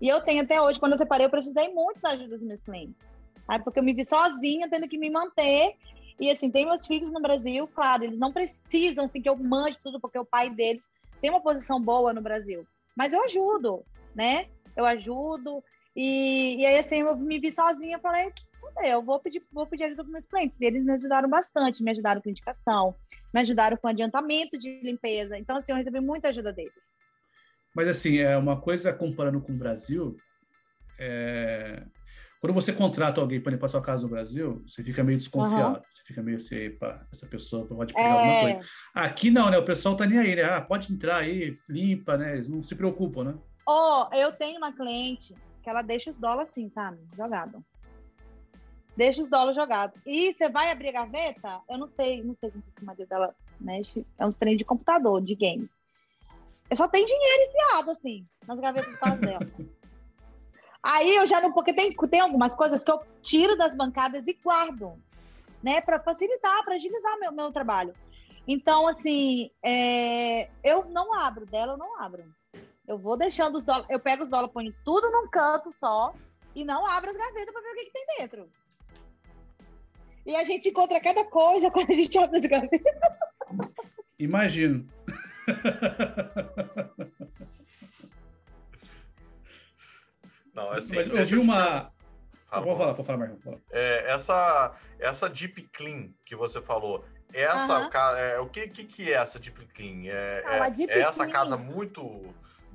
E 0.00 0.08
eu 0.08 0.18
tenho 0.22 0.42
até 0.42 0.58
hoje, 0.62 0.80
quando 0.80 0.92
eu 0.92 0.98
separei, 0.98 1.26
eu 1.26 1.30
precisei 1.30 1.68
muito 1.74 2.00
da 2.00 2.12
ajuda 2.12 2.30
dos 2.30 2.42
meus 2.42 2.62
clientes. 2.62 3.06
Sabe? 3.46 3.62
Porque 3.62 3.78
eu 3.78 3.84
me 3.84 3.92
vi 3.92 4.02
sozinha, 4.02 4.66
tendo 4.70 4.88
que 4.88 4.96
me 4.96 5.10
manter. 5.10 5.76
E 6.18 6.30
assim, 6.30 6.50
tem 6.50 6.64
meus 6.64 6.86
filhos 6.86 7.12
no 7.12 7.20
Brasil, 7.20 7.68
claro, 7.68 8.02
eles 8.02 8.18
não 8.18 8.32
precisam 8.32 9.04
assim, 9.04 9.20
que 9.20 9.28
eu 9.28 9.36
mande 9.36 9.78
tudo, 9.78 10.00
porque 10.00 10.18
o 10.18 10.24
pai 10.24 10.48
deles 10.48 10.90
tem 11.20 11.28
uma 11.28 11.42
posição 11.42 11.78
boa 11.78 12.14
no 12.14 12.22
Brasil. 12.22 12.66
Mas 12.96 13.12
eu 13.12 13.22
ajudo, 13.24 13.84
né? 14.14 14.48
Eu 14.74 14.86
ajudo, 14.86 15.62
e, 15.96 16.60
e 16.60 16.66
aí, 16.66 16.78
assim, 16.78 17.00
eu 17.00 17.16
me 17.16 17.38
vi 17.38 17.52
sozinha, 17.52 17.98
falei, 18.00 18.32
eu 18.84 19.02
vou 19.02 19.20
pedir, 19.20 19.42
vou 19.52 19.66
pedir 19.66 19.84
ajuda 19.84 20.02
para 20.02 20.12
meus 20.12 20.26
clientes. 20.26 20.60
E 20.60 20.64
eles 20.64 20.84
me 20.84 20.92
ajudaram 20.92 21.28
bastante, 21.28 21.82
me 21.82 21.90
ajudaram 21.90 22.20
com 22.20 22.28
indicação, 22.28 22.94
me 23.32 23.40
ajudaram 23.40 23.76
com 23.76 23.86
adiantamento 23.86 24.58
de 24.58 24.80
limpeza. 24.82 25.38
Então, 25.38 25.56
assim, 25.56 25.72
eu 25.72 25.76
recebi 25.76 26.00
muita 26.00 26.28
ajuda 26.28 26.52
deles. 26.52 26.72
Mas, 27.74 27.88
assim, 27.88 28.18
é 28.18 28.36
uma 28.36 28.60
coisa 28.60 28.92
comparando 28.92 29.40
com 29.40 29.52
o 29.52 29.56
Brasil, 29.56 30.16
é... 30.98 31.84
quando 32.40 32.54
você 32.54 32.72
contrata 32.72 33.20
alguém 33.20 33.40
para 33.40 33.52
limpar 33.52 33.68
sua 33.68 33.82
casa 33.82 34.02
no 34.02 34.08
Brasil, 34.08 34.62
você 34.66 34.82
fica 34.82 35.04
meio 35.04 35.18
desconfiado. 35.18 35.76
Uhum. 35.76 35.82
Você 35.94 36.02
fica 36.04 36.22
meio 36.22 36.36
assim, 36.36 36.70
pá, 36.70 37.06
essa 37.12 37.26
pessoa 37.26 37.66
pode 37.66 37.94
pegar 37.94 38.08
é... 38.08 38.10
alguma 38.10 38.40
coisa. 38.40 38.68
Aqui 38.94 39.30
não, 39.30 39.48
né? 39.48 39.58
O 39.58 39.64
pessoal 39.64 39.96
tá 39.96 40.06
nem 40.06 40.18
aí, 40.18 40.34
né? 40.34 40.42
Ah, 40.42 40.60
pode 40.60 40.92
entrar 40.92 41.18
aí, 41.18 41.56
limpa, 41.68 42.16
né? 42.16 42.34
Eles 42.34 42.48
não 42.48 42.62
se 42.62 42.74
preocupam, 42.74 43.24
né? 43.24 43.34
Ó, 43.66 44.08
oh, 44.08 44.14
eu 44.14 44.30
tenho 44.32 44.58
uma 44.58 44.72
cliente 44.72 45.34
que 45.64 45.70
ela 45.70 45.82
deixa 45.82 46.10
os 46.10 46.16
dólares 46.16 46.50
assim, 46.50 46.68
sabe? 46.68 47.00
Jogado. 47.16 47.64
Deixa 48.94 49.22
os 49.22 49.28
dólares 49.28 49.56
jogados. 49.56 49.98
E 50.06 50.32
você 50.32 50.48
vai 50.48 50.70
abrir 50.70 50.90
a 50.90 50.92
gaveta? 50.92 51.60
Eu 51.68 51.78
não 51.78 51.88
sei, 51.88 52.22
não 52.22 52.34
sei 52.34 52.50
como 52.50 52.62
que 52.62 52.82
o 52.82 52.84
marido 52.84 53.08
dela 53.08 53.34
mexe. 53.58 54.06
É 54.18 54.26
uns 54.26 54.36
trem 54.36 54.56
de 54.56 54.64
computador, 54.64 55.20
de 55.22 55.34
game. 55.34 55.68
Eu 56.70 56.76
só 56.76 56.86
tem 56.86 57.04
dinheiro 57.04 57.42
enfiado, 57.48 57.90
assim, 57.90 58.26
nas 58.46 58.60
gavetas 58.60 58.92
do 58.92 58.98
carro 58.98 59.16
dela. 59.16 59.50
Aí 60.82 61.16
eu 61.16 61.26
já 61.26 61.40
não. 61.40 61.50
Porque 61.50 61.72
tem, 61.72 61.96
tem 61.96 62.20
algumas 62.20 62.54
coisas 62.54 62.84
que 62.84 62.90
eu 62.90 63.00
tiro 63.22 63.56
das 63.56 63.74
bancadas 63.74 64.26
e 64.26 64.34
guardo, 64.34 64.92
né? 65.62 65.80
Para 65.80 65.98
facilitar, 65.98 66.62
para 66.62 66.74
agilizar 66.74 67.18
meu, 67.18 67.32
meu 67.32 67.50
trabalho. 67.50 67.94
Então, 68.46 68.86
assim, 68.86 69.50
é, 69.64 70.50
eu 70.62 70.84
não 70.90 71.14
abro 71.14 71.46
dela, 71.46 71.72
eu 71.72 71.78
não 71.78 71.98
abro. 72.00 72.22
Eu 72.86 72.98
vou 72.98 73.16
deixando 73.16 73.56
os 73.56 73.64
dólares, 73.64 73.88
eu 73.90 73.98
pego 73.98 74.22
os 74.22 74.28
dólares, 74.28 74.52
ponho 74.52 74.74
tudo 74.84 75.10
num 75.10 75.26
canto 75.28 75.70
só 75.72 76.14
e 76.54 76.64
não 76.64 76.86
abro 76.86 77.10
as 77.10 77.16
gavetas 77.16 77.52
para 77.52 77.62
ver 77.62 77.70
o 77.70 77.74
que, 77.74 77.84
que, 77.86 77.92
tem 77.92 78.06
dentro. 78.18 78.48
E 80.26 80.36
a 80.36 80.44
gente 80.44 80.68
encontra 80.68 81.00
cada 81.00 81.24
coisa 81.30 81.70
quando 81.70 81.90
a 81.90 81.94
gente 81.94 82.18
abre 82.18 82.38
as 82.40 82.46
gavetas. 82.46 82.92
Imagino. 84.18 84.86
Não, 90.54 90.70
assim, 90.70 90.96
Mas 90.96 91.08
eu 91.08 91.26
vi 91.26 91.36
uma. 91.38 91.92
Fala, 92.42 92.64
vou 92.64 92.76
falar, 92.76 92.92
vou 92.92 93.04
falar, 93.04 93.18
Marcos. 93.18 93.40
É, 93.72 94.12
essa, 94.12 94.76
essa 94.98 95.28
Deep 95.28 95.68
Clean 95.72 96.10
que 96.24 96.36
você 96.36 96.62
falou, 96.62 97.04
essa, 97.32 97.80
uh 97.80 97.90
-huh. 97.90 98.16
é, 98.16 98.38
o 98.38 98.48
que, 98.48 98.68
que, 98.68 98.84
que 98.84 99.12
é 99.12 99.16
essa 99.16 99.40
Deep 99.40 99.66
Clean? 99.74 100.06
É, 100.06 100.42
Não, 100.44 100.64
é, 100.64 100.72
é 100.88 101.00
essa 101.00 101.26
casa 101.26 101.56
muito 101.56 102.32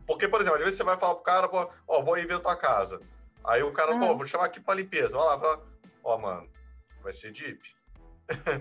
porque, 0.09 0.27
por 0.27 0.41
exemplo, 0.41 0.57
às 0.57 0.63
vezes 0.63 0.75
você 0.75 0.83
vai 0.83 0.97
falar 0.97 1.13
pro 1.13 1.23
cara, 1.23 1.47
ó, 1.87 2.01
vou 2.01 2.17
ir 2.17 2.25
ver 2.25 2.39
tua 2.39 2.55
casa. 2.55 2.99
Aí 3.43 3.61
o 3.61 3.71
cara, 3.71 3.93
uhum. 3.93 3.99
pô, 3.99 4.17
vou 4.17 4.25
chamar 4.25 4.45
aqui 4.45 4.59
pra 4.59 4.73
limpeza. 4.73 5.15
Vai 5.15 5.23
lá, 5.23 5.39
fala, 5.39 5.63
ó, 6.03 6.17
mano, 6.17 6.49
vai 7.03 7.13
ser 7.13 7.31
Jeep. 7.31 7.59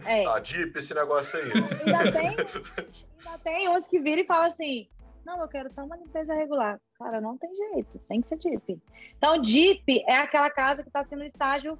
É. 0.04 0.24
Jeep, 0.44 0.78
esse 0.78 0.92
negócio 0.92 1.38
aí. 1.38 1.50
Ainda 1.86 2.12
tem, 2.12 2.28
ainda 2.28 3.38
tem 3.42 3.68
uns 3.70 3.88
que 3.88 3.98
viram 3.98 4.20
e 4.20 4.26
falam 4.26 4.46
assim, 4.46 4.90
não, 5.24 5.40
eu 5.40 5.48
quero 5.48 5.72
só 5.72 5.84
uma 5.84 5.96
limpeza 5.96 6.34
regular. 6.34 6.78
Cara, 6.98 7.18
não 7.18 7.38
tem 7.38 7.48
jeito, 7.56 7.98
tem 8.00 8.20
que 8.20 8.28
ser 8.28 8.38
Jeep. 8.38 8.82
Então, 9.16 9.42
Jeep 9.42 10.04
é 10.06 10.18
aquela 10.18 10.50
casa 10.50 10.84
que 10.84 10.90
tá 10.90 11.02
sendo 11.08 11.24
estágio 11.24 11.78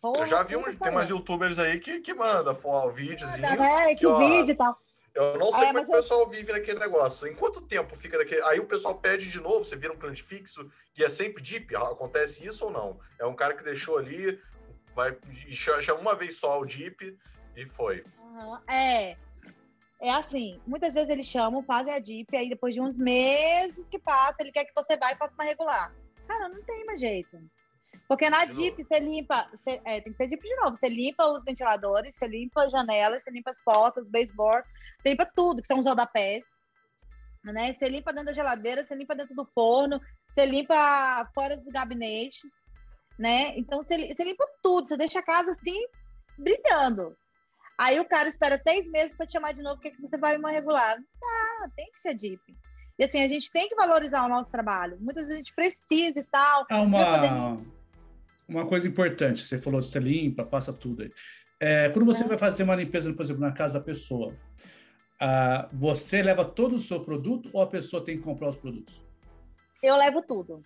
Porra, 0.00 0.22
eu 0.22 0.26
já 0.26 0.42
vi 0.42 0.56
uns, 0.56 0.74
tem 0.74 0.90
mais 0.90 1.08
youtubers 1.10 1.60
aí 1.60 1.78
que, 1.78 2.00
que 2.00 2.12
manda 2.12 2.52
vídeos. 2.92 3.30
Manda, 3.30 3.54
né? 3.54 3.90
Que, 3.90 4.00
que 4.00 4.06
ó, 4.08 4.18
vídeo 4.18 4.50
e 4.50 4.56
tal. 4.56 4.76
Eu 5.14 5.38
não 5.38 5.52
sei 5.52 5.64
é, 5.64 5.66
como 5.66 5.78
é 5.78 5.84
que 5.84 5.90
o 5.90 5.94
pessoal 5.94 6.28
vive 6.28 6.52
naquele 6.52 6.78
negócio. 6.78 7.28
Em 7.28 7.34
quanto 7.34 7.60
tempo 7.60 7.94
fica 7.96 8.16
daquele. 8.16 8.42
Aí 8.42 8.58
o 8.58 8.66
pessoal 8.66 8.94
pede 8.94 9.30
de 9.30 9.40
novo, 9.40 9.64
você 9.64 9.76
vira 9.76 9.92
um 9.92 9.98
cliente 9.98 10.22
fixo 10.22 10.70
e 10.96 11.04
é 11.04 11.10
sempre 11.10 11.42
deep. 11.42 11.74
Acontece 11.76 12.46
isso 12.46 12.64
ou 12.64 12.70
não? 12.70 12.98
É 13.18 13.26
um 13.26 13.34
cara 13.34 13.54
que 13.54 13.62
deixou 13.62 13.98
ali, 13.98 14.40
vai 14.94 15.16
chama 15.50 16.00
uma 16.00 16.14
vez 16.14 16.38
só 16.38 16.58
o 16.60 16.64
deep 16.64 17.18
e 17.56 17.66
foi. 17.66 18.02
Uhum. 18.18 18.58
É. 18.66 19.16
É 20.00 20.10
assim, 20.10 20.60
muitas 20.66 20.94
vezes 20.94 21.08
eles 21.10 21.26
chamam, 21.26 21.62
fazem 21.62 21.94
a 21.94 22.00
DIP, 22.00 22.36
aí 22.36 22.48
depois 22.48 22.74
de 22.74 22.80
uns 22.80 22.98
meses 22.98 23.88
que 23.88 24.00
passa, 24.00 24.34
ele 24.40 24.50
quer 24.50 24.64
que 24.64 24.74
você 24.74 24.96
vá 24.96 25.12
e 25.12 25.16
faça 25.16 25.32
uma 25.32 25.44
regular. 25.44 25.94
Cara, 26.26 26.48
não 26.48 26.60
tem 26.64 26.84
mais 26.84 26.98
jeito. 26.98 27.38
Porque 28.12 28.28
na 28.28 28.44
de 28.44 28.56
DIP 28.56 28.84
você 28.84 29.00
limpa, 29.00 29.48
você, 29.50 29.80
é, 29.86 29.98
tem 30.02 30.12
que 30.12 30.18
ser 30.18 30.28
DIP 30.28 30.42
de 30.42 30.54
novo. 30.56 30.76
Você 30.76 30.86
limpa 30.86 31.24
os 31.32 31.44
ventiladores, 31.44 32.14
você 32.14 32.26
limpa 32.26 32.64
as 32.64 32.70
janelas, 32.70 33.22
você 33.22 33.30
limpa 33.30 33.48
as 33.48 33.58
portas, 33.64 34.10
baseboard, 34.10 34.68
você 35.00 35.08
limpa 35.08 35.24
tudo, 35.34 35.62
que 35.62 35.66
são 35.66 35.78
os 35.78 35.86
rodapés. 35.86 36.44
Né? 37.42 37.72
Você 37.72 37.88
limpa 37.88 38.12
dentro 38.12 38.26
da 38.26 38.34
geladeira, 38.34 38.84
você 38.84 38.94
limpa 38.94 39.14
dentro 39.14 39.34
do 39.34 39.46
forno, 39.54 39.98
você 40.28 40.44
limpa 40.44 41.26
fora 41.34 41.56
dos 41.56 41.66
gabinetes, 41.68 42.42
né? 43.18 43.56
Então 43.56 43.82
você, 43.82 44.14
você 44.14 44.24
limpa 44.24 44.46
tudo, 44.62 44.88
você 44.88 44.96
deixa 44.98 45.20
a 45.20 45.24
casa 45.24 45.52
assim 45.52 45.82
brilhando. 46.36 47.16
Aí 47.78 47.98
o 47.98 48.04
cara 48.04 48.28
espera 48.28 48.58
seis 48.58 48.86
meses 48.90 49.16
para 49.16 49.24
te 49.24 49.32
chamar 49.32 49.52
de 49.52 49.62
novo, 49.62 49.80
porque 49.80 49.96
você 50.02 50.18
vai 50.18 50.36
uma 50.36 50.50
regular. 50.50 50.98
Não, 50.98 51.70
tem 51.70 51.90
que 51.90 51.98
ser 51.98 52.12
DIP. 52.12 52.42
E 52.98 53.04
assim, 53.04 53.24
a 53.24 53.28
gente 53.28 53.50
tem 53.50 53.70
que 53.70 53.74
valorizar 53.74 54.22
o 54.26 54.28
nosso 54.28 54.50
trabalho. 54.50 54.98
Muitas 55.00 55.24
vezes 55.24 55.34
a 55.34 55.38
gente 55.38 55.54
precisa 55.54 56.18
e 56.18 56.24
tal. 56.24 56.66
É 56.70 56.74
uma 56.74 57.18
uma 58.52 58.66
coisa 58.66 58.86
importante, 58.86 59.42
você 59.42 59.58
falou, 59.58 59.82
você 59.82 59.98
limpa, 59.98 60.44
passa 60.44 60.72
tudo 60.72 61.02
aí. 61.02 61.12
É, 61.60 61.88
quando 61.90 62.06
você 62.06 62.24
é. 62.24 62.26
vai 62.26 62.38
fazer 62.38 62.62
uma 62.62 62.74
limpeza, 62.74 63.12
por 63.12 63.22
exemplo, 63.22 63.40
na 63.40 63.52
casa 63.52 63.74
da 63.74 63.80
pessoa, 63.80 64.34
ah, 65.20 65.68
você 65.72 66.22
leva 66.22 66.44
todo 66.44 66.74
o 66.74 66.80
seu 66.80 67.00
produto 67.00 67.48
ou 67.52 67.62
a 67.62 67.66
pessoa 67.66 68.04
tem 68.04 68.16
que 68.16 68.24
comprar 68.24 68.48
os 68.48 68.56
produtos? 68.56 69.00
Eu 69.82 69.96
levo 69.96 70.20
tudo. 70.22 70.64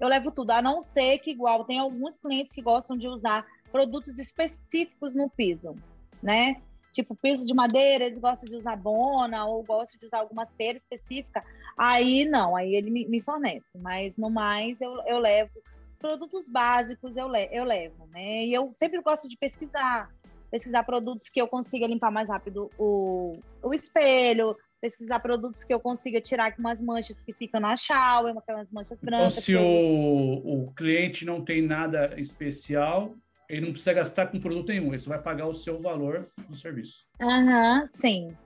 Eu 0.00 0.08
levo 0.08 0.30
tudo, 0.30 0.52
a 0.52 0.62
não 0.62 0.80
ser 0.80 1.18
que, 1.18 1.30
igual, 1.30 1.66
tem 1.66 1.78
alguns 1.78 2.16
clientes 2.16 2.54
que 2.54 2.62
gostam 2.62 2.96
de 2.96 3.06
usar 3.06 3.46
produtos 3.70 4.18
específicos 4.18 5.14
no 5.14 5.28
piso, 5.28 5.74
né? 6.22 6.56
Tipo, 6.90 7.14
piso 7.14 7.46
de 7.46 7.52
madeira, 7.52 8.04
eles 8.04 8.18
gostam 8.18 8.48
de 8.48 8.56
usar 8.56 8.76
bona 8.76 9.44
ou 9.44 9.62
gostam 9.62 10.00
de 10.00 10.06
usar 10.06 10.20
alguma 10.20 10.48
cera 10.58 10.78
específica. 10.78 11.44
Aí, 11.76 12.24
não, 12.24 12.56
aí 12.56 12.74
ele 12.74 12.90
me, 12.90 13.06
me 13.06 13.20
fornece. 13.20 13.76
Mas, 13.76 14.16
no 14.16 14.30
mais, 14.30 14.80
eu, 14.80 15.02
eu 15.06 15.18
levo 15.18 15.52
produtos 16.00 16.48
básicos 16.48 17.16
eu, 17.16 17.28
le 17.28 17.48
eu 17.52 17.64
levo, 17.64 18.06
né? 18.06 18.46
E 18.46 18.54
eu 18.54 18.74
sempre 18.82 19.00
gosto 19.02 19.28
de 19.28 19.36
pesquisar, 19.36 20.10
pesquisar 20.50 20.82
produtos 20.82 21.28
que 21.28 21.40
eu 21.40 21.46
consiga 21.46 21.86
limpar 21.86 22.10
mais 22.10 22.28
rápido 22.28 22.70
o, 22.78 23.38
o 23.62 23.74
espelho, 23.74 24.56
pesquisar 24.80 25.20
produtos 25.20 25.62
que 25.62 25.72
eu 25.72 25.78
consiga 25.78 26.20
tirar 26.20 26.46
algumas 26.46 26.80
manchas 26.80 27.22
que 27.22 27.32
ficam 27.34 27.60
na 27.60 27.76
shower, 27.76 28.36
aquelas 28.36 28.70
manchas 28.72 28.98
então, 29.00 29.06
brancas. 29.06 29.36
Então, 29.36 29.42
se 29.42 29.56
o, 29.56 30.64
o 30.64 30.72
cliente 30.74 31.24
não 31.24 31.44
tem 31.44 31.60
nada 31.60 32.18
especial, 32.18 33.14
ele 33.48 33.60
não 33.60 33.72
precisa 33.72 33.92
gastar 33.92 34.26
com 34.28 34.40
produto 34.40 34.70
nenhum, 34.70 34.88
ele 34.88 34.98
só 34.98 35.10
vai 35.10 35.22
pagar 35.22 35.46
o 35.46 35.54
seu 35.54 35.80
valor 35.80 36.26
do 36.48 36.56
serviço. 36.56 37.04
Aham, 37.20 37.80
uhum, 37.80 37.86
sim. 37.86 38.36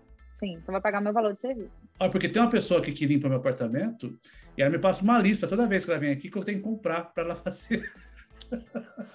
Sim, 0.41 0.59
você 0.61 0.73
vai 0.73 0.81
pagar 0.81 1.01
meu 1.01 1.13
valor 1.13 1.33
de 1.33 1.41
serviço. 1.41 1.81
Ah, 1.99 2.09
porque 2.09 2.29
tem 2.29 2.43
uma 2.43 2.51
pessoa 2.51 2.81
aqui 2.81 2.93
que 2.93 3.07
limpa 3.07 3.29
meu 3.29 3.39
apartamento 3.39 4.19
e 4.57 4.63
ela 4.63 4.71
me 4.71 4.79
passa 4.79 5.03
uma 5.03 5.19
lista 5.19 5.49
toda 5.49 5.67
vez 5.67 5.85
que 5.85 5.91
ela 5.91 6.01
vem 6.01 6.13
aqui 6.13 6.31
que 6.31 6.39
eu 6.39 6.45
tenho 6.45 6.59
que 6.59 6.65
comprar 6.65 7.13
para 7.13 7.25
ela 7.25 7.37
fazer. 7.37 7.93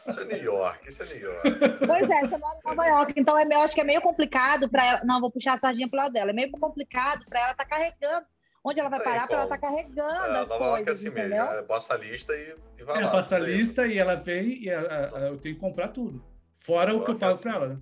Isso 0.07 0.19
é 0.19 0.25
New 0.25 0.43
York, 0.43 0.89
isso 0.89 1.03
é 1.03 1.05
New 1.05 1.19
York. 1.19 1.49
Pois 1.85 2.09
é, 2.09 2.27
você 2.27 2.37
mora 2.37 2.57
em 2.57 2.67
Nova 2.67 2.85
York, 2.87 3.13
então 3.15 3.37
é, 3.37 3.45
eu 3.45 3.61
acho 3.61 3.73
que 3.73 3.81
é 3.81 3.83
meio 3.83 4.01
complicado 4.01 4.67
para 4.69 4.85
ela. 4.85 5.01
Não, 5.03 5.21
vou 5.21 5.31
puxar 5.31 5.53
a 5.53 5.59
sardinha 5.59 5.87
pro 5.87 5.97
lado 5.97 6.11
dela. 6.11 6.31
É 6.31 6.33
meio 6.33 6.51
complicado 6.51 7.25
para 7.29 7.39
ela 7.39 7.51
estar 7.51 7.63
tá 7.63 7.69
carregando. 7.69 8.25
Onde 8.61 8.79
ela 8.79 8.89
vai 8.89 9.01
parar 9.01 9.25
para 9.25 9.37
ela 9.37 9.45
estar 9.45 9.57
tá 9.57 9.67
carregando 9.67 10.35
é, 10.35 10.41
as 10.41 10.49
Nova 10.49 10.69
coisas, 10.71 10.87
é 10.87 10.91
assim 10.91 11.07
entendeu? 11.07 11.45
Mesmo, 11.45 11.67
passa 11.67 11.93
a 11.93 11.97
lista 11.97 12.33
e, 12.33 12.55
e 12.77 12.83
vai 12.83 12.97
ela 12.97 13.05
lá. 13.05 13.11
passa 13.11 13.35
a 13.37 13.39
lista 13.39 13.87
e 13.87 13.97
ela 13.97 14.15
vem 14.15 14.63
e 14.63 14.69
a, 14.69 15.09
a, 15.13 15.19
eu 15.19 15.37
tenho 15.37 15.55
que 15.55 15.61
comprar 15.61 15.87
tudo. 15.89 16.21
Fora 16.59 16.93
o 16.93 17.03
que 17.03 17.11
eu 17.11 17.17
pago 17.17 17.33
assim. 17.33 17.43
para 17.43 17.53
ela, 17.53 17.67
né? 17.69 17.77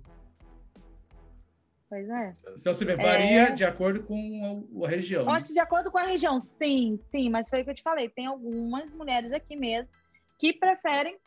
Pois 1.88 2.08
é. 2.08 2.36
Então 2.58 2.74
você 2.74 2.84
vê, 2.84 2.96
varia 2.96 3.48
é... 3.48 3.50
de 3.50 3.64
acordo 3.64 4.02
com 4.02 4.68
a, 4.82 4.86
a 4.86 4.88
região. 4.88 5.24
Né? 5.24 5.38
de 5.40 5.58
acordo 5.58 5.90
com 5.90 5.98
a 5.98 6.02
região, 6.02 6.40
sim, 6.40 6.96
sim, 6.96 7.30
mas 7.30 7.48
foi 7.48 7.62
o 7.62 7.64
que 7.64 7.70
eu 7.70 7.74
te 7.74 7.82
falei. 7.82 8.08
Tem 8.08 8.26
algumas 8.26 8.92
mulheres 8.92 9.32
aqui 9.32 9.56
mesmo 9.56 9.88
que 10.38 10.52
preferem 10.52 11.18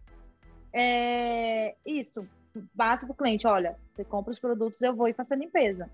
é, 0.72 1.76
isso. 1.86 2.28
Basta 2.74 3.06
para 3.06 3.14
o 3.14 3.16
cliente, 3.16 3.48
olha, 3.48 3.76
você 3.92 4.04
compra 4.04 4.32
os 4.32 4.40
produtos, 4.40 4.82
eu 4.82 4.96
vou 4.96 5.08
e 5.08 5.14
faço 5.14 5.34
a 5.34 5.38
limpeza. 5.38 5.90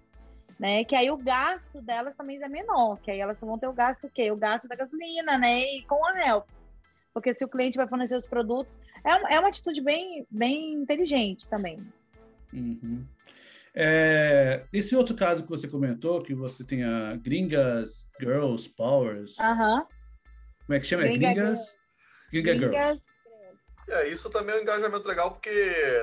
Né? 0.59 0.83
Que 0.83 0.95
aí 0.95 1.09
o 1.09 1.17
gasto 1.17 1.81
delas 1.81 2.15
também 2.15 2.41
é 2.41 2.49
menor, 2.49 2.99
que 2.99 3.11
aí 3.11 3.19
elas 3.19 3.39
vão 3.39 3.59
ter 3.59 3.67
o 3.67 3.73
gasto 3.73 4.07
o 4.07 4.09
quê? 4.09 4.31
O 4.31 4.35
gasto 4.35 4.67
da 4.67 4.75
gasolina, 4.75 5.37
né? 5.37 5.59
E 5.59 5.83
com 5.83 6.03
a 6.05 6.27
help. 6.27 6.47
Porque 7.13 7.33
se 7.33 7.45
o 7.45 7.47
cliente 7.47 7.77
vai 7.77 7.87
fornecer 7.87 8.15
os 8.15 8.27
produtos, 8.27 8.79
é, 9.03 9.15
uma, 9.15 9.29
é 9.29 9.39
uma 9.39 9.49
atitude 9.49 9.81
bem, 9.81 10.25
bem 10.29 10.73
inteligente 10.73 11.47
também. 11.47 11.77
Uhum. 12.51 13.05
É, 13.73 14.65
esse 14.73 14.95
outro 14.95 15.15
caso 15.15 15.43
que 15.43 15.49
você 15.49 15.67
comentou, 15.67 16.21
que 16.21 16.33
você 16.33 16.63
tem 16.63 16.83
a 16.83 17.15
Gringas 17.15 18.07
Girls 18.19 18.69
Powers. 18.69 19.37
Uhum. 19.37 19.85
Como 20.65 20.75
é 20.75 20.79
que 20.79 20.85
chama? 20.85 21.03
Gringa 21.03 21.33
Gringas? 21.33 21.59
Gringa, 22.31 22.53
Gringa 22.53 22.83
Girls. 22.83 23.07
É, 23.89 24.09
isso 24.09 24.29
também 24.29 24.53
é 24.53 24.59
um 24.59 24.61
engajamento 24.61 25.07
legal, 25.07 25.31
porque 25.31 25.49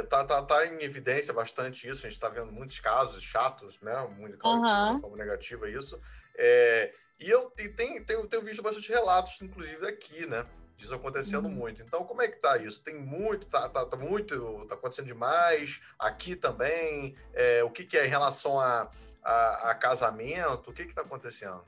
tá, 0.09 0.25
tá, 0.25 0.43
tá 0.43 0.67
em 0.67 0.83
evidência 0.83 1.35
bastante 1.35 1.87
isso. 1.87 2.07
A 2.07 2.09
gente 2.09 2.17
está 2.17 2.31
vendo 2.31 2.51
muitos 2.51 2.81
casos 2.81 3.23
chatos, 3.23 3.79
né? 3.83 3.95
Muito 4.17 4.39
uhum. 4.47 5.01
como 5.01 5.17
negativa 5.17 5.69
isso. 5.69 6.01
É, 6.37 6.95
e 7.21 7.29
eu 7.29 7.53
e 7.59 7.69
tem, 7.69 8.03
tenho, 8.03 8.27
tenho 8.27 8.43
visto 8.43 8.63
bastante 8.63 8.89
relatos, 8.89 9.41
inclusive 9.43 9.87
aqui, 9.87 10.25
né? 10.27 10.47
Disso 10.77 10.95
acontecendo 10.95 11.47
uhum. 11.47 11.55
muito. 11.55 11.83
Então, 11.83 12.05
como 12.05 12.21
é 12.23 12.29
que 12.29 12.37
tá 12.37 12.59
isso? 12.59 12.83
Tem 12.83 13.01
muito, 13.01 13.47
tá, 13.47 13.69
tá, 13.69 13.87
tá 13.87 13.97
muito, 13.97 14.67
tá 14.69 14.75
acontecendo 14.75 15.07
demais. 15.07 15.81
Aqui 15.99 16.35
também. 16.35 17.15
É, 17.33 17.63
o 17.63 17.71
que, 17.71 17.85
que 17.85 17.97
é 17.97 18.07
em 18.07 18.11
relação 18.11 18.59
a, 18.59 18.91
a, 19.23 19.71
a 19.71 19.75
casamento? 19.75 20.71
O 20.71 20.73
que 20.73 20.85
que 20.85 20.95
tá 20.95 21.03
acontecendo? 21.03 21.65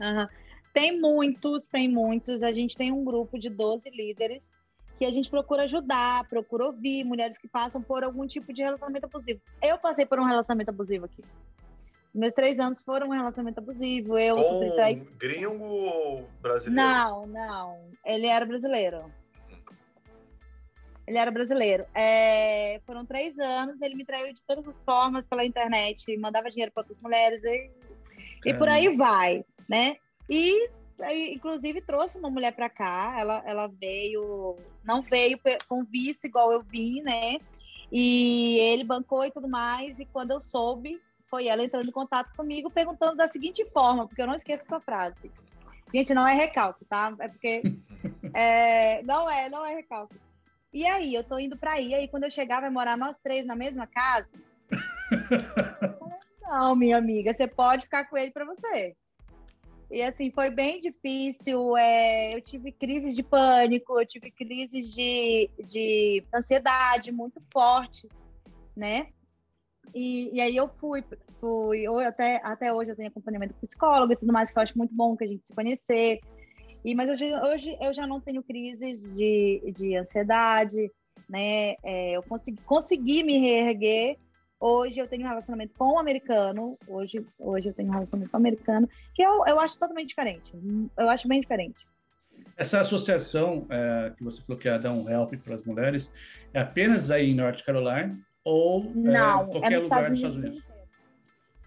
Uhum. 0.00 0.28
Tem 0.72 0.98
muitos, 0.98 1.66
tem 1.66 1.88
muitos. 1.88 2.42
A 2.42 2.52
gente 2.52 2.76
tem 2.76 2.92
um 2.92 3.04
grupo 3.04 3.38
de 3.38 3.50
12 3.50 3.90
líderes 3.90 4.40
que 4.96 5.04
a 5.04 5.10
gente 5.10 5.28
procura 5.28 5.64
ajudar, 5.64 6.28
procura 6.28 6.66
ouvir 6.66 7.04
mulheres 7.04 7.36
que 7.36 7.48
passam 7.48 7.82
por 7.82 8.04
algum 8.04 8.26
tipo 8.26 8.52
de 8.52 8.62
relacionamento 8.62 9.06
abusivo. 9.06 9.40
Eu 9.60 9.76
passei 9.78 10.06
por 10.06 10.20
um 10.20 10.24
relacionamento 10.24 10.70
abusivo 10.70 11.06
aqui. 11.06 11.22
Os 12.12 12.16
meus 12.20 12.34
três 12.34 12.60
anos 12.60 12.82
foram 12.82 13.06
um 13.06 13.12
relacionamento 13.12 13.58
abusivo. 13.58 14.18
Eu 14.18 14.36
Com 14.36 14.42
sofri 14.42 14.70
três. 14.72 15.06
Gringo 15.18 15.64
ou 15.64 16.28
brasileiro? 16.42 16.90
Não, 16.90 17.26
não. 17.26 17.90
Ele 18.04 18.26
era 18.26 18.44
brasileiro. 18.44 19.10
Ele 21.06 21.16
era 21.16 21.30
brasileiro. 21.30 21.86
É, 21.94 22.82
foram 22.86 23.06
três 23.06 23.38
anos, 23.38 23.80
ele 23.80 23.94
me 23.94 24.04
traiu 24.04 24.30
de 24.30 24.44
todas 24.44 24.68
as 24.68 24.84
formas 24.84 25.24
pela 25.24 25.42
internet, 25.44 26.14
mandava 26.18 26.50
dinheiro 26.50 26.70
para 26.70 26.82
outras 26.82 27.00
mulheres 27.00 27.42
e, 27.44 27.70
e 28.44 28.54
por 28.54 28.68
aí 28.68 28.94
vai, 28.94 29.42
né? 29.66 29.96
E 30.28 30.68
inclusive 31.32 31.80
trouxe 31.80 32.18
uma 32.18 32.30
mulher 32.30 32.52
para 32.52 32.68
cá, 32.68 33.16
ela, 33.18 33.42
ela 33.44 33.66
veio, 33.66 34.54
não 34.84 35.02
veio 35.02 35.40
com 35.66 35.82
visto 35.82 36.26
igual 36.26 36.52
eu 36.52 36.62
vim, 36.62 37.00
né? 37.00 37.38
E 37.90 38.58
ele 38.58 38.84
bancou 38.84 39.24
e 39.24 39.30
tudo 39.30 39.48
mais, 39.48 39.98
e 39.98 40.06
quando 40.06 40.30
eu 40.30 40.40
soube, 40.40 41.00
foi 41.32 41.48
ela 41.48 41.64
entrando 41.64 41.88
em 41.88 41.92
contato 41.92 42.36
comigo, 42.36 42.70
perguntando 42.70 43.16
da 43.16 43.26
seguinte 43.26 43.64
forma, 43.72 44.06
porque 44.06 44.20
eu 44.20 44.26
não 44.26 44.34
esqueço 44.34 44.64
essa 44.64 44.78
frase. 44.78 45.32
Gente, 45.92 46.12
não 46.12 46.28
é 46.28 46.34
recalque, 46.34 46.84
tá? 46.84 47.16
É 47.18 47.28
porque. 47.28 47.62
É, 48.34 49.02
não 49.02 49.28
é, 49.30 49.50
não 49.50 49.64
é 49.64 49.74
recalque. 49.74 50.16
E 50.72 50.86
aí, 50.86 51.14
eu 51.14 51.22
tô 51.22 51.38
indo 51.38 51.56
pra 51.56 51.72
aí, 51.72 51.94
aí 51.94 52.08
quando 52.08 52.24
eu 52.24 52.30
chegar, 52.30 52.62
vai 52.62 52.70
morar 52.70 52.96
nós 52.96 53.20
três 53.20 53.44
na 53.44 53.54
mesma 53.54 53.86
casa? 53.86 54.26
não, 56.42 56.74
minha 56.74 56.96
amiga, 56.96 57.34
você 57.34 57.46
pode 57.46 57.82
ficar 57.82 58.06
com 58.06 58.16
ele 58.16 58.30
para 58.32 58.46
você. 58.46 58.96
E 59.90 60.02
assim, 60.02 60.30
foi 60.30 60.50
bem 60.50 60.80
difícil. 60.80 61.76
É, 61.76 62.34
eu 62.34 62.40
tive 62.40 62.72
crises 62.72 63.14
de 63.14 63.22
pânico, 63.22 64.00
eu 64.00 64.06
tive 64.06 64.30
crises 64.30 64.94
de, 64.94 65.50
de 65.62 66.24
ansiedade 66.34 67.12
muito 67.12 67.40
fortes, 67.52 68.08
né? 68.74 69.08
E, 69.94 70.34
e 70.34 70.40
aí 70.40 70.56
eu 70.56 70.68
fui, 70.80 71.04
fui 71.40 71.82
eu 71.82 71.98
até, 71.98 72.40
até 72.44 72.72
hoje 72.72 72.90
eu 72.90 72.96
tenho 72.96 73.08
acompanhamento 73.08 73.54
psicólogo 73.54 74.12
e 74.12 74.16
tudo 74.16 74.32
mais, 74.32 74.50
que 74.50 74.58
eu 74.58 74.62
acho 74.62 74.78
muito 74.78 74.94
bom 74.94 75.16
que 75.16 75.24
a 75.24 75.28
gente 75.28 75.46
se 75.46 75.54
conhecer. 75.54 76.20
E, 76.84 76.94
mas 76.94 77.08
hoje, 77.08 77.32
hoje 77.34 77.76
eu 77.80 77.92
já 77.92 78.06
não 78.06 78.20
tenho 78.20 78.42
crises 78.42 79.12
de, 79.12 79.62
de 79.72 79.96
ansiedade, 79.96 80.90
né? 81.28 81.74
É, 81.82 82.12
eu 82.12 82.22
consegui, 82.22 82.60
consegui 82.62 83.22
me 83.22 83.38
reerguer 83.38 84.16
Hoje 84.64 85.00
eu 85.00 85.08
tenho 85.08 85.24
um 85.24 85.28
relacionamento 85.28 85.74
com 85.76 85.86
o 85.86 85.94
um 85.94 85.98
americano. 85.98 86.78
Hoje, 86.86 87.26
hoje 87.36 87.70
eu 87.70 87.74
tenho 87.74 87.88
um 87.88 87.92
relacionamento 87.92 88.30
com 88.30 88.36
o 88.36 88.40
um 88.40 88.44
americano, 88.44 88.88
que 89.12 89.20
eu, 89.20 89.44
eu 89.44 89.58
acho 89.58 89.76
totalmente 89.76 90.10
diferente. 90.10 90.52
Eu 90.96 91.10
acho 91.10 91.26
bem 91.26 91.40
diferente. 91.40 91.84
Essa 92.56 92.78
associação 92.78 93.66
é, 93.68 94.12
que 94.16 94.22
você 94.22 94.40
falou 94.40 94.56
que 94.56 94.68
ia 94.68 94.78
dar 94.78 94.92
um 94.92 95.10
help 95.10 95.34
para 95.42 95.56
as 95.56 95.64
mulheres 95.64 96.08
é 96.54 96.60
apenas 96.60 97.10
aí 97.10 97.32
em 97.32 97.34
North 97.34 97.64
Carolina 97.64 98.16
ou 98.44 98.84
é, 98.84 98.88
Não, 98.94 99.42
é, 99.42 99.46
qualquer 99.46 99.72
é 99.72 99.78
lugar 99.78 99.82
Estados 99.82 100.10
dos 100.10 100.18
Estados 100.18 100.38
Unidos? 100.44 100.72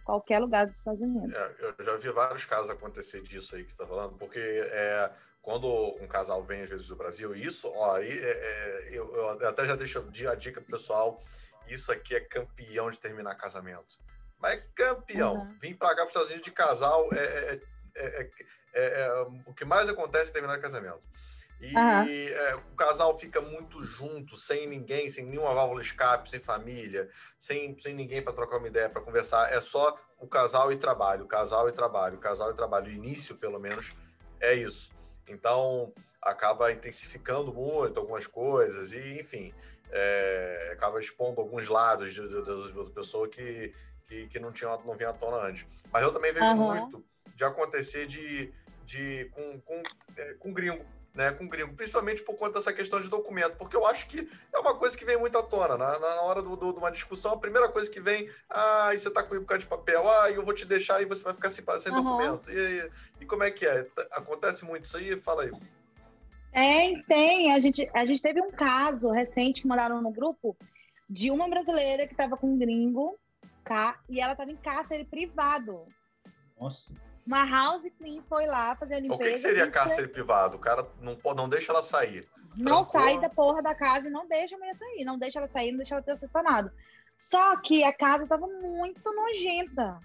Qualquer 0.03 0.39
lugar 0.39 0.67
dos 0.67 0.77
Estados 0.77 1.01
Unidos. 1.01 1.35
É, 1.35 1.55
eu 1.59 1.85
já 1.85 1.95
vi 1.97 2.09
vários 2.09 2.45
casos 2.45 2.69
acontecer 2.69 3.21
disso 3.21 3.55
aí 3.55 3.63
que 3.63 3.71
você 3.71 3.75
está 3.75 3.87
falando, 3.87 4.17
porque 4.17 4.39
é, 4.39 5.09
quando 5.41 5.67
um 6.01 6.07
casal 6.07 6.43
vem 6.43 6.61
às 6.61 6.69
vezes 6.69 6.87
do 6.87 6.95
Brasil, 6.95 7.35
isso, 7.35 7.71
ó, 7.75 7.97
é, 7.97 8.07
é, 8.07 8.89
eu, 8.91 9.15
eu, 9.15 9.47
até 9.47 9.65
já 9.65 9.75
deixo 9.75 9.99
a 10.29 10.35
dica 10.35 10.61
pro 10.61 10.77
pessoal 10.77 11.23
isso 11.67 11.91
aqui 11.91 12.15
é 12.15 12.19
campeão 12.19 12.89
de 12.89 12.99
terminar 12.99 13.35
casamento. 13.35 13.97
Mas 14.39 14.59
é 14.59 14.63
campeão. 14.75 15.35
Uhum. 15.35 15.57
Vim 15.59 15.73
para 15.73 15.89
cá 15.89 15.95
para 15.95 16.03
os 16.05 16.09
Estados 16.09 16.29
Unidos 16.29 16.45
de 16.45 16.51
casal 16.51 17.09
é, 17.13 17.59
é, 17.95 18.31
é, 18.73 19.09
o 19.45 19.53
que 19.53 19.65
mais 19.65 19.89
acontece 19.89 20.29
é 20.29 20.33
terminar 20.33 20.59
casamento. 20.59 21.01
E 21.61 21.73
uhum. 21.73 22.59
o 22.71 22.75
casal 22.75 23.17
fica 23.17 23.39
muito 23.41 23.81
junto, 23.81 24.35
sem 24.35 24.67
ninguém, 24.67 25.09
sem 25.09 25.25
nenhuma 25.25 25.53
válvula 25.53 25.81
escape, 25.81 26.29
sem 26.29 26.39
família, 26.39 27.09
sem, 27.39 27.79
sem 27.79 27.93
ninguém 27.93 28.21
para 28.21 28.33
trocar 28.33 28.57
uma 28.57 28.67
ideia, 28.67 28.89
para 28.89 29.01
conversar. 29.01 29.51
É 29.51 29.61
só 29.61 29.97
o 30.19 30.27
casal 30.27 30.71
e 30.71 30.77
trabalho, 30.77 31.25
o 31.25 31.27
casal 31.27 31.69
e 31.69 31.71
trabalho, 31.71 32.17
o 32.17 32.19
casal 32.19 32.51
e 32.51 32.55
trabalho. 32.55 32.87
O 32.87 32.93
início, 32.93 33.35
pelo 33.35 33.59
menos, 33.59 33.91
é 34.39 34.53
isso. 34.53 34.91
Então, 35.27 35.93
acaba 36.21 36.71
intensificando 36.71 37.53
muito 37.53 37.99
algumas 37.99 38.27
coisas, 38.27 38.93
e 38.93 39.19
enfim 39.19 39.53
é, 39.91 40.71
acaba 40.73 40.99
expondo 40.99 41.39
alguns 41.39 41.67
lados 41.67 42.13
de, 42.13 42.21
de, 42.27 42.41
de, 42.41 42.85
de 42.85 42.91
pessoa 42.91 43.27
que, 43.27 43.73
que, 44.07 44.27
que, 44.27 44.39
não 44.39 44.51
tinha 44.51 44.69
não 44.85 44.93
vinha 44.93 45.09
à 45.09 45.13
tona 45.13 45.37
antes. 45.37 45.65
Mas 45.91 46.03
eu 46.03 46.11
também 46.11 46.33
vejo 46.33 46.45
uhum. 46.45 46.55
muito 46.55 47.05
de 47.35 47.43
acontecer 47.43 48.07
de, 48.07 48.53
de 48.83 49.29
com, 49.33 49.59
com, 49.61 49.81
é, 50.17 50.33
com 50.33 50.53
gringo, 50.53 50.85
né? 51.15 51.31
Com 51.31 51.47
gringo, 51.47 51.73
principalmente 51.73 52.21
por 52.21 52.35
conta 52.35 52.59
dessa 52.59 52.73
questão 52.73 53.01
de 53.01 53.07
documento, 53.07 53.55
porque 53.55 53.75
eu 53.75 53.87
acho 53.87 54.07
que 54.07 54.29
é 54.53 54.59
uma 54.59 54.75
coisa 54.75 54.97
que 54.97 55.05
vem 55.05 55.17
muito 55.17 55.37
à 55.37 55.41
tona. 55.41 55.77
Na, 55.77 55.97
na 55.97 56.21
hora 56.21 56.41
do, 56.41 56.55
do, 56.57 56.73
de 56.73 56.79
uma 56.79 56.91
discussão, 56.91 57.33
a 57.33 57.37
primeira 57.37 57.69
coisa 57.69 57.89
que 57.89 58.01
vem, 58.01 58.29
ah, 58.49 58.91
e 58.93 58.99
você 58.99 59.09
tá 59.09 59.23
com 59.23 59.33
um 59.33 59.39
bocado 59.39 59.61
de 59.61 59.65
papel, 59.65 60.07
ah, 60.09 60.29
eu 60.29 60.43
vou 60.43 60.53
te 60.53 60.65
deixar 60.65 61.01
e 61.01 61.05
você 61.05 61.23
vai 61.23 61.33
ficar 61.33 61.49
sem, 61.49 61.63
sem 61.79 61.91
uhum. 61.93 62.03
documento. 62.03 62.51
E, 62.51 62.91
e 63.21 63.25
como 63.25 63.43
é 63.43 63.49
que 63.49 63.65
é? 63.65 63.87
Acontece 64.11 64.65
muito 64.65 64.83
isso 64.83 64.97
aí? 64.97 65.17
Fala 65.17 65.43
aí. 65.43 65.51
Tem, 66.51 67.01
tem. 67.03 67.53
A 67.53 67.59
gente, 67.59 67.89
a 67.93 68.03
gente 68.05 68.21
teve 68.21 68.41
um 68.41 68.51
caso 68.51 69.09
recente 69.09 69.61
que 69.61 69.67
mandaram 69.67 70.01
no 70.01 70.11
grupo 70.11 70.55
de 71.09 71.31
uma 71.31 71.47
brasileira 71.47 72.07
que 72.07 72.13
estava 72.13 72.35
com 72.35 72.53
um 72.53 72.57
gringo, 72.57 73.17
tá? 73.63 73.99
E 74.09 74.19
ela 74.19 74.33
estava 74.33 74.51
em 74.51 74.57
cárcere 74.57 75.05
privado. 75.05 75.85
Nossa. 76.59 76.91
Uma 77.25 77.43
house 77.49 77.89
clean 77.97 78.21
foi 78.29 78.45
lá 78.45 78.75
fazer 78.75 78.95
a 78.95 78.99
limpeza. 78.99 79.21
O 79.21 79.25
que, 79.25 79.31
que 79.31 79.39
seria 79.39 79.71
cárcere 79.71 80.07
privado? 80.07 80.57
O 80.57 80.59
cara 80.59 80.87
não, 81.01 81.15
pode, 81.15 81.37
não 81.37 81.49
deixa 81.49 81.71
ela 81.71 81.81
sair. 81.81 82.27
Não 82.55 82.83
Trancou. 82.83 83.01
sai 83.01 83.19
da 83.19 83.29
porra 83.29 83.63
da 83.63 83.73
casa 83.73 84.07
e 84.07 84.11
não 84.11 84.27
deixa 84.27 84.55
a 84.55 84.59
mulher 84.59 84.75
sair. 84.75 85.03
Não 85.03 85.17
deixa 85.17 85.39
ela 85.39 85.47
sair, 85.47 85.71
não 85.71 85.77
deixa 85.77 85.95
ela 85.95 86.03
ter 86.03 86.11
assassinado. 86.11 86.71
Só 87.17 87.57
que 87.57 87.83
a 87.83 87.91
casa 87.91 88.23
estava 88.23 88.47
muito 88.47 89.11
nojenta. 89.13 89.99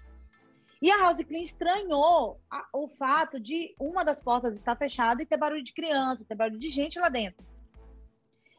E 0.81 0.89
a 0.89 0.97
House 0.97 1.23
Clean 1.23 1.43
estranhou 1.43 2.41
a, 2.49 2.65
o 2.73 2.87
fato 2.87 3.39
de 3.39 3.75
uma 3.79 4.03
das 4.03 4.19
portas 4.19 4.55
estar 4.55 4.75
fechada 4.75 5.21
e 5.21 5.25
ter 5.25 5.37
barulho 5.37 5.63
de 5.63 5.73
criança, 5.73 6.25
ter 6.25 6.33
barulho 6.33 6.59
de 6.59 6.69
gente 6.69 6.99
lá 6.99 7.07
dentro. 7.07 7.45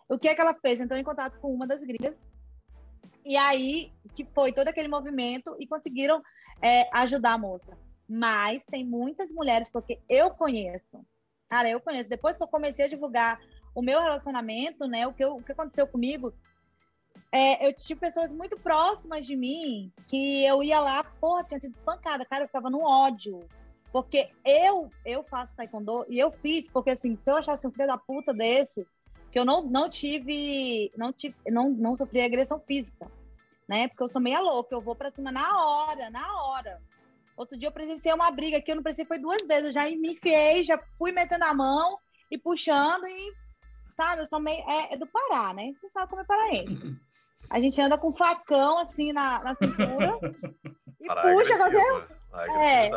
O 0.08 0.16
que 0.16 0.28
é 0.28 0.34
que 0.34 0.40
ela 0.40 0.54
fez? 0.54 0.80
Entrou 0.80 0.98
em 0.98 1.04
contato 1.04 1.40
com 1.40 1.52
uma 1.52 1.66
das 1.66 1.82
gringas. 1.82 2.30
E 3.24 3.36
aí 3.36 3.92
que 4.14 4.24
foi 4.24 4.52
todo 4.52 4.68
aquele 4.68 4.88
movimento 4.88 5.56
e 5.58 5.66
conseguiram 5.66 6.22
é, 6.60 6.88
ajudar 6.92 7.32
a 7.32 7.38
moça. 7.38 7.76
Mas 8.14 8.62
tem 8.64 8.84
muitas 8.84 9.32
mulheres, 9.32 9.70
porque 9.70 9.98
eu 10.06 10.28
conheço. 10.32 11.02
Cara, 11.48 11.70
eu 11.70 11.80
conheço. 11.80 12.10
Depois 12.10 12.36
que 12.36 12.42
eu 12.42 12.48
comecei 12.48 12.84
a 12.84 12.88
divulgar 12.88 13.40
o 13.74 13.80
meu 13.80 13.98
relacionamento, 13.98 14.86
né? 14.86 15.06
O 15.06 15.14
que, 15.14 15.24
eu, 15.24 15.36
o 15.36 15.42
que 15.42 15.52
aconteceu 15.52 15.86
comigo, 15.86 16.30
é, 17.32 17.66
eu 17.66 17.72
tive 17.74 18.00
pessoas 18.00 18.30
muito 18.30 18.60
próximas 18.60 19.24
de 19.24 19.34
mim 19.34 19.90
que 20.08 20.44
eu 20.44 20.62
ia 20.62 20.78
lá, 20.78 21.02
porra, 21.02 21.42
tinha 21.42 21.58
sido 21.58 21.74
espancada, 21.74 22.26
cara, 22.26 22.44
eu 22.44 22.48
ficava 22.48 22.68
no 22.68 22.84
ódio. 22.84 23.48
Porque 23.90 24.30
eu, 24.44 24.90
eu 25.06 25.24
faço 25.24 25.56
taekwondo 25.56 26.04
e 26.06 26.18
eu 26.18 26.30
fiz, 26.30 26.68
porque 26.68 26.90
assim, 26.90 27.16
se 27.16 27.30
eu 27.30 27.36
achasse 27.38 27.66
um 27.66 27.72
filho 27.72 27.86
da 27.86 27.96
puta 27.96 28.34
desse, 28.34 28.86
que 29.30 29.38
eu 29.38 29.44
não, 29.46 29.62
não 29.62 29.88
tive, 29.88 30.92
não 30.98 31.14
tive, 31.14 31.34
não, 31.48 31.70
não 31.70 31.96
sofri 31.96 32.20
agressão 32.20 32.60
física, 32.60 33.10
né? 33.66 33.88
Porque 33.88 34.02
eu 34.02 34.08
sou 34.08 34.20
meia 34.20 34.40
louca, 34.40 34.74
eu 34.74 34.82
vou 34.82 34.94
pra 34.94 35.10
cima 35.10 35.32
na 35.32 35.66
hora, 35.66 36.10
na 36.10 36.44
hora. 36.44 36.82
Outro 37.37 37.59
dia 37.59 37.68
eu 37.68 37.72
presenciei 37.72 38.12
uma 38.12 38.30
briga 38.30 38.61
que 38.61 38.70
eu 38.70 38.76
não 38.76 38.83
precisei, 38.83 39.07
foi 39.07 39.18
duas 39.18 39.45
vezes, 39.47 39.66
eu 39.66 39.72
já 39.72 39.85
me 39.85 40.12
enfiei, 40.12 40.64
já 40.64 40.78
fui 40.99 41.12
metendo 41.12 41.45
a 41.45 41.55
mão 41.55 41.99
e 42.30 42.39
puxando 42.39 43.05
e, 43.07 43.35
sabe, 43.97 44.22
eu 44.22 44.26
sou 44.26 44.41
meio, 44.41 44.61
é, 44.68 44.95
é 44.95 44.97
do 44.97 45.07
Pará, 45.07 45.55
né? 45.55 45.72
Você 45.80 45.89
sabe 45.91 46.09
como 46.09 46.22
é 46.22 46.24
paraense. 46.24 46.97
A 47.49 47.61
gente 47.61 47.80
anda 47.80 47.99
com 47.99 48.12
facão 48.12 48.78
assim 48.78 49.12
na, 49.12 49.43
na 49.43 49.55
cintura 49.55 50.18
e 51.01 51.07
para 51.07 51.22
puxa 51.22 51.57
qualquer. 51.57 52.22
É, 52.59 52.89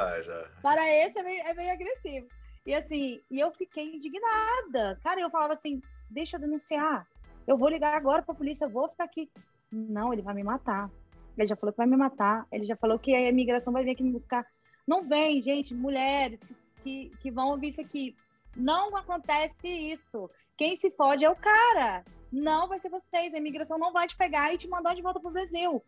para 0.61 0.89
esse 0.95 1.19
é 1.19 1.23
meio, 1.23 1.41
é 1.41 1.53
meio 1.53 1.73
agressivo. 1.73 2.27
E 2.65 2.73
assim, 2.73 3.21
e 3.29 3.39
eu 3.39 3.51
fiquei 3.51 3.95
indignada. 3.95 4.97
Cara, 5.03 5.19
eu 5.19 5.29
falava 5.29 5.53
assim: 5.53 5.81
deixa 6.09 6.37
eu 6.37 6.41
denunciar. 6.41 7.05
Eu 7.45 7.57
vou 7.57 7.69
ligar 7.69 7.93
agora 7.93 8.23
para 8.23 8.33
a 8.33 8.37
polícia, 8.37 8.65
eu 8.65 8.69
vou 8.69 8.89
ficar 8.89 9.03
aqui. 9.03 9.29
Não, 9.71 10.13
ele 10.13 10.21
vai 10.21 10.33
me 10.33 10.43
matar. 10.43 10.89
Ele 11.37 11.47
já 11.47 11.55
falou 11.55 11.73
que 11.73 11.77
vai 11.77 11.87
me 11.87 11.97
matar. 11.97 12.47
Ele 12.51 12.63
já 12.63 12.75
falou 12.75 12.99
que 12.99 13.13
a 13.13 13.29
imigração 13.29 13.73
vai 13.73 13.83
vir 13.83 13.91
aqui 13.91 14.03
me 14.03 14.11
buscar. 14.11 14.45
Não 14.87 15.07
vem, 15.07 15.41
gente, 15.41 15.73
mulheres 15.73 16.39
que, 16.83 17.11
que, 17.21 17.31
vão 17.31 17.49
ouvir 17.49 17.69
isso 17.69 17.81
aqui. 17.81 18.15
Não 18.55 18.95
acontece 18.95 19.67
isso. 19.67 20.29
Quem 20.57 20.75
se 20.75 20.91
fode 20.91 21.25
é 21.25 21.29
o 21.29 21.35
cara. 21.35 22.03
Não 22.31 22.67
vai 22.67 22.79
ser 22.79 22.89
vocês. 22.89 23.33
A 23.33 23.37
imigração 23.37 23.77
não 23.77 23.91
vai 23.91 24.07
te 24.07 24.15
pegar 24.15 24.53
e 24.53 24.57
te 24.57 24.67
mandar 24.67 24.95
de 24.95 25.01
volta 25.01 25.19
para 25.19 25.29
o 25.29 25.33
Brasil. 25.33 25.83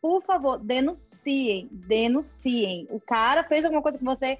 Por 0.00 0.22
favor, 0.22 0.58
denunciem. 0.58 1.68
Denunciem. 1.70 2.86
O 2.90 3.00
cara 3.00 3.44
fez 3.44 3.64
alguma 3.64 3.82
coisa 3.82 3.98
com 3.98 4.04
você, 4.04 4.38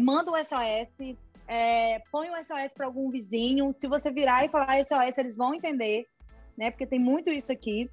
manda 0.00 0.30
um 0.30 0.36
SOS, 0.36 1.16
é, 1.46 1.98
põe 2.10 2.30
um 2.30 2.36
SOS 2.36 2.72
para 2.74 2.86
algum 2.86 3.10
vizinho. 3.10 3.74
Se 3.78 3.86
você 3.86 4.10
virar 4.10 4.44
e 4.44 4.48
falar 4.48 4.84
SOS, 4.84 5.18
eles 5.18 5.36
vão 5.36 5.54
entender, 5.54 6.06
né? 6.56 6.70
Porque 6.70 6.86
tem 6.86 6.98
muito 6.98 7.30
isso 7.30 7.52
aqui. 7.52 7.90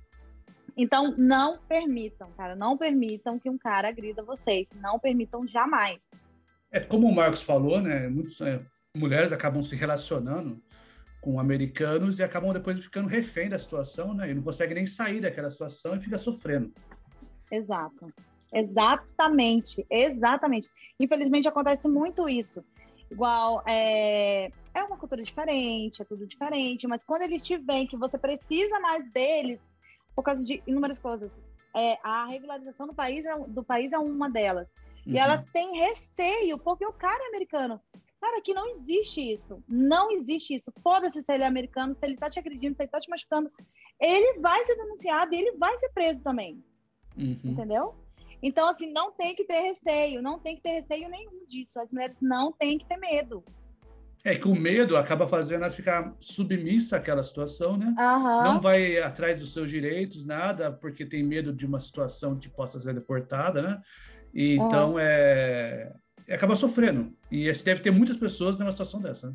Então, 0.76 1.16
não 1.18 1.60
permitam, 1.60 2.32
cara, 2.38 2.56
não 2.56 2.78
permitam 2.78 3.38
que 3.40 3.50
um 3.50 3.58
cara 3.58 3.90
agrida 3.90 4.24
vocês. 4.24 4.68
Não 4.76 5.00
permitam 5.00 5.48
jamais. 5.48 6.00
É 6.72 6.80
como 6.80 7.08
o 7.08 7.16
Marcos 7.16 7.42
falou, 7.42 7.82
né? 7.82 8.08
Muitas 8.08 8.40
é, 8.42 8.62
mulheres 8.96 9.32
acabam 9.32 9.62
se 9.62 9.76
relacionando 9.76 10.62
com 11.22 11.40
americanos 11.40 12.18
e 12.18 12.24
acabam 12.24 12.52
depois 12.54 12.80
ficando 12.80 13.08
refém 13.08 13.50
da 13.50 13.60
situação, 13.60 14.14
né? 14.14 14.32
E 14.32 14.34
não 14.34 14.42
conseguem 14.42 14.76
nem 14.76 14.88
sair 14.88 15.22
daquela 15.22 15.52
situação 15.52 15.96
e 15.96 16.02
fica 16.02 16.18
sofrendo. 16.18 16.74
Exato. 17.52 18.12
Exatamente, 18.54 19.86
exatamente. 19.90 20.70
Infelizmente 21.00 21.48
acontece 21.48 21.88
muito 21.88 22.28
isso. 22.28 22.64
Igual, 23.10 23.62
é, 23.66 24.52
é 24.74 24.84
uma 24.84 24.98
cultura 24.98 25.22
diferente, 25.22 26.02
é 26.02 26.06
tudo 26.06 26.26
diferente, 26.26 26.88
mas 26.88 27.04
quando 27.04 27.24
eles 27.24 27.42
te 27.42 27.58
veem 27.58 27.86
que 27.86 27.98
você 27.98 28.18
precisa 28.18 28.80
mais 28.80 29.10
deles, 29.12 29.60
por 30.16 30.24
causa 30.24 30.46
de 30.46 30.62
inúmeras 30.68 31.00
coisas, 31.00 31.40
é, 31.76 31.98
a 32.04 32.26
regularização 32.26 32.88
do 32.88 32.94
país 32.94 33.26
é, 33.26 33.38
do 33.48 33.64
país 33.64 33.94
é 33.94 33.98
uma 33.98 34.30
delas. 34.30 34.68
Uhum. 35.06 35.14
E 35.14 35.18
elas 35.18 35.44
têm 35.52 35.78
receio, 35.78 36.58
porque 36.58 36.86
o 36.86 36.94
cara 36.94 37.24
é 37.24 37.28
americano. 37.28 37.80
Cara, 38.20 38.38
aqui 38.38 38.54
não 38.54 38.68
existe 38.70 39.20
isso. 39.34 39.64
Não 39.68 40.12
existe 40.12 40.54
isso. 40.54 40.72
Foda-se 40.84 41.22
se 41.22 41.34
ele 41.34 41.44
é 41.44 41.48
americano, 41.48 41.96
se 41.96 42.06
ele 42.06 42.16
tá 42.16 42.30
te 42.30 42.38
agredindo, 42.38 42.76
se 42.76 42.84
ele 42.84 42.92
tá 42.92 43.00
te 43.00 43.10
machucando. 43.10 43.52
Ele 44.00 44.40
vai 44.40 44.64
ser 44.64 44.76
denunciado 44.76 45.34
e 45.34 45.40
ele 45.40 45.58
vai 45.58 45.76
ser 45.78 45.90
preso 45.90 46.20
também. 46.20 46.64
Uhum. 47.18 47.40
Entendeu? 47.44 47.96
Então, 48.44 48.70
assim, 48.70 48.92
não 48.92 49.12
tem 49.12 49.36
que 49.36 49.44
ter 49.44 49.60
receio, 49.62 50.22
não 50.22 50.40
tem 50.40 50.56
que 50.56 50.62
ter 50.62 50.72
receio 50.72 51.10
nenhum 51.10 51.46
disso. 51.46 51.80
As 51.80 51.92
mulheres 51.92 52.20
não 52.22 52.52
têm 52.52 52.78
que 52.78 52.86
ter 52.86 52.98
medo. 52.98 53.44
É 54.24 54.36
que 54.36 54.48
o 54.48 54.56
medo 54.56 54.96
acaba 54.98 55.28
fazendo 55.28 55.64
ela 55.64 55.72
ficar 55.72 56.14
submissa 56.20 56.98
àquela 56.98 57.24
situação, 57.24 57.76
né? 57.76 57.88
Uhum. 57.98 58.44
Não 58.44 58.62
vai 58.62 59.00
atrás 59.00 59.40
dos 59.40 59.52
seus 59.52 59.70
direitos, 59.70 60.24
nada, 60.24 60.72
porque 60.72 61.06
tem 61.06 61.24
medo 61.24 61.52
de 61.52 61.66
uma 61.66 61.80
situação 61.80 62.38
que 62.38 62.48
possa 62.48 62.80
ser 62.80 62.94
deportada, 62.94 63.62
né? 63.64 63.82
E, 64.34 64.58
uhum. 64.58 64.68
Então, 64.68 64.96
é... 65.00 65.92
acaba 66.30 66.56
sofrendo. 66.56 67.12
E 67.32 67.48
esse 67.48 67.66
deve 67.66 67.82
ter 67.82 67.92
muitas 67.92 68.18
pessoas 68.18 68.58
numa 68.58 68.72
situação 68.72 69.02
dessa, 69.02 69.28
né? 69.28 69.34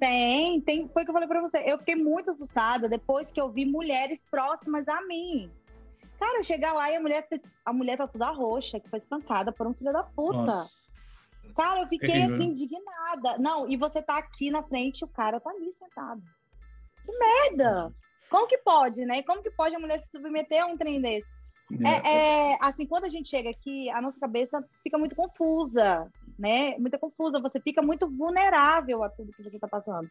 Tem, 0.00 0.60
tem. 0.60 0.88
Foi 0.88 1.02
o 1.02 1.04
que 1.04 1.10
eu 1.10 1.14
falei 1.14 1.28
para 1.28 1.40
você. 1.40 1.62
Eu 1.66 1.78
fiquei 1.78 1.96
muito 1.96 2.30
assustada 2.30 2.88
depois 2.88 3.32
que 3.32 3.40
eu 3.40 3.50
vi 3.50 3.64
mulheres 3.64 4.18
próximas 4.30 4.86
a 4.88 5.02
mim. 5.06 5.50
Cara, 6.18 6.42
chegar 6.42 6.72
lá 6.72 6.90
e 6.90 6.96
a 6.96 7.00
mulher, 7.00 7.26
a 7.64 7.72
mulher 7.72 7.96
tá 7.96 8.06
toda 8.06 8.30
roxa, 8.30 8.80
que 8.80 8.88
foi 8.88 8.98
espancada 8.98 9.52
por 9.52 9.66
um 9.66 9.74
filho 9.74 9.92
da 9.92 10.02
puta. 10.02 10.38
Nossa. 10.38 10.87
Cara, 11.58 11.80
eu 11.80 11.88
fiquei 11.88 12.22
assim, 12.22 12.44
indignada. 12.44 13.36
Não, 13.38 13.68
e 13.68 13.76
você 13.76 14.00
tá 14.00 14.16
aqui 14.16 14.50
na 14.50 14.62
frente, 14.62 15.04
o 15.04 15.08
cara 15.08 15.40
tá 15.40 15.50
ali 15.50 15.72
sentado. 15.72 16.22
Que 17.04 17.12
merda! 17.18 17.92
Como 18.30 18.46
que 18.46 18.58
pode, 18.58 19.04
né? 19.04 19.22
Como 19.22 19.42
que 19.42 19.50
pode 19.50 19.74
a 19.74 19.78
mulher 19.78 19.98
se 19.98 20.10
submeter 20.10 20.62
a 20.62 20.66
um 20.66 20.76
trem 20.76 21.00
desse? 21.00 21.26
É, 21.84 22.08
é, 22.08 22.52
é 22.52 22.58
assim, 22.60 22.86
quando 22.86 23.04
a 23.04 23.08
gente 23.08 23.28
chega 23.28 23.50
aqui, 23.50 23.90
a 23.90 24.00
nossa 24.00 24.18
cabeça 24.20 24.64
fica 24.82 24.96
muito 24.96 25.16
confusa 25.16 26.10
né? 26.38 26.78
Muita 26.78 26.98
confusa, 26.98 27.40
você 27.40 27.58
fica 27.60 27.82
muito 27.82 28.08
vulnerável 28.08 29.02
a 29.02 29.08
tudo 29.08 29.32
que 29.32 29.42
você 29.42 29.56
está 29.56 29.66
passando. 29.66 30.08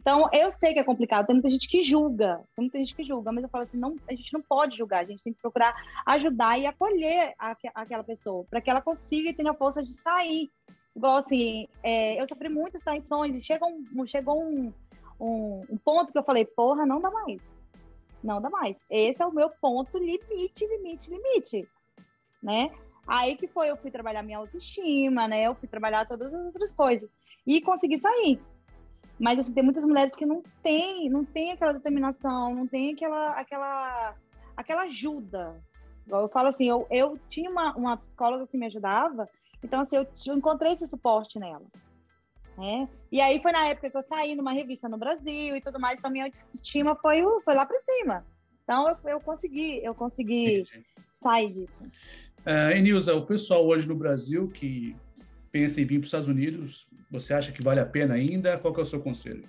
Então, 0.00 0.28
eu 0.32 0.50
sei 0.52 0.72
que 0.72 0.78
é 0.78 0.84
complicado, 0.84 1.26
tem 1.26 1.34
muita 1.34 1.48
gente 1.48 1.68
que 1.68 1.82
julga, 1.82 2.36
tem 2.54 2.64
muita 2.64 2.78
gente 2.78 2.94
que 2.94 3.02
julga, 3.02 3.32
mas 3.32 3.42
eu 3.42 3.50
falo 3.50 3.64
assim, 3.64 3.78
não, 3.78 3.96
a 4.08 4.14
gente 4.14 4.32
não 4.32 4.40
pode 4.40 4.76
julgar, 4.76 5.00
a 5.00 5.04
gente 5.04 5.22
tem 5.22 5.32
que 5.32 5.40
procurar 5.40 5.74
ajudar 6.06 6.58
e 6.58 6.66
acolher 6.66 7.34
a, 7.38 7.56
aquela 7.74 8.04
pessoa, 8.04 8.44
para 8.48 8.60
que 8.60 8.70
ela 8.70 8.80
consiga 8.80 9.30
e 9.30 9.34
tenha 9.34 9.52
força 9.54 9.82
de 9.82 9.92
sair. 9.94 10.50
Igual 10.96 11.16
assim, 11.16 11.66
é, 11.82 12.20
eu 12.20 12.28
sofri 12.28 12.48
muitas 12.48 12.82
traições 12.82 13.36
e 13.36 13.44
chegou, 13.44 13.68
um, 13.68 14.06
chegou 14.06 14.42
um, 14.42 14.72
um, 15.20 15.64
um 15.70 15.76
ponto 15.76 16.12
que 16.12 16.18
eu 16.18 16.24
falei, 16.24 16.44
porra, 16.44 16.86
não 16.86 17.00
dá 17.00 17.10
mais. 17.10 17.40
Não 18.22 18.40
dá 18.40 18.48
mais. 18.48 18.76
Esse 18.88 19.22
é 19.22 19.26
o 19.26 19.32
meu 19.32 19.50
ponto 19.50 19.98
limite, 19.98 20.66
limite, 20.66 21.10
limite. 21.10 21.68
Né? 22.42 22.70
Aí 23.06 23.36
que 23.36 23.46
foi, 23.46 23.70
eu 23.70 23.76
fui 23.76 23.90
trabalhar 23.90 24.22
minha 24.22 24.38
autoestima, 24.38 25.28
né? 25.28 25.42
Eu 25.42 25.54
fui 25.54 25.68
trabalhar 25.68 26.06
todas 26.06 26.32
as 26.32 26.46
outras 26.46 26.72
coisas. 26.72 27.10
E 27.46 27.60
consegui 27.60 27.98
sair. 27.98 28.40
Mas 29.18 29.38
assim, 29.38 29.52
tem 29.52 29.62
muitas 29.62 29.84
mulheres 29.84 30.14
que 30.14 30.26
não 30.26 30.42
têm, 30.62 31.08
não 31.10 31.24
tem 31.24 31.52
aquela 31.52 31.72
determinação, 31.72 32.54
não 32.54 32.66
tem 32.66 32.94
aquela, 32.94 33.30
aquela, 33.32 34.14
aquela 34.56 34.82
ajuda. 34.82 35.62
Eu 36.08 36.28
falo 36.28 36.48
assim, 36.48 36.68
eu, 36.68 36.86
eu 36.90 37.18
tinha 37.28 37.50
uma, 37.50 37.74
uma 37.76 37.96
psicóloga 37.96 38.46
que 38.46 38.56
me 38.56 38.66
ajudava, 38.66 39.28
então 39.64 39.80
assim, 39.80 39.96
eu, 39.96 40.06
eu 40.26 40.36
encontrei 40.36 40.72
esse 40.72 40.86
suporte 40.86 41.38
nela. 41.38 41.64
Né? 42.56 42.88
E 43.10 43.20
aí 43.20 43.40
foi 43.42 43.50
na 43.50 43.66
época 43.66 43.90
que 43.90 43.96
eu 43.96 44.02
saí 44.02 44.36
numa 44.36 44.52
revista 44.52 44.88
no 44.88 44.98
Brasil 44.98 45.56
e 45.56 45.60
tudo 45.60 45.80
mais, 45.80 45.98
então 45.98 46.10
minha 46.10 46.26
autoestima 46.26 46.94
foi, 46.96 47.22
foi 47.42 47.54
lá 47.54 47.64
para 47.64 47.78
cima. 47.78 48.24
Então 48.62 48.88
eu, 48.88 49.10
eu 49.10 49.20
consegui, 49.20 49.82
eu 49.82 49.94
consegui 49.94 50.60
Entendi. 50.60 50.86
sair 51.20 51.50
disso. 51.50 51.84
Uh, 52.46 52.76
Enilza, 52.76 53.14
o 53.14 53.26
pessoal 53.26 53.66
hoje 53.66 53.88
no 53.88 53.96
Brasil 53.96 54.48
que 54.48 54.94
pensa 55.50 55.80
em 55.80 55.84
vir 55.84 55.98
para 55.98 56.04
os 56.04 56.08
Estados 56.08 56.28
Unidos, 56.28 56.86
você 57.10 57.32
acha 57.32 57.50
que 57.50 57.62
vale 57.62 57.80
a 57.80 57.86
pena 57.86 58.14
ainda? 58.14 58.58
Qual 58.58 58.74
é 58.76 58.80
o 58.80 58.86
seu 58.86 59.00
conselho? 59.00 59.42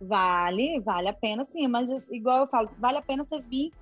Vale, 0.00 0.80
vale 0.80 1.08
a 1.08 1.12
pena 1.12 1.44
sim, 1.46 1.66
mas 1.66 1.88
igual 2.10 2.40
eu 2.40 2.46
falo, 2.46 2.70
vale 2.78 2.98
a 2.98 3.02
pena 3.02 3.24
você 3.24 3.40
vir 3.40 3.72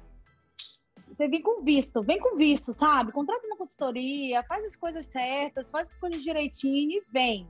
você 1.14 1.28
vir 1.28 1.40
com 1.42 1.62
visto, 1.62 2.02
vem 2.02 2.18
com 2.18 2.36
visto, 2.36 2.72
sabe? 2.72 3.12
Contrata 3.12 3.46
uma 3.46 3.56
consultoria, 3.56 4.42
faz 4.44 4.64
as 4.64 4.76
coisas 4.76 5.06
certas, 5.06 5.70
faz 5.70 5.88
as 5.88 5.96
coisas 5.96 6.22
direitinho 6.22 6.98
e 6.98 7.04
vem. 7.12 7.46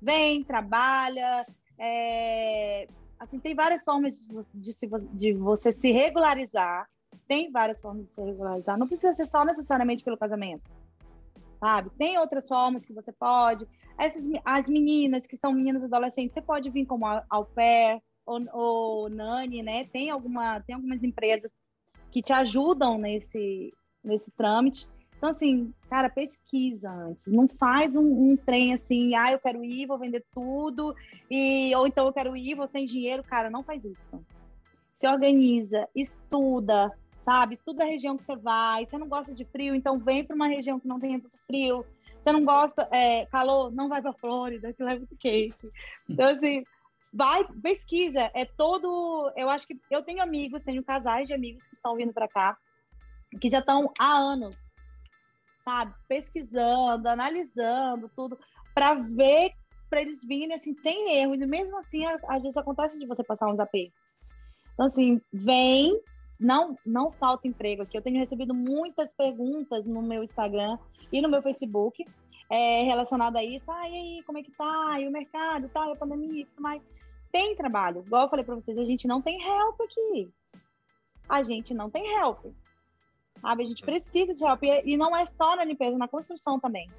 Vem, 0.00 0.44
trabalha. 0.44 1.44
É... 1.78 2.86
Assim, 3.18 3.38
tem 3.38 3.54
várias 3.54 3.82
formas 3.82 4.26
de, 4.26 4.62
de, 4.62 5.08
de 5.14 5.32
você 5.32 5.72
se 5.72 5.90
regularizar 5.90 6.86
tem 7.28 7.50
várias 7.50 7.80
formas 7.80 8.06
de 8.06 8.12
se 8.12 8.22
regularizar. 8.22 8.78
Não 8.78 8.86
precisa 8.86 9.14
ser 9.14 9.26
só 9.26 9.44
necessariamente 9.44 10.04
pelo 10.04 10.16
casamento. 10.16 10.70
Sabe? 11.58 11.90
Tem 11.98 12.18
outras 12.18 12.46
formas 12.46 12.84
que 12.84 12.92
você 12.92 13.12
pode. 13.12 13.66
Essas, 13.98 14.24
as 14.44 14.68
meninas 14.68 15.26
que 15.26 15.36
são 15.36 15.52
meninas 15.52 15.84
adolescentes, 15.84 16.34
você 16.34 16.42
pode 16.42 16.70
vir 16.70 16.86
como 16.86 17.04
au 17.28 17.46
pair 17.46 18.00
ou, 18.24 18.40
ou 18.52 19.08
nani, 19.08 19.62
né? 19.62 19.84
Tem, 19.86 20.10
alguma, 20.10 20.60
tem 20.60 20.74
algumas 20.74 21.02
empresas 21.02 21.50
que 22.16 22.22
te 22.22 22.32
ajudam 22.32 22.96
nesse, 22.96 23.74
nesse 24.02 24.30
trâmite. 24.30 24.88
Então, 25.18 25.28
assim, 25.28 25.70
cara, 25.90 26.08
pesquisa 26.08 26.90
antes. 26.90 27.26
Não 27.26 27.46
faz 27.46 27.94
um, 27.94 28.30
um, 28.30 28.36
trem 28.38 28.72
assim, 28.72 29.14
ah, 29.14 29.32
eu 29.32 29.38
quero 29.38 29.62
ir, 29.62 29.86
vou 29.86 29.98
vender 29.98 30.24
tudo, 30.32 30.96
e 31.30 31.76
ou 31.76 31.86
então 31.86 32.06
eu 32.06 32.14
quero 32.14 32.34
ir, 32.34 32.54
vou 32.54 32.66
sem 32.68 32.86
dinheiro. 32.86 33.22
Cara, 33.22 33.50
não 33.50 33.62
faz 33.62 33.84
isso. 33.84 34.24
Se 34.94 35.06
organiza, 35.06 35.86
estuda, 35.94 36.90
sabe? 37.22 37.52
Estuda 37.52 37.84
a 37.84 37.86
região 37.86 38.16
que 38.16 38.24
você 38.24 38.34
vai. 38.34 38.86
Você 38.86 38.96
não 38.96 39.08
gosta 39.08 39.34
de 39.34 39.44
frio, 39.44 39.74
então 39.74 39.98
vem 39.98 40.24
para 40.24 40.34
uma 40.34 40.48
região 40.48 40.80
que 40.80 40.88
não 40.88 40.98
tenha 40.98 41.20
frio. 41.46 41.84
Você 42.24 42.32
não 42.32 42.46
gosta 42.46 42.88
é, 42.92 43.26
calor, 43.26 43.70
não 43.70 43.90
vai 43.90 44.00
para 44.00 44.14
Flórida, 44.14 44.72
que 44.72 44.82
lá 44.82 44.92
é 44.92 44.96
muito 44.96 45.14
quente. 45.18 45.68
Então 46.08 46.28
assim, 46.30 46.64
vai 47.16 47.44
pesquisa. 47.62 48.30
É 48.34 48.44
todo. 48.44 49.32
Eu 49.36 49.48
acho 49.48 49.66
que 49.66 49.80
eu 49.90 50.02
tenho 50.02 50.22
amigos, 50.22 50.62
tenho 50.62 50.84
casais 50.84 51.26
de 51.26 51.34
amigos 51.34 51.66
que 51.66 51.74
estão 51.74 51.96
vindo 51.96 52.12
para 52.12 52.28
cá, 52.28 52.56
que 53.40 53.48
já 53.48 53.60
estão 53.60 53.90
há 53.98 54.12
anos, 54.12 54.70
sabe? 55.64 55.94
Pesquisando, 56.06 57.08
analisando 57.08 58.10
tudo 58.14 58.38
para 58.74 58.94
ver 58.94 59.52
para 59.88 60.02
eles 60.02 60.26
virem 60.26 60.54
assim 60.54 60.74
sem 60.82 61.16
erro. 61.16 61.34
E 61.34 61.46
mesmo 61.46 61.78
assim, 61.78 62.04
às 62.04 62.42
vezes 62.42 62.56
acontece 62.56 62.98
de 62.98 63.06
você 63.06 63.24
passar 63.24 63.48
uns 63.48 63.58
apertos. 63.58 63.94
Então, 64.74 64.86
assim, 64.86 65.20
vem, 65.32 65.98
não, 66.38 66.76
não 66.84 67.10
falta 67.12 67.48
emprego 67.48 67.82
aqui. 67.82 67.96
Eu 67.96 68.02
tenho 68.02 68.18
recebido 68.18 68.52
muitas 68.52 69.14
perguntas 69.14 69.86
no 69.86 70.02
meu 70.02 70.22
Instagram 70.22 70.76
e 71.10 71.22
no 71.22 71.30
meu 71.30 71.40
Facebook 71.40 72.04
é, 72.50 72.82
relacionado 72.82 73.36
a 73.36 73.44
isso. 73.44 73.70
Ah, 73.70 73.88
e 73.88 73.94
aí, 73.94 74.22
como 74.24 74.38
é 74.38 74.42
que 74.42 74.50
tá? 74.52 75.00
E 75.00 75.06
o 75.06 75.10
mercado, 75.10 75.68
tá? 75.68 75.88
E 75.88 75.92
a 75.92 75.96
pandemia 75.96 76.42
e 76.42 76.46
tudo 76.46 76.62
mais. 76.62 76.82
Tem 77.36 77.54
trabalho. 77.54 78.02
Igual 78.06 78.22
eu 78.22 78.28
falei 78.30 78.46
para 78.46 78.54
vocês, 78.54 78.78
a 78.78 78.82
gente 78.82 79.06
não 79.06 79.20
tem 79.20 79.38
help 79.46 79.78
aqui. 79.78 80.32
A 81.28 81.42
gente 81.42 81.74
não 81.74 81.90
tem 81.90 82.18
help. 82.18 82.46
Sabe? 83.42 83.62
A 83.62 83.66
gente 83.66 83.82
precisa 83.82 84.32
de 84.32 84.42
help. 84.42 84.62
E 84.62 84.96
não 84.96 85.14
é 85.14 85.26
só 85.26 85.54
na 85.54 85.62
limpeza, 85.62 85.98
na 85.98 86.08
construção 86.08 86.58
também. 86.58 86.90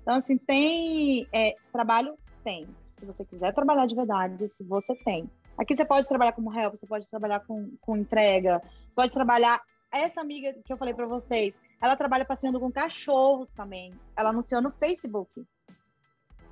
Então, 0.00 0.14
assim, 0.14 0.38
tem 0.38 1.28
é, 1.30 1.54
trabalho 1.70 2.16
tem. 2.42 2.66
Se 2.98 3.04
você 3.04 3.22
quiser 3.22 3.52
trabalhar 3.52 3.84
de 3.84 3.94
verdade, 3.94 4.48
se 4.48 4.64
você 4.64 4.94
tem. 4.94 5.30
Aqui 5.58 5.76
você 5.76 5.84
pode 5.84 6.08
trabalhar 6.08 6.32
como 6.32 6.58
help, 6.58 6.74
você 6.74 6.86
pode 6.86 7.06
trabalhar 7.10 7.40
com, 7.40 7.76
com 7.78 7.94
entrega, 7.94 8.62
pode 8.94 9.12
trabalhar. 9.12 9.60
Essa 9.92 10.22
amiga 10.22 10.54
que 10.64 10.72
eu 10.72 10.78
falei 10.78 10.94
para 10.94 11.04
vocês, 11.04 11.52
ela 11.82 11.96
trabalha 11.96 12.24
passeando 12.24 12.58
com 12.58 12.72
cachorros 12.72 13.52
também. 13.52 13.92
Ela 14.16 14.30
anunciou 14.30 14.62
no 14.62 14.70
Facebook. 14.70 15.46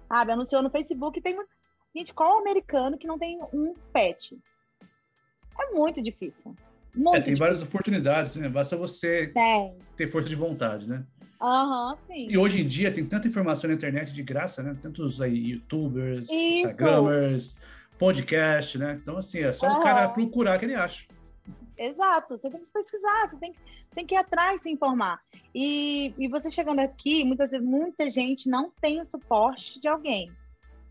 Sabe? 0.07 0.33
Anunciou 0.33 0.63
no 0.63 0.69
Facebook. 0.69 1.23
Tem. 1.23 1.39
Gente, 1.95 2.15
qual 2.15 2.39
americano 2.39 2.97
que 2.97 3.07
não 3.07 3.19
tem 3.19 3.39
um 3.53 3.75
pet? 3.93 4.39
É 5.61 5.75
muito 5.75 6.03
difícil. 6.03 6.55
Muito 6.95 7.17
é, 7.17 7.21
tem 7.21 7.35
difícil. 7.35 7.39
várias 7.39 7.63
oportunidades, 7.63 8.37
né? 8.37 8.49
Basta 8.49 8.77
você 8.77 9.29
tem. 9.29 9.77
ter 9.97 10.11
força 10.11 10.29
de 10.29 10.37
vontade, 10.37 10.89
né? 10.89 11.05
Aham, 11.41 11.93
uhum, 11.93 11.97
sim. 12.07 12.27
E 12.29 12.37
hoje 12.37 12.61
em 12.61 12.67
dia 12.67 12.93
tem 12.93 13.05
tanta 13.05 13.27
informação 13.27 13.69
na 13.69 13.75
internet 13.75 14.13
de 14.13 14.23
graça, 14.23 14.63
né? 14.63 14.77
Tantos 14.81 15.21
aí 15.21 15.35
youtubers, 15.35 16.29
Isso. 16.29 16.69
instagramers, 16.69 17.57
podcast, 17.99 18.77
né? 18.77 18.99
Então, 19.01 19.17
assim, 19.17 19.41
é 19.41 19.53
só 19.53 19.67
uhum. 19.67 19.79
o 19.79 19.83
cara 19.83 20.09
procurar 20.09 20.59
que 20.59 20.67
ele 20.67 20.75
acha. 20.75 21.07
Exato, 21.79 22.37
você 22.37 22.51
tem 22.51 22.61
que 22.61 22.71
pesquisar, 22.71 23.29
você 23.29 23.39
tem 23.39 23.53
que, 23.53 23.61
tem 23.95 24.07
que 24.07 24.15
ir 24.15 24.19
atrás 24.19 24.61
se 24.61 24.71
informar. 24.71 25.19
E, 25.55 26.13
e 26.19 26.29
você 26.29 26.51
chegando 26.51 26.81
aqui, 26.81 27.25
muitas 27.25 27.53
vezes, 27.53 27.67
muita 27.67 28.11
gente 28.11 28.51
não 28.51 28.71
tem 28.81 29.01
o 29.01 29.07
suporte 29.07 29.81
de 29.81 29.89
alguém, 29.89 30.31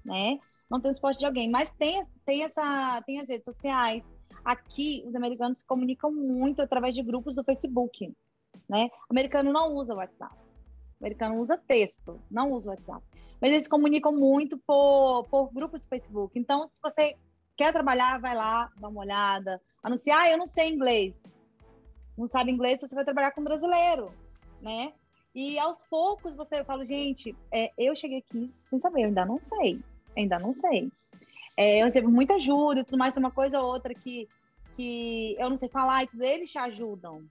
né? 0.04 0.40
Não 0.70 0.80
tem 0.80 0.92
o 0.92 0.94
suporte 0.94 1.20
de 1.20 1.26
alguém, 1.26 1.50
mas 1.50 1.72
tem, 1.72 2.04
tem, 2.26 2.44
essa, 2.44 3.02
tem 3.06 3.20
as 3.20 3.28
redes 3.28 3.46
sociais. 3.46 4.04
Aqui, 4.46 5.04
os 5.08 5.16
americanos 5.16 5.60
se 5.60 5.66
comunicam 5.66 6.12
muito 6.12 6.62
através 6.62 6.94
de 6.94 7.02
grupos 7.02 7.36
do 7.36 7.44
Facebook, 7.44 8.14
né? 8.68 8.90
O 9.10 9.14
americano 9.14 9.52
não 9.52 9.74
usa 9.74 9.96
WhatsApp. 9.96 10.36
O 11.00 11.04
americano 11.04 11.40
usa 11.40 11.58
texto, 11.58 12.20
não 12.30 12.52
usa 12.52 12.70
WhatsApp. 12.70 13.04
Mas 13.42 13.52
eles 13.52 13.68
comunicam 13.68 14.12
muito 14.12 14.58
por, 14.60 15.24
por 15.26 15.52
grupos 15.52 15.82
do 15.82 15.88
Facebook. 15.88 16.38
Então, 16.38 16.70
se 16.74 16.82
você 16.82 17.18
quer 17.58 17.74
trabalhar, 17.74 18.20
vai 18.20 18.36
lá, 18.36 18.72
dá 18.78 18.88
uma 18.88 19.02
olhada. 19.02 19.62
Anunciar, 19.82 20.22
ah, 20.22 20.32
eu 20.32 20.38
não 20.38 20.46
sei 20.46 20.70
inglês. 20.70 21.24
Não 22.18 22.28
sabe 22.28 22.52
inglês, 22.52 22.82
você 22.82 22.94
vai 22.94 23.06
trabalhar 23.06 23.32
com 23.32 23.44
brasileiro, 23.44 24.14
né? 24.62 24.94
E 25.34 25.58
aos 25.58 25.82
poucos 25.84 26.36
você 26.36 26.64
fala, 26.64 26.86
gente, 26.86 27.36
é, 27.52 27.72
eu 27.78 27.96
cheguei 27.96 28.18
aqui 28.18 28.54
sem 28.70 28.82
saber, 28.82 29.04
eu 29.04 29.08
ainda 29.08 29.26
não 29.26 29.40
sei, 29.40 29.82
ainda 30.16 30.40
não 30.40 30.54
sei. 30.54 30.92
É, 31.58 31.82
eu 31.82 31.86
recebo 31.88 32.10
muita 32.10 32.36
ajuda 32.36 32.82
e 32.82 32.84
tudo 32.84 32.98
mais, 32.98 33.18
uma 33.18 33.32
coisa 33.32 33.60
ou 33.60 33.68
outra 33.68 33.94
que, 33.94 34.28
que 34.76 35.36
eu 35.38 35.50
não 35.50 35.58
sei 35.58 35.68
falar 35.70 36.04
e 36.04 36.08
tudo, 36.08 36.24
eles 36.24 36.52
te 36.52 36.58
ajudam. 36.58 37.26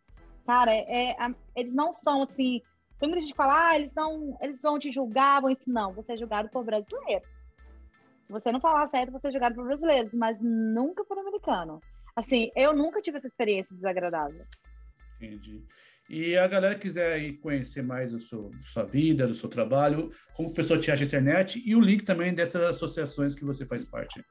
Cara, 0.46 0.72
é, 0.72 1.10
é, 1.10 1.16
eles 1.56 1.74
não 1.74 1.92
são 1.92 2.22
assim. 2.22 2.60
Tem 2.98 3.08
muita 3.08 3.20
gente 3.20 3.32
que 3.32 3.36
fala, 3.36 3.68
ah, 3.68 3.76
eles, 3.76 3.92
são, 3.92 4.36
eles 4.40 4.60
vão 4.60 4.78
te 4.78 4.90
julgar, 4.90 5.40
vão 5.40 5.50
isso. 5.50 5.70
Não, 5.70 5.92
você 5.92 6.12
é 6.12 6.16
julgado 6.16 6.48
por 6.48 6.64
brasileiros. 6.64 7.28
Se 8.24 8.32
você 8.32 8.52
não 8.52 8.60
falar 8.60 8.86
certo, 8.88 9.12
você 9.12 9.28
é 9.28 9.32
julgado 9.32 9.54
por 9.54 9.64
brasileiros, 9.64 10.14
mas 10.14 10.38
nunca 10.40 11.04
por 11.04 11.18
americano. 11.18 11.80
Assim, 12.14 12.50
eu 12.54 12.74
nunca 12.74 13.00
tive 13.00 13.16
essa 13.16 13.26
experiência 13.26 13.74
desagradável. 13.74 14.44
Entendi. 15.16 15.64
E 16.09 16.36
a 16.38 16.48
galera 16.48 16.74
quiser 16.74 17.12
aí 17.12 17.34
conhecer 17.34 17.82
mais 17.82 18.14
a 18.14 18.18
sua, 18.18 18.50
sua 18.64 18.84
vida, 18.84 19.26
do 19.26 19.34
seu 19.34 19.48
trabalho, 19.48 20.11
como 20.34 20.48
a 20.48 20.52
pessoa 20.52 20.80
te 20.80 20.90
acha 20.90 21.02
na 21.02 21.06
internet 21.06 21.62
e 21.64 21.76
o 21.76 21.80
link 21.80 22.02
também 22.02 22.34
dessas 22.34 22.62
associações 22.62 23.34
que 23.34 23.44
você 23.44 23.66
faz 23.66 23.84
parte. 23.84 24.24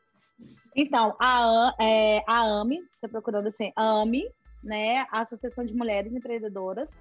Então, 0.75 1.15
a, 1.19 1.75
é, 1.79 2.23
a 2.27 2.61
AMI, 2.61 2.79
você 2.93 3.07
procurando 3.07 3.47
assim, 3.47 3.71
AMI, 3.75 4.27
né? 4.63 5.05
A 5.11 5.21
Associação 5.21 5.65
de 5.65 5.73
Mulheres 5.73 6.13
Empreendedoras. 6.13 6.95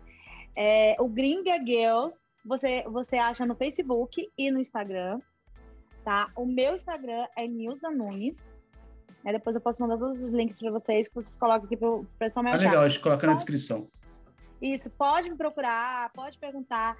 É, 0.54 0.96
o 0.98 1.08
Gringa 1.08 1.56
Girls, 1.64 2.24
você, 2.44 2.84
você 2.88 3.16
acha 3.16 3.44
no 3.44 3.54
Facebook 3.54 4.30
e 4.36 4.50
no 4.50 4.58
Instagram, 4.58 5.20
tá? 6.04 6.30
O 6.36 6.46
meu 6.46 6.74
Instagram 6.74 7.26
é 7.36 7.46
Nilza 7.46 7.90
Nunes. 7.90 8.50
Depois 9.24 9.56
eu 9.56 9.62
posso 9.62 9.82
mandar 9.82 9.98
todos 9.98 10.22
os 10.22 10.30
links 10.30 10.56
para 10.56 10.70
vocês, 10.70 11.08
que 11.08 11.14
vocês 11.14 11.36
colocam 11.36 11.66
aqui 11.66 11.76
para 11.76 11.90
o 11.90 12.06
pessoal 12.18 12.44
me 12.44 12.50
achar. 12.50 12.66
Ah, 12.66 12.70
legal, 12.70 12.84
a 12.84 12.88
gente 12.88 13.00
coloca 13.00 13.26
na 13.26 13.34
descrição. 13.34 13.88
Isso, 14.60 14.90
pode 14.90 15.30
me 15.30 15.36
procurar, 15.36 16.10
pode 16.12 16.38
perguntar. 16.38 16.96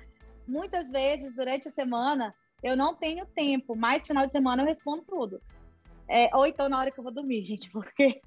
Muitas 0.46 0.90
vezes, 0.90 1.34
durante 1.34 1.68
a 1.68 1.70
semana, 1.70 2.34
eu 2.62 2.76
não 2.76 2.94
tenho 2.94 3.26
tempo, 3.26 3.74
mas 3.74 4.06
final 4.06 4.26
de 4.26 4.32
semana 4.32 4.62
eu 4.62 4.66
respondo 4.66 5.02
tudo. 5.02 5.40
É, 6.08 6.34
ou 6.36 6.46
então 6.46 6.68
na 6.68 6.78
hora 6.78 6.90
que 6.90 6.98
eu 6.98 7.04
vou 7.04 7.12
dormir, 7.12 7.42
gente, 7.42 7.68
porque 7.72 8.20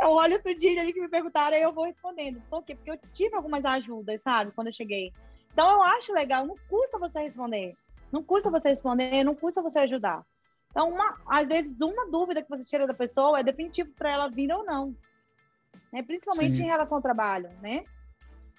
eu 0.00 0.10
olho 0.10 0.34
outro 0.34 0.54
dia 0.54 0.80
ali 0.80 0.92
que 0.92 1.00
me 1.00 1.08
perguntaram 1.08 1.56
e 1.56 1.62
eu 1.62 1.72
vou 1.72 1.84
respondendo. 1.84 2.42
Por 2.50 2.62
quê? 2.62 2.74
Porque 2.74 2.90
eu 2.90 2.98
tive 3.12 3.34
algumas 3.34 3.64
ajudas, 3.64 4.22
sabe, 4.22 4.52
quando 4.52 4.68
eu 4.68 4.72
cheguei. 4.72 5.12
Então 5.52 5.70
eu 5.70 5.82
acho 5.82 6.12
legal, 6.12 6.46
não 6.46 6.56
custa 6.68 6.98
você 6.98 7.20
responder. 7.20 7.76
Não 8.12 8.22
custa 8.22 8.50
você 8.50 8.68
responder, 8.68 9.24
não 9.24 9.34
custa 9.34 9.62
você 9.62 9.80
ajudar. 9.80 10.24
Então, 10.70 10.90
uma, 10.90 11.16
às 11.26 11.46
vezes, 11.46 11.80
uma 11.80 12.10
dúvida 12.10 12.42
que 12.42 12.48
você 12.48 12.64
tira 12.68 12.86
da 12.86 12.94
pessoa 12.94 13.38
é 13.38 13.44
definitivo 13.44 13.90
para 13.92 14.12
ela 14.12 14.28
vir 14.28 14.52
ou 14.52 14.64
não. 14.64 14.94
Né? 15.92 16.02
Principalmente 16.02 16.56
Sim. 16.56 16.64
em 16.64 16.66
relação 16.66 16.98
ao 16.98 17.02
trabalho, 17.02 17.48
né? 17.62 17.84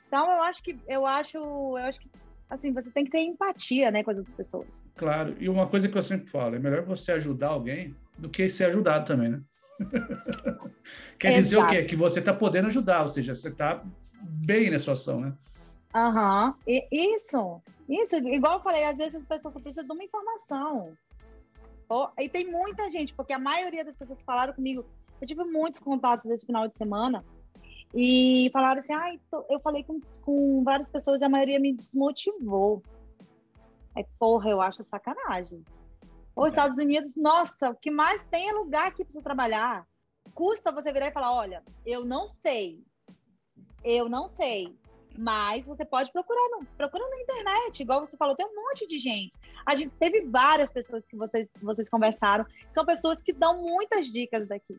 Então, 0.08 0.32
eu 0.32 0.42
acho 0.44 0.64
que 0.64 0.78
eu 0.88 1.06
acho, 1.06 1.38
eu 1.38 1.78
acho 1.78 2.00
que 2.00 2.10
assim, 2.50 2.72
você 2.72 2.90
tem 2.92 3.06
que 3.06 3.12
ter 3.12 3.22
empatia, 3.22 3.92
né, 3.92 4.04
com 4.04 4.12
as 4.12 4.18
outras 4.18 4.36
pessoas. 4.36 4.82
Claro. 4.96 5.36
E 5.40 5.50
uma 5.50 5.68
coisa 5.68 5.88
que 5.90 5.98
eu 5.98 6.04
sempre 6.04 6.30
falo, 6.30 6.56
é 6.56 6.60
melhor 6.60 6.84
você 6.84 7.12
ajudar 7.14 7.50
alguém 7.50 7.96
do 8.18 8.30
que 8.30 8.48
ser 8.50 8.66
ajudado 8.66 9.06
também, 9.06 9.30
né? 9.30 9.42
Quer 11.20 11.34
Exato. 11.34 11.42
dizer 11.42 11.58
o 11.58 11.68
quê? 11.68 11.84
Que 11.84 11.96
você 11.96 12.20
está 12.20 12.34
podendo 12.34 12.68
ajudar, 12.68 13.02
ou 13.04 13.10
seja, 13.10 13.36
você 13.36 13.50
está 13.50 13.84
bem 14.22 14.70
na 14.70 14.80
situação, 14.80 15.20
né? 15.20 15.34
Aham, 15.94 16.54
uhum. 16.68 16.82
isso, 16.92 17.62
isso, 17.88 18.16
igual 18.18 18.56
eu 18.56 18.64
falei, 18.64 18.84
às 18.84 18.98
vezes 18.98 19.16
as 19.16 19.24
pessoas 19.24 19.54
só 19.54 19.60
precisam 19.60 19.86
de 19.86 19.94
uma 19.94 20.04
informação. 20.04 20.94
Oh, 21.90 22.10
e 22.20 22.28
tem 22.28 22.50
muita 22.50 22.90
gente, 22.92 23.14
porque 23.14 23.32
a 23.32 23.40
maioria 23.40 23.86
das 23.86 23.96
pessoas 23.96 24.20
que 24.20 24.26
falaram 24.26 24.54
comigo, 24.54 24.86
eu 25.22 25.28
tive 25.28 25.44
muitos 25.46 25.80
contatos 25.80 26.30
esse 26.30 26.46
final 26.46 26.68
de 26.68 26.76
semana, 26.76 27.24
e 27.96 28.50
falaram 28.52 28.80
assim, 28.80 28.94
ah, 28.94 29.16
eu 29.50 29.60
falei 29.62 29.82
com, 29.86 30.02
com 30.22 30.64
várias 30.66 30.90
pessoas 30.90 31.22
e 31.22 31.24
a 31.24 31.30
maioria 31.30 31.60
me 31.60 31.72
desmotivou. 31.72 32.84
Aí, 33.96 34.06
porra, 34.20 34.50
eu 34.50 34.62
acho 34.62 34.84
sacanagem. 34.84 35.64
Os 36.36 36.50
Estados 36.50 36.78
Unidos, 36.78 37.16
nossa, 37.16 37.70
o 37.70 37.76
que 37.76 37.90
mais 37.90 38.22
tem 38.24 38.50
é 38.50 38.52
lugar 38.52 38.88
aqui 38.88 39.06
para 39.06 39.14
você 39.14 39.22
trabalhar. 39.22 39.88
Custa 40.34 40.74
você 40.74 40.92
virar 40.92 41.08
e 41.08 41.14
falar: 41.14 41.32
olha, 41.32 41.64
eu 41.86 42.04
não 42.04 42.28
sei, 42.28 42.84
eu 43.82 44.10
não 44.10 44.28
sei, 44.28 44.78
mas 45.18 45.66
você 45.66 45.86
pode 45.86 46.12
procurar, 46.12 46.50
no, 46.52 46.66
procura 46.78 47.08
na 47.10 47.22
internet, 47.22 47.80
igual 47.80 48.06
você 48.06 48.18
falou, 48.18 48.36
tem 48.36 48.46
um 48.46 48.56
monte 48.56 48.86
de 48.86 49.00
gente. 49.00 49.38
A 49.66 49.74
gente 49.74 49.94
teve 49.98 50.22
várias 50.26 50.70
pessoas 50.70 51.08
que 51.08 51.16
vocês, 51.16 51.54
vocês 51.62 51.90
conversaram, 51.90 52.46
são 52.74 52.86
pessoas 52.86 53.22
que 53.22 53.32
dão 53.32 53.62
muitas 53.62 54.08
dicas 54.08 54.46
daqui. 54.46 54.78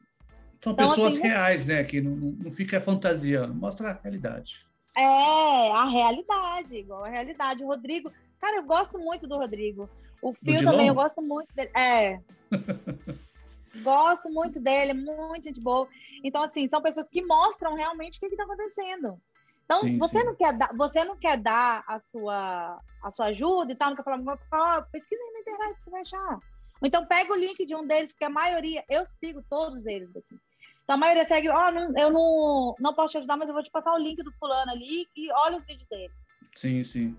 São 0.63 0.73
então, 0.73 0.89
pessoas 0.89 1.15
assim, 1.15 1.23
reais, 1.23 1.67
né? 1.67 1.85
Que 1.85 2.01
não, 2.01 2.17
não 2.17 2.53
fica 2.53 2.81
fantasiando, 2.81 3.55
mostra 3.55 3.91
a 3.91 4.01
realidade. 4.03 4.67
É, 4.97 5.73
a 5.73 5.85
realidade, 5.85 6.75
igual 6.75 7.05
a 7.05 7.09
realidade. 7.09 7.63
O 7.63 7.67
Rodrigo, 7.67 8.11
cara, 8.41 8.57
eu 8.57 8.65
gosto 8.65 8.99
muito 8.99 9.27
do 9.27 9.37
Rodrigo. 9.37 9.89
O 10.23 10.33
Fio 10.33 10.65
também, 10.65 10.89
eu 10.89 10.95
gosto 10.95 11.21
muito 11.21 11.55
dele. 11.55 11.71
É. 11.77 12.21
gosto 13.83 14.31
muito 14.31 14.59
dele, 14.59 14.95
muito 14.95 15.45
gente 15.45 15.61
boa. 15.61 15.87
Então, 16.25 16.43
assim, 16.43 16.67
são 16.69 16.81
pessoas 16.81 17.09
que 17.09 17.23
mostram 17.23 17.75
realmente 17.75 18.17
o 18.17 18.21
que 18.21 18.27
está 18.27 18.45
acontecendo. 18.45 19.21
Então, 19.67 19.81
sim, 19.81 19.99
você, 19.99 20.21
sim. 20.21 20.25
Não 20.25 20.35
quer 20.35 20.57
dar, 20.57 20.71
você 20.75 21.05
não 21.05 21.17
quer 21.17 21.37
dar 21.37 21.85
a 21.87 22.01
sua, 22.01 22.81
a 23.03 23.11
sua 23.11 23.27
ajuda 23.27 23.73
e 23.73 23.77
tal, 23.77 23.91
não 23.91 23.97
quer 23.97 24.05
falar, 24.05 24.39
falar 24.49 24.83
pesquisa 24.91 25.21
aí 25.23 25.33
na 25.33 25.41
internet, 25.41 25.83
você 25.83 25.91
vai 25.91 26.01
achar. 26.01 26.35
Ou 26.81 26.87
então 26.87 27.07
pega 27.07 27.33
o 27.33 27.37
link 27.37 27.67
de 27.67 27.75
um 27.75 27.87
deles, 27.87 28.13
porque 28.13 28.25
a 28.25 28.31
maioria, 28.31 28.85
eu 28.89 29.05
sigo 29.05 29.43
todos 29.51 29.85
eles 29.87 30.11
daqui. 30.13 30.39
Então 30.87 30.95
a 30.95 30.99
maioria 30.99 31.25
segue, 31.25 31.49
ó, 31.49 31.69
oh, 31.69 32.01
eu 32.01 32.13
não, 32.13 32.77
não 32.79 32.95
posso 32.95 33.11
te 33.11 33.19
ajudar, 33.19 33.37
mas 33.37 33.49
eu 33.49 33.55
vou 33.55 33.63
te 33.63 33.73
passar 33.73 33.93
o 33.93 33.99
link 33.99 34.23
do 34.23 34.31
fulano 34.39 34.71
ali 34.71 35.09
e 35.17 35.33
olha 35.33 35.57
os 35.57 35.65
vídeos 35.65 35.89
dele. 35.89 36.13
Sim, 36.55 36.85
sim. 36.85 37.17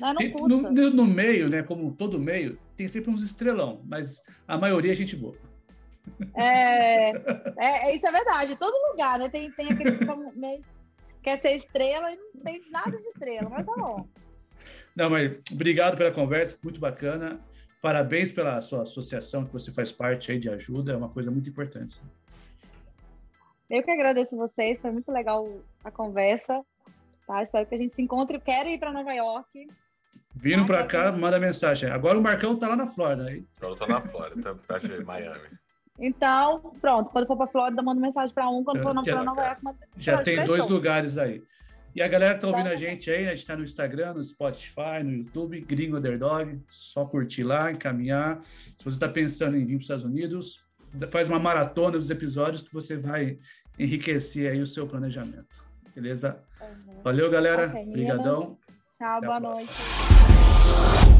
Não, 0.00 0.14
não 0.14 0.70
no, 0.70 0.90
no, 0.90 1.06
meio, 1.06 1.50
né, 1.50 1.62
como 1.62 1.92
todo 1.92 2.18
meio, 2.18 2.58
tem 2.74 2.88
sempre 2.88 3.10
uns 3.10 3.22
estrelão, 3.22 3.82
mas 3.84 4.22
a 4.48 4.56
maioria 4.56 4.92
é 4.92 4.94
gente 4.94 5.14
boa. 5.14 5.36
É, 6.34 7.10
é, 7.58 7.94
isso 7.94 8.06
é 8.06 8.10
verdade. 8.10 8.56
Todo 8.56 8.90
lugar, 8.90 9.18
né? 9.18 9.28
Tem, 9.28 9.50
tem 9.50 9.70
aquele 9.70 9.98
que 9.98 10.38
meio, 10.38 10.64
quer 11.22 11.36
ser 11.36 11.54
estrela 11.54 12.10
e 12.10 12.16
não 12.16 12.42
tem 12.42 12.62
nada 12.70 12.96
de 12.96 13.06
estrela, 13.06 13.50
mas 13.50 13.66
tá 13.66 13.74
bom. 13.76 14.08
Não, 14.96 15.10
mas 15.10 15.38
obrigado 15.52 15.98
pela 15.98 16.10
conversa, 16.10 16.56
muito 16.62 16.80
bacana. 16.80 17.38
Parabéns 17.82 18.32
pela 18.32 18.62
sua 18.62 18.82
associação 18.82 19.44
que 19.44 19.52
você 19.52 19.70
faz 19.70 19.92
parte 19.92 20.32
aí 20.32 20.38
de 20.38 20.48
ajuda, 20.48 20.92
é 20.92 20.96
uma 20.96 21.10
coisa 21.10 21.30
muito 21.30 21.50
importante. 21.50 22.00
Eu 23.70 23.84
que 23.84 23.90
agradeço 23.90 24.36
vocês, 24.36 24.80
foi 24.80 24.90
muito 24.90 25.12
legal 25.12 25.48
a 25.84 25.90
conversa. 25.92 26.60
Tá? 27.24 27.40
Espero 27.40 27.64
que 27.66 27.74
a 27.76 27.78
gente 27.78 27.94
se 27.94 28.02
encontre. 28.02 28.40
Quero 28.40 28.68
ir 28.68 28.80
para 28.80 28.90
Nova 28.90 29.12
York. 29.12 29.66
Vindo 30.34 30.66
para 30.66 30.84
cá, 30.84 31.12
manda 31.12 31.38
mensagem. 31.38 31.88
Agora 31.88 32.18
o 32.18 32.22
Marcão 32.22 32.56
tá 32.56 32.66
lá 32.66 32.74
na 32.74 32.86
Flórida. 32.86 33.28
Aí. 33.28 33.44
Eu 33.60 33.76
tô 33.76 33.86
na 33.86 34.00
Flórida, 34.00 34.42
tá 34.42 34.54
perto 34.66 34.88
de 34.88 35.04
Miami. 35.04 35.48
Então, 36.00 36.72
pronto, 36.80 37.10
quando 37.10 37.26
for 37.26 37.36
para 37.36 37.46
Flórida, 37.46 37.82
manda 37.82 38.00
mensagem 38.00 38.34
para 38.34 38.48
um, 38.48 38.64
quando 38.64 38.82
for 38.82 38.90
é, 38.90 39.12
para 39.12 39.22
Nova 39.22 39.42
York, 39.42 39.62
manda. 39.62 39.78
Já 39.98 40.22
tem 40.22 40.44
dois 40.44 40.68
lugares 40.68 41.16
aí. 41.16 41.40
E 41.94 42.02
a 42.02 42.08
galera 42.08 42.34
que 42.34 42.40
tá 42.40 42.48
ouvindo 42.48 42.68
tá. 42.68 42.72
a 42.72 42.76
gente 42.76 43.10
aí, 43.10 43.24
né? 43.24 43.30
a 43.30 43.34
gente 43.34 43.46
tá 43.46 43.56
no 43.56 43.64
Instagram, 43.64 44.14
no 44.14 44.24
Spotify, 44.24 45.02
no 45.04 45.12
YouTube, 45.12 45.60
Gringo 45.60 45.96
Underdog, 45.96 46.60
só 46.68 47.04
curtir 47.04 47.44
lá, 47.44 47.70
encaminhar. 47.70 48.40
Se 48.78 48.84
você 48.84 48.98
tá 48.98 49.08
pensando 49.08 49.56
em 49.56 49.64
vir 49.64 49.74
para 49.74 49.76
os 49.76 49.84
Estados 49.84 50.04
Unidos, 50.04 50.64
faz 51.10 51.28
uma 51.28 51.38
maratona 51.38 51.98
dos 51.98 52.10
episódios 52.10 52.62
que 52.62 52.72
você 52.72 52.96
vai 52.96 53.38
enriquecer 53.82 54.50
aí 54.52 54.60
o 54.60 54.66
seu 54.66 54.86
planejamento. 54.86 55.64
Beleza? 55.94 56.42
Uhum. 56.60 57.02
Valeu, 57.02 57.30
galera. 57.30 57.72
Obrigadão. 57.88 58.58
Tchau, 58.98 59.18
Até 59.18 59.26
boa 59.26 59.40
noite. 59.40 61.19